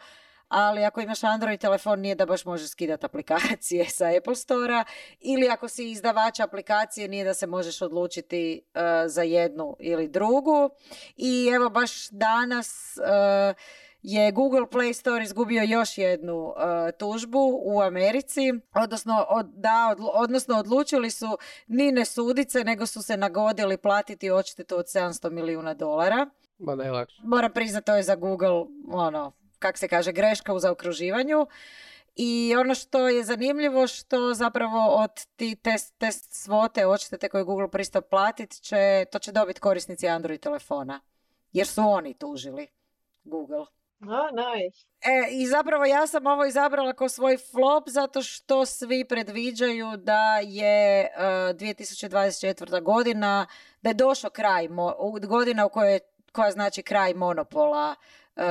Ali 0.49 0.85
ako 0.85 1.01
imaš 1.01 1.24
Android 1.24 1.61
telefon 1.61 2.01
nije 2.01 2.14
da 2.14 2.26
baš 2.26 2.45
možeš 2.45 2.70
skidati 2.70 3.07
aplikacije 3.07 3.85
sa 3.97 4.05
Apple 4.18 4.35
Store-a 4.35 4.85
ili 5.20 5.49
ako 5.49 5.68
si 5.68 5.91
izdavač 5.91 6.41
aplikacije 6.41 7.09
nije 7.09 7.24
da 7.24 7.35
se 7.35 7.47
možeš 7.47 7.82
odlučiti 7.82 8.62
uh, 8.74 8.80
za 9.07 9.22
jednu 9.22 9.76
ili 9.80 10.09
drugu. 10.09 10.70
I 11.16 11.51
evo 11.55 11.70
baš 11.70 12.09
danas 12.11 12.99
uh, 12.99 13.57
je 14.07 14.33
Google 14.33 14.67
Play 14.67 14.93
Store 14.93 15.25
izgubio 15.25 15.63
još 15.63 15.99
jednu 15.99 16.45
uh, 16.45 16.55
tužbu 16.99 17.61
u 17.65 17.81
Americi, 17.81 18.41
odnosno, 18.75 19.27
od, 19.29 19.47
da, 19.55 19.97
odnosno 20.15 20.59
odlučili 20.59 21.11
su 21.11 21.39
ni 21.67 21.93
ne 21.93 22.05
sudice, 22.05 22.65
nego 22.65 22.87
su 22.87 23.03
se 23.03 23.17
nagodili 23.17 23.77
platiti 23.77 24.31
odštetu 24.31 24.77
od 24.77 24.85
700 24.87 25.31
milijuna 25.31 25.75
dolara. 25.75 26.27
Ba 26.59 26.73
je 26.85 27.07
Moram 27.23 27.53
priznati, 27.53 27.87
to 27.87 27.97
je 27.97 28.03
za 28.03 28.17
Google, 28.17 28.65
ono, 28.93 29.33
kak 29.59 29.79
se 29.79 29.89
kaže, 29.89 30.13
greška 30.13 30.55
u 30.55 30.59
zaokruživanju. 30.59 31.47
I 32.17 32.55
ono 32.59 32.75
što 32.75 33.09
je 33.09 33.25
zanimljivo 33.25 33.87
što 33.87 34.35
zapravo 34.35 34.87
od 34.87 35.27
ti 35.37 35.57
test, 35.57 35.99
test 35.99 36.33
svote 36.33 36.87
odštete 36.87 37.29
koje 37.29 37.45
Google 37.45 37.71
pristao 37.71 38.03
platiti 38.03 38.61
će, 38.61 39.05
to 39.13 39.19
će 39.19 39.33
dobiti 39.33 39.61
korisnici 39.61 40.09
Android 40.09 40.41
telefona. 40.41 41.01
Jer 41.53 41.67
su 41.67 41.83
oni 41.83 42.15
tužili 42.15 42.69
Google. 43.25 43.67
Oh, 44.09 44.31
nice. 44.31 44.87
E, 45.01 45.29
I 45.31 45.47
zapravo 45.47 45.85
ja 45.85 46.07
sam 46.07 46.27
ovo 46.27 46.45
izabrala 46.45 46.93
kao 46.93 47.09
svoj 47.09 47.37
flop 47.37 47.89
zato 47.89 48.23
što 48.23 48.67
svi 48.67 49.05
predviđaju 49.05 49.97
da 49.97 50.39
je 50.43 51.09
uh, 51.17 51.23
e, 51.23 51.55
2024. 51.55 52.83
godina, 52.83 53.47
da 53.83 53.91
je 53.91 53.95
došao 53.95 54.31
kraj, 54.31 54.69
mo- 54.69 55.27
godina 55.27 55.67
u 55.67 55.69
kojoj 55.69 56.01
koja 56.33 56.51
znači 56.51 56.83
kraj 56.83 57.15
monopola 57.15 57.95
uh, 58.37 58.43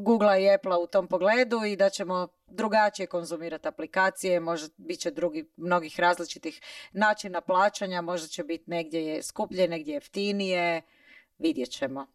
Google 0.00 0.42
i 0.42 0.50
Apple 0.50 0.76
u 0.76 0.86
tom 0.86 1.08
pogledu 1.08 1.64
i 1.64 1.76
da 1.76 1.90
ćemo 1.90 2.28
drugačije 2.46 3.06
konzumirati 3.06 3.68
aplikacije, 3.68 4.40
možda 4.40 4.68
bit 4.76 5.00
će 5.00 5.10
drugi, 5.10 5.50
mnogih 5.56 6.00
različitih 6.00 6.60
načina 6.92 7.40
plaćanja, 7.40 8.00
možda 8.00 8.28
će 8.28 8.44
biti 8.44 8.64
negdje 8.66 9.06
je 9.06 9.22
skuplje, 9.22 9.68
negdje 9.68 9.94
jeftinije, 9.94 10.82
vidjet 11.38 11.70
ćemo. 11.70 12.06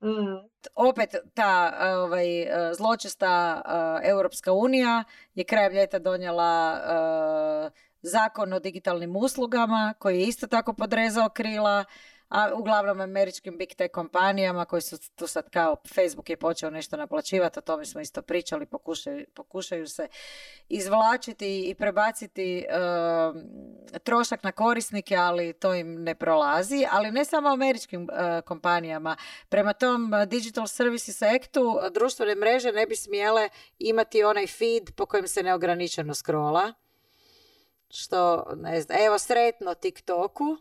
Mm. 0.00 0.48
Opet 0.74 1.14
ta 1.34 1.72
ovaj, 2.02 2.26
zločesta 2.76 3.62
Europska 4.04 4.52
unija 4.52 5.04
je 5.34 5.44
krajem 5.44 5.72
ljeta 5.72 5.98
donijela 5.98 6.80
zakon 8.02 8.52
o 8.52 8.58
digitalnim 8.58 9.16
uslugama 9.16 9.94
koji 9.98 10.20
je 10.20 10.26
isto 10.26 10.46
tako 10.46 10.72
podrezao 10.72 11.28
krila 11.28 11.84
a 12.28 12.54
uglavnom 12.54 13.00
američkim 13.00 13.58
big 13.58 13.74
tech 13.74 13.92
kompanijama 13.92 14.64
koji 14.64 14.82
su 14.82 14.98
tu 15.14 15.26
sad 15.26 15.50
kao 15.50 15.76
Facebook 15.94 16.30
je 16.30 16.36
počeo 16.36 16.70
nešto 16.70 16.96
naplaćivati, 16.96 17.58
o 17.58 17.62
tome 17.62 17.84
smo 17.84 18.00
isto 18.00 18.22
pričali, 18.22 18.66
pokušaju, 18.66 19.26
pokušaju 19.34 19.86
se 19.86 20.08
izvlačiti 20.68 21.70
i 21.70 21.74
prebaciti 21.74 22.66
uh, 22.68 23.42
trošak 24.02 24.42
na 24.42 24.52
korisnike, 24.52 25.16
ali 25.16 25.52
to 25.52 25.74
im 25.74 26.02
ne 26.02 26.14
prolazi, 26.14 26.86
ali 26.90 27.10
ne 27.10 27.24
samo 27.24 27.48
američkim 27.48 28.02
uh, 28.02 28.44
kompanijama. 28.44 29.16
Prema 29.48 29.72
tom 29.72 30.12
Digital 30.26 30.66
Services 30.66 31.22
Actu 31.22 31.78
društvene 31.90 32.34
mreže 32.34 32.72
ne 32.72 32.86
bi 32.86 32.96
smjele 32.96 33.48
imati 33.78 34.24
onaj 34.24 34.46
feed 34.46 34.94
po 34.96 35.06
kojem 35.06 35.28
se 35.28 35.42
neograničeno 35.42 36.14
scrolla. 36.14 36.72
Što, 37.90 38.44
ne 38.56 38.80
znam, 38.80 38.98
evo 39.06 39.18
sretno 39.18 39.74
TikToku, 39.74 40.56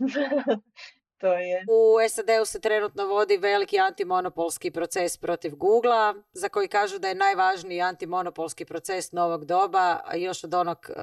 to 1.20 1.32
je. 1.32 1.64
U 1.68 2.08
SAD-u 2.08 2.44
se 2.44 2.60
trenutno 2.60 3.06
vodi 3.06 3.36
veliki 3.36 3.78
antimonopolski 3.78 4.70
proces 4.70 5.16
protiv 5.16 5.56
Googlea, 5.56 6.14
za 6.32 6.48
koji 6.48 6.68
kažu 6.68 6.98
da 6.98 7.08
je 7.08 7.14
najvažniji 7.14 7.80
antimonopolski 7.80 8.64
proces 8.64 9.12
novog 9.12 9.44
doba, 9.44 10.00
još 10.14 10.44
od 10.44 10.54
onog, 10.54 10.78
uh, 10.88 10.96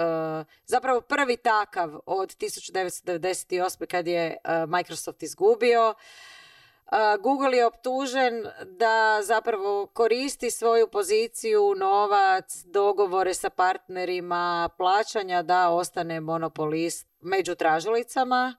zapravo 0.65 1.01
prvi 1.01 1.37
takav 1.37 1.99
od 2.05 2.35
1998. 2.37 3.85
kad 3.85 4.07
je 4.07 4.37
uh, 4.43 4.69
Microsoft 4.69 5.23
izgubio. 5.23 5.89
Uh, 5.89 5.93
Google 7.21 7.57
je 7.57 7.65
optužen 7.65 8.45
da 8.65 9.19
zapravo 9.23 9.85
koristi 9.85 10.51
svoju 10.51 10.87
poziciju, 10.87 11.75
novac, 11.77 12.63
dogovore 12.65 13.33
sa 13.33 13.49
partnerima, 13.49 14.69
plaćanja 14.77 15.41
da 15.41 15.69
ostane 15.69 16.19
monopolist 16.19 17.07
među 17.21 17.55
tražilicama 17.55 18.55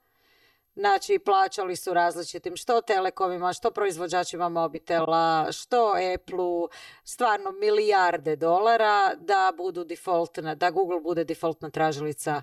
Znači, 0.79 1.19
plaćali 1.19 1.77
su 1.77 1.95
različitim 1.95 2.57
što 2.57 2.81
telekomima, 2.81 3.53
što 3.53 3.71
proizvođačima 3.71 4.49
mobitela, 4.49 5.53
što 5.53 5.93
Apple-u, 6.15 6.69
stvarno 7.05 7.53
milijarde 7.53 8.37
dolara 8.37 9.15
da 9.15 9.53
budu 9.57 9.85
defaultna, 9.85 10.55
da 10.55 10.71
Google 10.71 11.01
bude 11.01 11.25
defaultna 11.25 11.71
tražilica 11.71 12.43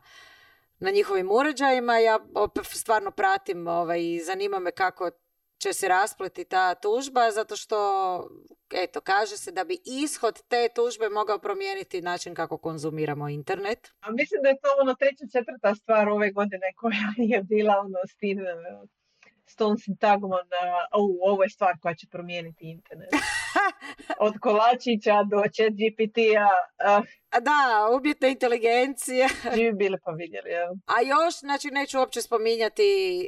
na 0.79 0.91
njihovim 0.91 1.31
uređajima. 1.31 1.97
Ja 1.97 2.19
stvarno 2.63 3.11
pratim 3.11 3.67
ovaj, 3.67 4.01
i 4.01 4.21
zanima 4.25 4.59
me 4.59 4.71
kako 4.71 5.11
će 5.57 5.73
se 5.73 5.87
raspleti 5.87 6.45
ta 6.45 6.75
tužba 6.75 7.31
zato 7.31 7.55
što 7.55 7.77
eto 8.73 9.01
kaže 9.01 9.37
se 9.37 9.51
da 9.51 9.63
bi 9.63 9.77
ishod 9.85 10.41
te 10.47 10.69
tužbe 10.75 11.09
mogao 11.09 11.39
promijeniti 11.39 12.01
način 12.01 12.35
kako 12.35 12.57
konzumiramo 12.57 13.29
internet. 13.29 13.93
A 13.99 14.11
mislim 14.11 14.41
da 14.43 14.49
je 14.49 14.59
to 14.61 14.69
ono 14.81 14.95
treća 14.95 15.25
četvrta 15.33 15.75
stvar 15.75 16.09
ove 16.09 16.31
godine 16.31 16.73
koja 16.75 17.07
je 17.31 17.43
bila 17.43 17.73
ono 17.79 17.99
s 18.11 18.15
tim 18.15 18.39
s 19.45 19.55
tom 19.55 19.77
sintagmom 19.77 20.31
na 20.31 20.61
ovo 21.21 21.43
je 21.43 21.49
stvar 21.49 21.73
koja 21.81 21.95
će 21.95 22.07
promijeniti 22.11 22.69
internet. 22.69 23.09
Od 24.19 24.33
kolačića 24.41 25.23
do 25.23 25.37
chat 25.37 25.73
GPT-a. 25.73 26.49
A 27.29 27.39
da, 27.39 27.89
umjetne 27.97 28.31
inteligencije. 28.31 29.27
Živi 29.55 29.73
bili 29.73 29.97
pa 30.05 30.11
vidjeli, 30.11 30.49
ja. 30.49 30.71
A 30.85 31.01
još, 31.01 31.39
znači 31.39 31.67
neću 31.71 31.99
uopće 31.99 32.21
spominjati 32.21 32.83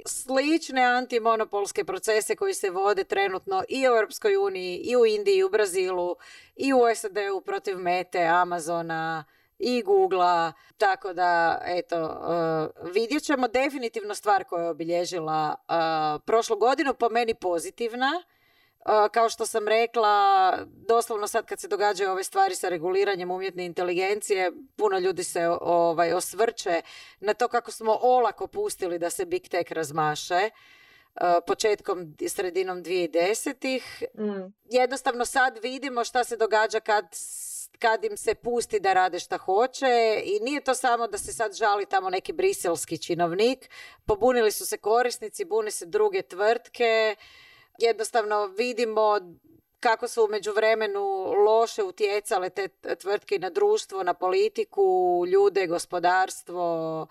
slične 0.05 0.83
antimonopolske 0.83 1.85
procese 1.85 2.35
koji 2.35 2.53
se 2.53 2.69
vode 2.69 3.03
trenutno 3.03 3.63
i 3.69 3.87
u 3.87 3.95
Europskoj 3.95 4.35
uniji, 4.35 4.77
i 4.77 4.95
u 4.95 5.05
Indiji, 5.05 5.37
i 5.37 5.43
u 5.43 5.49
Brazilu, 5.49 6.15
i 6.55 6.73
u 6.73 6.77
SAD-u 6.95 7.41
protiv 7.41 7.77
Mete, 7.77 8.23
Amazona, 8.23 9.23
i 9.59 9.83
Google-a, 9.83 10.53
tako 10.77 11.13
da 11.13 11.61
eto, 11.65 12.03
uh, 12.03 12.91
vidjet 12.93 13.23
ćemo 13.23 13.47
definitivno 13.47 14.15
stvar 14.15 14.43
koja 14.43 14.63
je 14.63 14.69
obilježila 14.69 15.55
uh, 15.55 16.21
prošlu 16.25 16.57
godinu, 16.57 16.93
po 16.93 17.09
meni 17.09 17.33
pozitivna, 17.33 18.23
kao 19.11 19.29
što 19.29 19.45
sam 19.45 19.67
rekla, 19.67 20.57
doslovno 20.65 21.27
sad 21.27 21.45
kad 21.45 21.59
se 21.59 21.67
događaju 21.67 22.11
ove 22.11 22.23
stvari 22.23 22.55
sa 22.55 22.69
reguliranjem 22.69 23.31
umjetne 23.31 23.65
inteligencije, 23.65 24.51
puno 24.75 24.99
ljudi 24.99 25.23
se 25.23 25.47
ovaj, 25.61 26.13
osvrće 26.13 26.81
na 27.19 27.33
to 27.33 27.47
kako 27.47 27.71
smo 27.71 27.99
olako 28.01 28.47
pustili 28.47 28.99
da 28.99 29.09
se 29.09 29.25
Big 29.25 29.47
Tech 29.47 29.71
razmaše 29.71 30.49
početkom, 31.47 32.15
sredinom 32.27 32.83
2010-ih. 32.83 34.03
Mm. 34.17 34.53
Jednostavno 34.65 35.25
sad 35.25 35.59
vidimo 35.63 36.03
šta 36.03 36.23
se 36.23 36.37
događa 36.37 36.79
kad 36.79 37.05
kad 37.79 38.05
im 38.05 38.17
se 38.17 38.35
pusti 38.35 38.79
da 38.79 38.93
rade 38.93 39.19
šta 39.19 39.37
hoće 39.37 40.21
i 40.23 40.39
nije 40.39 40.61
to 40.61 40.73
samo 40.73 41.07
da 41.07 41.17
se 41.17 41.33
sad 41.33 41.53
žali 41.53 41.85
tamo 41.85 42.09
neki 42.09 42.33
briselski 42.33 42.97
činovnik, 42.97 43.69
pobunili 44.05 44.51
su 44.51 44.65
se 44.65 44.77
korisnici, 44.77 45.45
bune 45.45 45.71
se 45.71 45.85
druge 45.85 46.21
tvrtke, 46.21 47.15
jednostavno 47.79 48.45
vidimo 48.45 49.19
kako 49.79 50.07
su 50.07 50.25
u 50.25 50.27
međuvremenu 50.27 51.33
loše 51.45 51.83
utjecale 51.83 52.49
te 52.49 52.67
tvrtke 52.99 53.39
na 53.39 53.49
društvo, 53.49 54.03
na 54.03 54.13
politiku, 54.13 55.25
ljude, 55.27 55.67
gospodarstvo. 55.67 57.07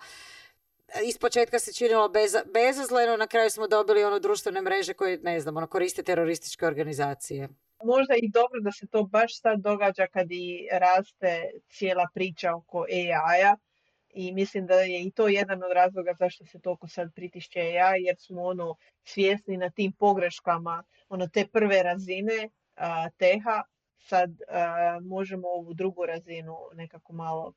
Ispočetka 1.03 1.59
se 1.59 1.73
činilo 1.73 2.11
bezazleno, 2.45 3.17
na 3.17 3.27
kraju 3.27 3.49
smo 3.49 3.67
dobili 3.67 4.03
ono 4.03 4.19
društvene 4.19 4.61
mreže 4.61 4.93
koje, 4.93 5.17
ne 5.17 5.39
znam, 5.39 5.57
ono 5.57 5.67
koriste 5.67 6.03
terorističke 6.03 6.65
organizacije. 6.65 7.49
Možda 7.83 8.15
i 8.15 8.29
dobro 8.29 8.61
da 8.61 8.71
se 8.71 8.87
to 8.87 9.03
baš 9.03 9.39
sad 9.41 9.59
događa 9.59 10.07
kad 10.07 10.31
i 10.31 10.67
raste 10.71 11.51
cijela 11.69 12.07
priča 12.13 12.55
oko 12.55 12.85
AI-a 12.89 13.55
i 14.09 14.31
mislim 14.31 14.65
da 14.65 14.73
je 14.73 15.03
i 15.03 15.11
to 15.11 15.27
jedan 15.27 15.63
od 15.63 15.71
razloga 15.71 16.13
zašto 16.19 16.45
se 16.45 16.59
toliko 16.59 16.87
sad 16.87 17.13
pritišće 17.15 17.59
AI 17.59 18.03
jer 18.03 18.15
smo 18.19 18.41
ono 18.43 18.75
svjesni 19.03 19.57
na 19.57 19.69
tim 19.69 19.91
pogreškama 19.91 20.83
ono 21.09 21.27
te 21.27 21.47
prve 21.53 21.83
razine 21.83 22.49
a, 22.75 23.09
teha 23.09 23.63
sad 23.99 24.29
možemo 25.01 25.47
ovu 25.47 25.73
drugu 25.73 26.05
razinu 26.05 26.57
nekako 26.73 27.13
malo 27.13 27.53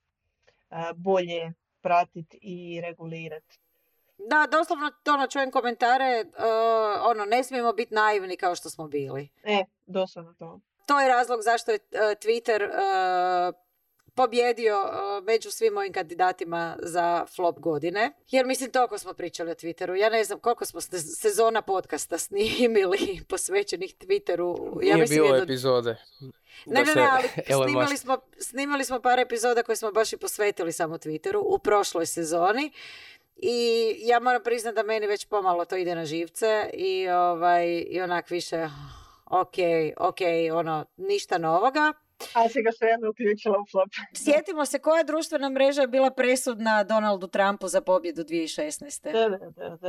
bolje 0.95 1.53
pratiti 1.81 2.39
i 2.43 2.81
regulirati. 2.81 3.61
Da, 4.29 4.47
doslovno 4.51 4.91
ono, 5.07 5.27
čujem 5.27 5.51
komentare, 5.51 6.25
uh, 6.27 7.11
ono, 7.11 7.25
ne 7.25 7.45
smijemo 7.45 7.73
biti 7.73 7.95
naivni 7.95 8.37
kao 8.37 8.55
što 8.55 8.71
smo 8.71 8.89
bili. 8.89 9.29
E, 9.45 9.65
doslovno 9.87 10.35
to. 10.39 10.61
To 10.87 11.01
je 11.01 11.09
razlog 11.09 11.43
zašto 11.43 11.71
je 11.71 11.79
uh, 11.93 12.01
Twitter 12.01 12.69
uh, 12.69 13.55
pobjedio 14.15 14.77
među 15.23 15.51
svim 15.51 15.73
mojim 15.73 15.93
kandidatima 15.93 16.77
za 16.83 17.27
flop 17.37 17.59
godine. 17.59 18.13
Jer 18.31 18.47
mislim, 18.47 18.71
toliko 18.71 18.99
smo 18.99 19.15
pričali 19.15 19.51
o 19.51 19.55
Twitteru. 19.55 19.95
Ja 19.95 20.11
ne 20.11 20.25
znam 20.25 20.39
koliko 20.39 20.65
smo 20.65 20.81
sezona 21.21 21.63
podcasta 21.63 22.19
snimili 22.19 23.21
posvećenih 23.29 23.95
Twitteru. 23.97 24.79
Ja 24.83 24.95
Nije 24.95 25.07
bilo 25.07 25.37
epizode. 25.37 25.97
Ne, 26.67 26.85
ne, 26.85 26.95
ne, 26.95 27.09
ali 27.11 27.29
snimali 27.65 27.97
smo, 27.97 28.19
snimali 28.39 28.85
smo 28.85 29.01
par 29.01 29.19
epizoda 29.19 29.63
koje 29.63 29.77
smo 29.77 29.93
baš 29.93 30.13
i 30.13 30.17
posvetili 30.17 30.73
samo 30.73 30.99
Twitteru 30.99 31.43
u 31.45 31.59
prošloj 31.59 32.07
sezoni. 32.07 32.73
I 33.43 33.95
ja 33.99 34.21
moram 34.21 34.43
priznati 34.43 34.75
da 34.75 34.83
meni 34.83 35.07
već 35.07 35.27
pomalo 35.27 35.65
to 35.65 35.77
ide 35.77 35.95
na 35.95 36.05
živce 36.05 36.71
i, 36.75 37.09
ovaj, 37.09 37.85
i 37.89 38.01
onak 38.01 38.31
više 38.31 38.69
ok, 39.27 39.55
ok, 39.97 40.19
ono, 40.53 40.85
ništa 40.97 41.39
novoga. 41.39 41.93
A 42.35 42.49
si 42.49 42.63
ga 42.63 42.73
svejedno 42.73 43.11
uključila 43.11 43.59
u 43.61 43.65
flop. 43.71 43.89
Sjetimo 44.25 44.67
se 44.67 44.79
koja 44.79 45.03
društvena 45.03 45.49
mreža 45.49 45.81
je 45.81 45.89
bila 45.89 46.11
presudna 46.11 46.85
Donaldu 46.85 47.27
Trumpu 47.27 47.69
za 47.69 47.81
pobjedu 47.81 48.23
2016. 48.23 49.13
Da, 49.13 49.29
da, 49.29 49.51
da, 49.51 49.77
da. 49.77 49.89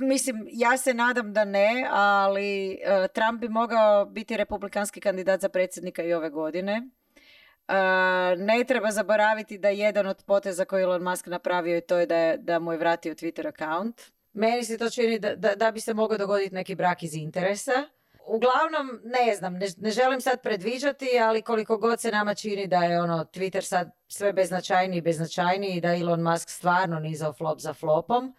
Mislim, 0.12 0.48
ja 0.52 0.76
se 0.76 0.94
nadam 0.94 1.32
da 1.32 1.44
ne, 1.44 1.88
ali 1.90 2.78
uh, 2.86 3.06
Trump 3.12 3.40
bi 3.40 3.48
mogao 3.48 4.04
biti 4.04 4.36
republikanski 4.36 5.00
kandidat 5.00 5.40
za 5.40 5.48
predsjednika 5.48 6.02
i 6.02 6.12
ove 6.12 6.30
godine 6.30 6.90
ne 8.36 8.64
treba 8.64 8.90
zaboraviti 8.90 9.58
da 9.58 9.68
jedan 9.68 10.06
od 10.06 10.22
poteza 10.26 10.64
koji 10.64 10.82
Elon 10.82 11.02
Musk 11.02 11.26
napravio 11.26 11.74
je 11.74 11.80
to 11.80 11.98
je 11.98 12.06
da, 12.06 12.34
da 12.38 12.58
mu 12.58 12.72
je 12.72 12.78
vratio 12.78 13.14
Twitter 13.14 13.48
account. 13.48 14.02
Meni 14.32 14.64
se 14.64 14.78
to 14.78 14.90
čini 14.90 15.18
da, 15.18 15.34
da, 15.34 15.54
da 15.54 15.70
bi 15.70 15.80
se 15.80 15.94
mogao 15.94 16.18
dogoditi 16.18 16.54
neki 16.54 16.74
brak 16.74 17.02
iz 17.02 17.14
interesa. 17.14 17.72
Uglavnom, 18.26 19.00
ne 19.04 19.34
znam, 19.34 19.54
ne, 19.54 19.66
ne, 19.76 19.90
želim 19.90 20.20
sad 20.20 20.42
predviđati, 20.42 21.08
ali 21.22 21.42
koliko 21.42 21.78
god 21.78 22.00
se 22.00 22.10
nama 22.10 22.34
čini 22.34 22.66
da 22.66 22.76
je 22.76 23.00
ono 23.00 23.24
Twitter 23.24 23.60
sad 23.60 23.90
sve 24.08 24.32
beznačajniji 24.32 24.98
i 24.98 25.02
beznačajniji 25.02 25.76
i 25.76 25.80
da 25.80 25.96
Elon 25.96 26.22
Musk 26.22 26.50
stvarno 26.50 27.00
nizao 27.00 27.32
flop 27.32 27.60
za 27.60 27.74
flopom, 27.74 28.34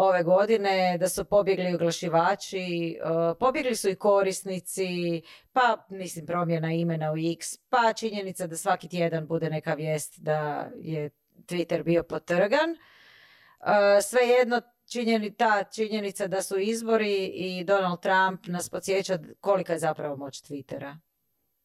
ove 0.00 0.22
godine, 0.22 0.98
da 0.98 1.08
su 1.08 1.24
pobjegli 1.24 1.74
oglašivači, 1.74 2.98
uh, 3.04 3.36
pobjegli 3.38 3.76
su 3.76 3.88
i 3.88 3.94
korisnici, 3.94 5.22
pa 5.52 5.86
mislim 5.88 6.26
promjena 6.26 6.72
imena 6.72 7.12
u 7.12 7.16
X, 7.32 7.56
pa 7.68 7.92
činjenica 7.92 8.46
da 8.46 8.56
svaki 8.56 8.88
tjedan 8.88 9.26
bude 9.26 9.50
neka 9.50 9.74
vijest 9.74 10.20
da 10.20 10.70
je 10.76 11.10
Twitter 11.36 11.82
bio 11.82 12.02
potrgan. 12.02 12.70
Uh, 12.70 13.66
svejedno 14.02 14.60
činjeni, 14.92 15.34
ta 15.34 15.64
činjenica 15.64 16.26
da 16.26 16.42
su 16.42 16.58
izbori 16.58 17.26
i 17.26 17.64
Donald 17.64 18.00
Trump 18.00 18.46
nas 18.46 18.70
podsjeća 18.70 19.18
kolika 19.40 19.72
je 19.72 19.78
zapravo 19.78 20.16
moć 20.16 20.42
Twittera. 20.42 20.98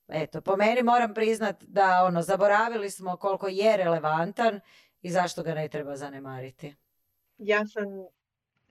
Eto, 0.08 0.42
po 0.42 0.56
meni 0.56 0.84
moram 0.84 1.14
priznat 1.14 1.64
da 1.64 2.04
ono, 2.04 2.22
zaboravili 2.22 2.90
smo 2.90 3.18
koliko 3.18 3.48
je 3.48 3.78
relevantan 3.78 4.60
i 5.02 5.10
zašto 5.10 5.44
ga 5.44 5.54
ne 5.54 5.68
treba 5.68 5.96
zanemariti 5.96 6.76
ja 7.38 7.66
sam 7.68 7.84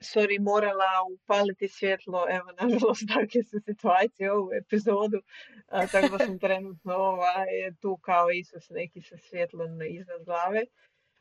sorry, 0.03 0.39
morala 0.39 0.91
upaliti 1.13 1.67
svjetlo, 1.67 2.25
evo, 2.29 2.51
nažalost, 2.61 3.03
takve 3.07 3.43
su 3.43 3.59
situacije 3.65 4.31
u 4.31 4.35
ovu 4.35 4.49
epizodu, 4.53 5.21
a, 5.67 5.87
tako 5.87 6.17
da 6.17 6.25
sam 6.25 6.39
trenutno 6.45 6.95
ovaj, 6.95 7.47
tu 7.81 7.97
kao 7.97 8.31
Isus 8.31 8.69
neki 8.69 9.01
sa 9.01 9.17
svjetlom 9.17 9.81
iznad 9.81 10.23
glave, 10.25 10.61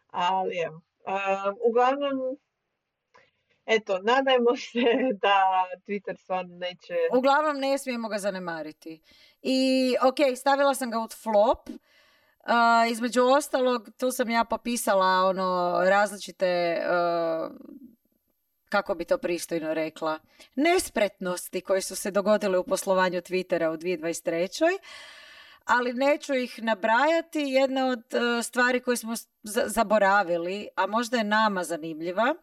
ali 0.06 0.56
evo, 0.58 0.82
uglavnom, 1.68 2.38
eto, 3.66 3.98
nadajmo 3.98 4.56
se 4.72 4.84
da 5.20 5.66
Twitter 5.86 6.16
stvarno 6.22 6.56
neće... 6.56 6.94
Uglavnom 7.16 7.56
ne 7.56 7.78
smijemo 7.78 8.08
ga 8.08 8.18
zanemariti. 8.18 9.02
I, 9.42 9.96
ok, 10.02 10.36
stavila 10.36 10.74
sam 10.74 10.90
ga 10.90 10.98
u 10.98 11.08
flop, 11.08 11.68
Uh, 12.46 12.90
između 12.90 13.22
ostalog, 13.22 13.88
tu 13.98 14.10
sam 14.10 14.30
ja 14.30 14.44
popisala 14.44 15.24
ono 15.24 15.80
različite, 15.84 16.80
uh, 16.80 17.56
kako 18.72 18.94
bi 18.94 19.04
to 19.04 19.18
pristojno 19.18 19.74
rekla, 19.74 20.18
nespretnosti 20.54 21.60
koje 21.60 21.80
su 21.80 21.96
se 21.96 22.10
dogodile 22.10 22.58
u 22.58 22.64
poslovanju 22.64 23.20
Twittera 23.20 23.68
u 23.74 23.76
2023. 23.76 24.78
Ali 25.64 25.92
neću 25.92 26.34
ih 26.34 26.62
nabrajati. 26.62 27.40
Jedna 27.40 27.86
od 27.86 27.98
uh, 27.98 28.44
stvari 28.44 28.80
koje 28.80 28.96
smo 28.96 29.14
zaboravili, 29.66 30.68
a 30.76 30.86
možda 30.86 31.16
je 31.16 31.24
nama 31.24 31.64
zanimljiva, 31.64 32.34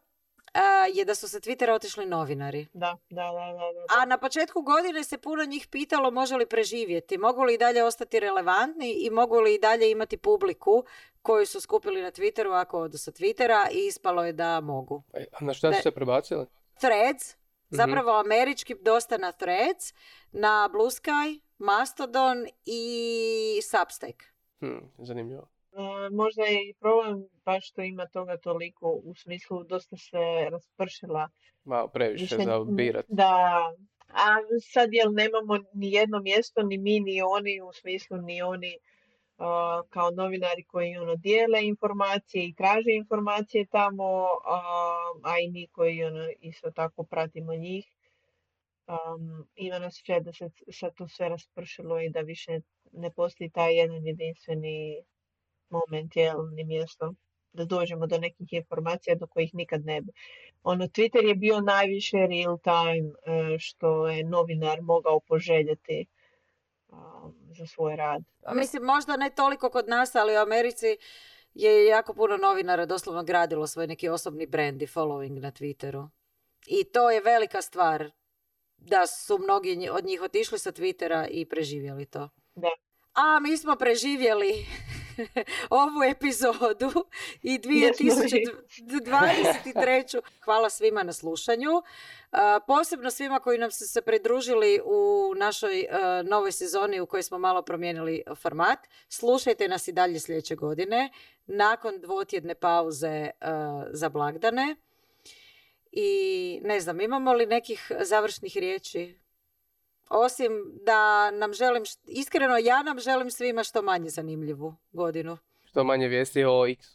je 0.94 1.06
da 1.06 1.16
su 1.16 1.28
se 1.28 1.40
Twittera 1.40 1.72
otišli 1.72 2.06
novinari. 2.06 2.68
Da, 2.74 2.98
da, 3.10 3.24
da, 3.24 3.54
da, 3.54 4.02
A 4.02 4.06
na 4.06 4.18
početku 4.18 4.62
godine 4.62 5.04
se 5.04 5.18
puno 5.18 5.46
njih 5.46 5.68
pitalo 5.72 6.12
može 6.12 6.36
li 6.36 6.46
preživjeti, 6.46 7.18
mogu 7.18 7.44
li 7.44 7.54
i 7.54 7.58
dalje 7.58 7.84
ostati 7.84 8.20
relevantni 8.20 8.92
i 8.92 9.10
mogu 9.10 9.40
li 9.40 9.56
i 9.56 9.60
dalje 9.60 9.92
imati 9.92 10.18
publiku 10.18 10.84
koju 11.22 11.46
su 11.46 11.62
skupili 11.62 12.02
na 12.02 12.12
Twitteru 12.12 12.62
ako 12.62 12.80
odu 12.80 12.98
sa 12.98 13.12
Twittera 13.12 13.68
i 13.72 13.86
ispalo 13.88 14.26
je 14.26 14.34
da 14.34 14.62
mogu. 14.62 15.04
E, 15.14 15.26
a 15.34 15.46
na 15.46 15.54
šta 15.54 15.74
su 15.74 15.82
se 15.82 15.92
prebacili? 15.92 16.46
Threads, 16.80 17.36
mhm. 17.36 17.76
zapravo 17.76 18.20
američki 18.20 18.76
dosta 18.82 19.18
na 19.18 19.32
Threads, 19.32 19.94
na 20.32 20.70
Blue 20.72 20.90
Sky, 20.90 21.40
Mastodon 21.58 22.48
i 22.66 23.62
Substack. 23.62 24.24
Hmm, 24.60 24.92
zanimljivo. 24.98 25.48
E, 25.72 26.10
možda 26.12 26.44
je 26.44 26.70
i 26.70 26.74
problem 26.80 27.26
baš 27.46 27.70
što 27.70 27.82
ima 27.82 28.06
toga 28.08 28.38
toliko 28.38 28.90
u 29.04 29.16
smislu 29.16 29.64
dosta 29.64 29.98
se 29.98 30.50
raspršila. 30.52 31.30
Malo 31.64 31.88
previše 31.88 32.38
za 32.38 32.64
birat. 32.70 33.06
Da, 33.08 33.74
a 34.08 34.28
sad 34.72 34.90
jel 34.92 35.14
nemamo 35.14 35.58
ni 35.74 35.92
jedno 35.92 36.20
mjesto, 36.20 36.64
ni 36.64 36.78
mi, 36.78 37.00
ni 37.00 37.22
oni, 37.22 37.62
u 37.62 37.74
smislu 37.74 38.18
ni 38.18 38.42
oni 38.42 38.78
kao 39.90 40.12
novinari 40.12 40.64
koji 40.64 40.98
ono 40.98 41.16
dijele 41.16 41.66
informacije 41.66 42.48
i 42.48 42.56
traže 42.56 42.92
informacije 42.92 43.66
tamo, 43.66 44.26
a 45.24 45.40
i 45.40 45.52
mi 45.52 45.68
koji 45.68 46.04
ono, 46.04 46.30
isto 46.40 46.72
tako 46.72 47.04
pratimo 47.04 47.56
njih. 47.56 47.86
Um, 48.88 49.48
ima 49.56 49.80
nas 49.80 50.02
da 50.22 50.34
se 50.34 50.50
sad 50.72 50.96
to 50.96 51.08
sve 51.08 51.30
raspršilo 51.30 52.02
i 52.02 52.10
da 52.10 52.20
više 52.20 52.60
ne 52.92 53.12
postoji 53.12 53.50
taj 53.50 53.76
jedan 53.76 54.06
jedinstveni 54.06 55.04
moment, 55.70 56.16
jel, 56.16 56.50
ni 56.52 56.64
mjesto 56.64 57.14
da 57.54 57.66
dođemo 57.66 58.08
do 58.08 58.18
nekih 58.18 58.54
informacija 58.54 59.16
do 59.16 59.28
kojih 59.28 59.56
nikad 59.56 59.86
ne 59.86 60.02
bi. 60.02 60.12
Ono, 60.64 60.86
Twitter 60.86 61.28
je 61.28 61.36
bio 61.36 61.62
najviše 61.62 62.18
real 62.18 62.58
time 62.58 63.10
e, 63.10 63.58
što 63.60 64.08
je 64.08 64.24
novinar 64.24 64.82
mogao 64.82 65.20
poželjeti 65.20 66.06
za 67.58 67.66
svoj 67.66 67.96
rad. 67.96 68.24
Mislim, 68.54 68.84
možda 68.84 69.18
ne 69.18 69.30
toliko 69.30 69.70
kod 69.70 69.88
nas, 69.88 70.16
ali 70.16 70.36
u 70.36 70.40
Americi 70.40 70.98
je 71.54 71.86
jako 71.86 72.14
puno 72.14 72.38
novinara 72.38 72.86
doslovno 72.86 73.24
gradilo 73.24 73.68
svoj 73.68 73.88
neki 73.88 74.10
osobni 74.10 74.48
brand 74.48 74.82
i 74.82 74.88
following 74.88 75.40
na 75.40 75.52
Twitteru. 75.52 76.10
I 76.68 76.84
to 76.84 77.12
je 77.12 77.22
velika 77.22 77.62
stvar 77.62 78.12
da 78.78 79.08
su 79.08 79.38
mnogi 79.38 79.90
od 79.92 80.06
njih 80.06 80.22
otišli 80.22 80.60
sa 80.60 80.72
Twittera 80.72 81.28
i 81.32 81.46
preživjeli 81.46 82.06
to. 82.06 82.30
Da. 82.56 82.70
A 83.14 83.40
mi 83.40 83.58
smo 83.58 83.76
preživjeli 83.76 84.54
ovu 85.70 86.04
epizodu 86.12 87.06
i 87.42 87.60
2023. 87.60 90.22
Hvala 90.44 90.70
svima 90.70 91.04
na 91.04 91.14
slušanju. 91.14 91.70
Posebno 92.68 93.12
svima 93.12 93.40
koji 93.40 93.58
nam 93.58 93.72
su 93.72 93.88
se 93.88 94.02
pridružili 94.02 94.82
u 94.86 95.34
našoj 95.36 95.88
novoj 96.24 96.52
sezoni 96.52 97.00
u 97.00 97.06
kojoj 97.06 97.24
smo 97.24 97.38
malo 97.38 97.62
promijenili 97.62 98.24
format. 98.36 98.80
Slušajte 99.10 99.68
nas 99.68 99.88
i 99.88 99.92
dalje 99.92 100.20
sljedeće 100.20 100.56
godine 100.56 101.10
nakon 101.46 102.00
dvotjedne 102.00 102.56
pauze 102.56 103.30
za 103.92 104.10
blagdane. 104.10 104.76
I 105.92 106.60
ne 106.64 106.80
znam, 106.80 107.02
imamo 107.02 107.34
li 107.34 107.46
nekih 107.46 107.92
završnih 108.02 108.58
riječi? 108.58 109.19
Osim 110.10 110.52
da 110.86 111.32
nam 111.32 111.54
želim, 111.54 111.84
iskreno 112.08 112.58
ja 112.58 112.84
nam 112.84 113.00
želim 113.00 113.32
svima 113.32 113.64
što 113.64 113.82
manje 113.82 114.10
zanimljivu 114.10 114.76
godinu. 114.92 115.38
Što 115.66 115.84
manje 115.84 116.08
vijesti 116.08 116.44
o 116.46 116.68
X 116.68 116.86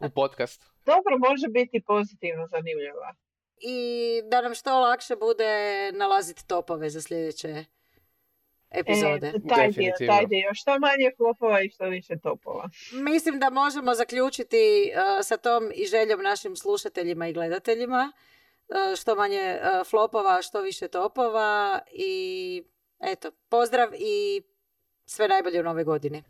u 0.00 0.10
podcastu. 0.10 0.66
Dobro, 0.92 1.18
može 1.18 1.48
biti 1.48 1.82
pozitivno 1.86 2.46
zanimljiva. 2.46 3.14
I 3.58 3.78
da 4.30 4.40
nam 4.40 4.54
što 4.54 4.80
lakše 4.80 5.16
bude 5.16 5.92
nalaziti 5.92 6.46
topove 6.46 6.90
za 6.90 7.02
sljedeće 7.02 7.64
epizode. 8.70 9.26
E, 9.26 9.48
taj 9.48 9.70
dio, 9.70 9.92
taj 10.06 10.26
dio. 10.26 10.50
Što 10.54 10.78
manje 10.78 11.10
flopova 11.16 11.62
i 11.62 11.68
što 11.68 11.84
više 11.84 12.18
topova. 12.22 12.70
Mislim 12.92 13.38
da 13.38 13.50
možemo 13.50 13.94
zaključiti 13.94 14.92
uh, 14.92 15.24
sa 15.26 15.36
tom 15.36 15.70
i 15.74 15.86
željom 15.86 16.22
našim 16.22 16.56
slušateljima 16.56 17.28
i 17.28 17.32
gledateljima. 17.32 18.12
Uh, 18.68 18.96
što 18.96 19.14
manje 19.14 19.58
uh, 19.60 19.86
flopova, 19.86 20.42
što 20.42 20.60
više 20.60 20.88
topova 20.88 21.80
i 21.92 22.62
eto, 23.00 23.30
pozdrav 23.48 23.88
i 23.94 24.42
sve 25.06 25.28
najbolje 25.28 25.60
u 25.60 25.64
nove 25.64 25.84
godine. 25.84 26.22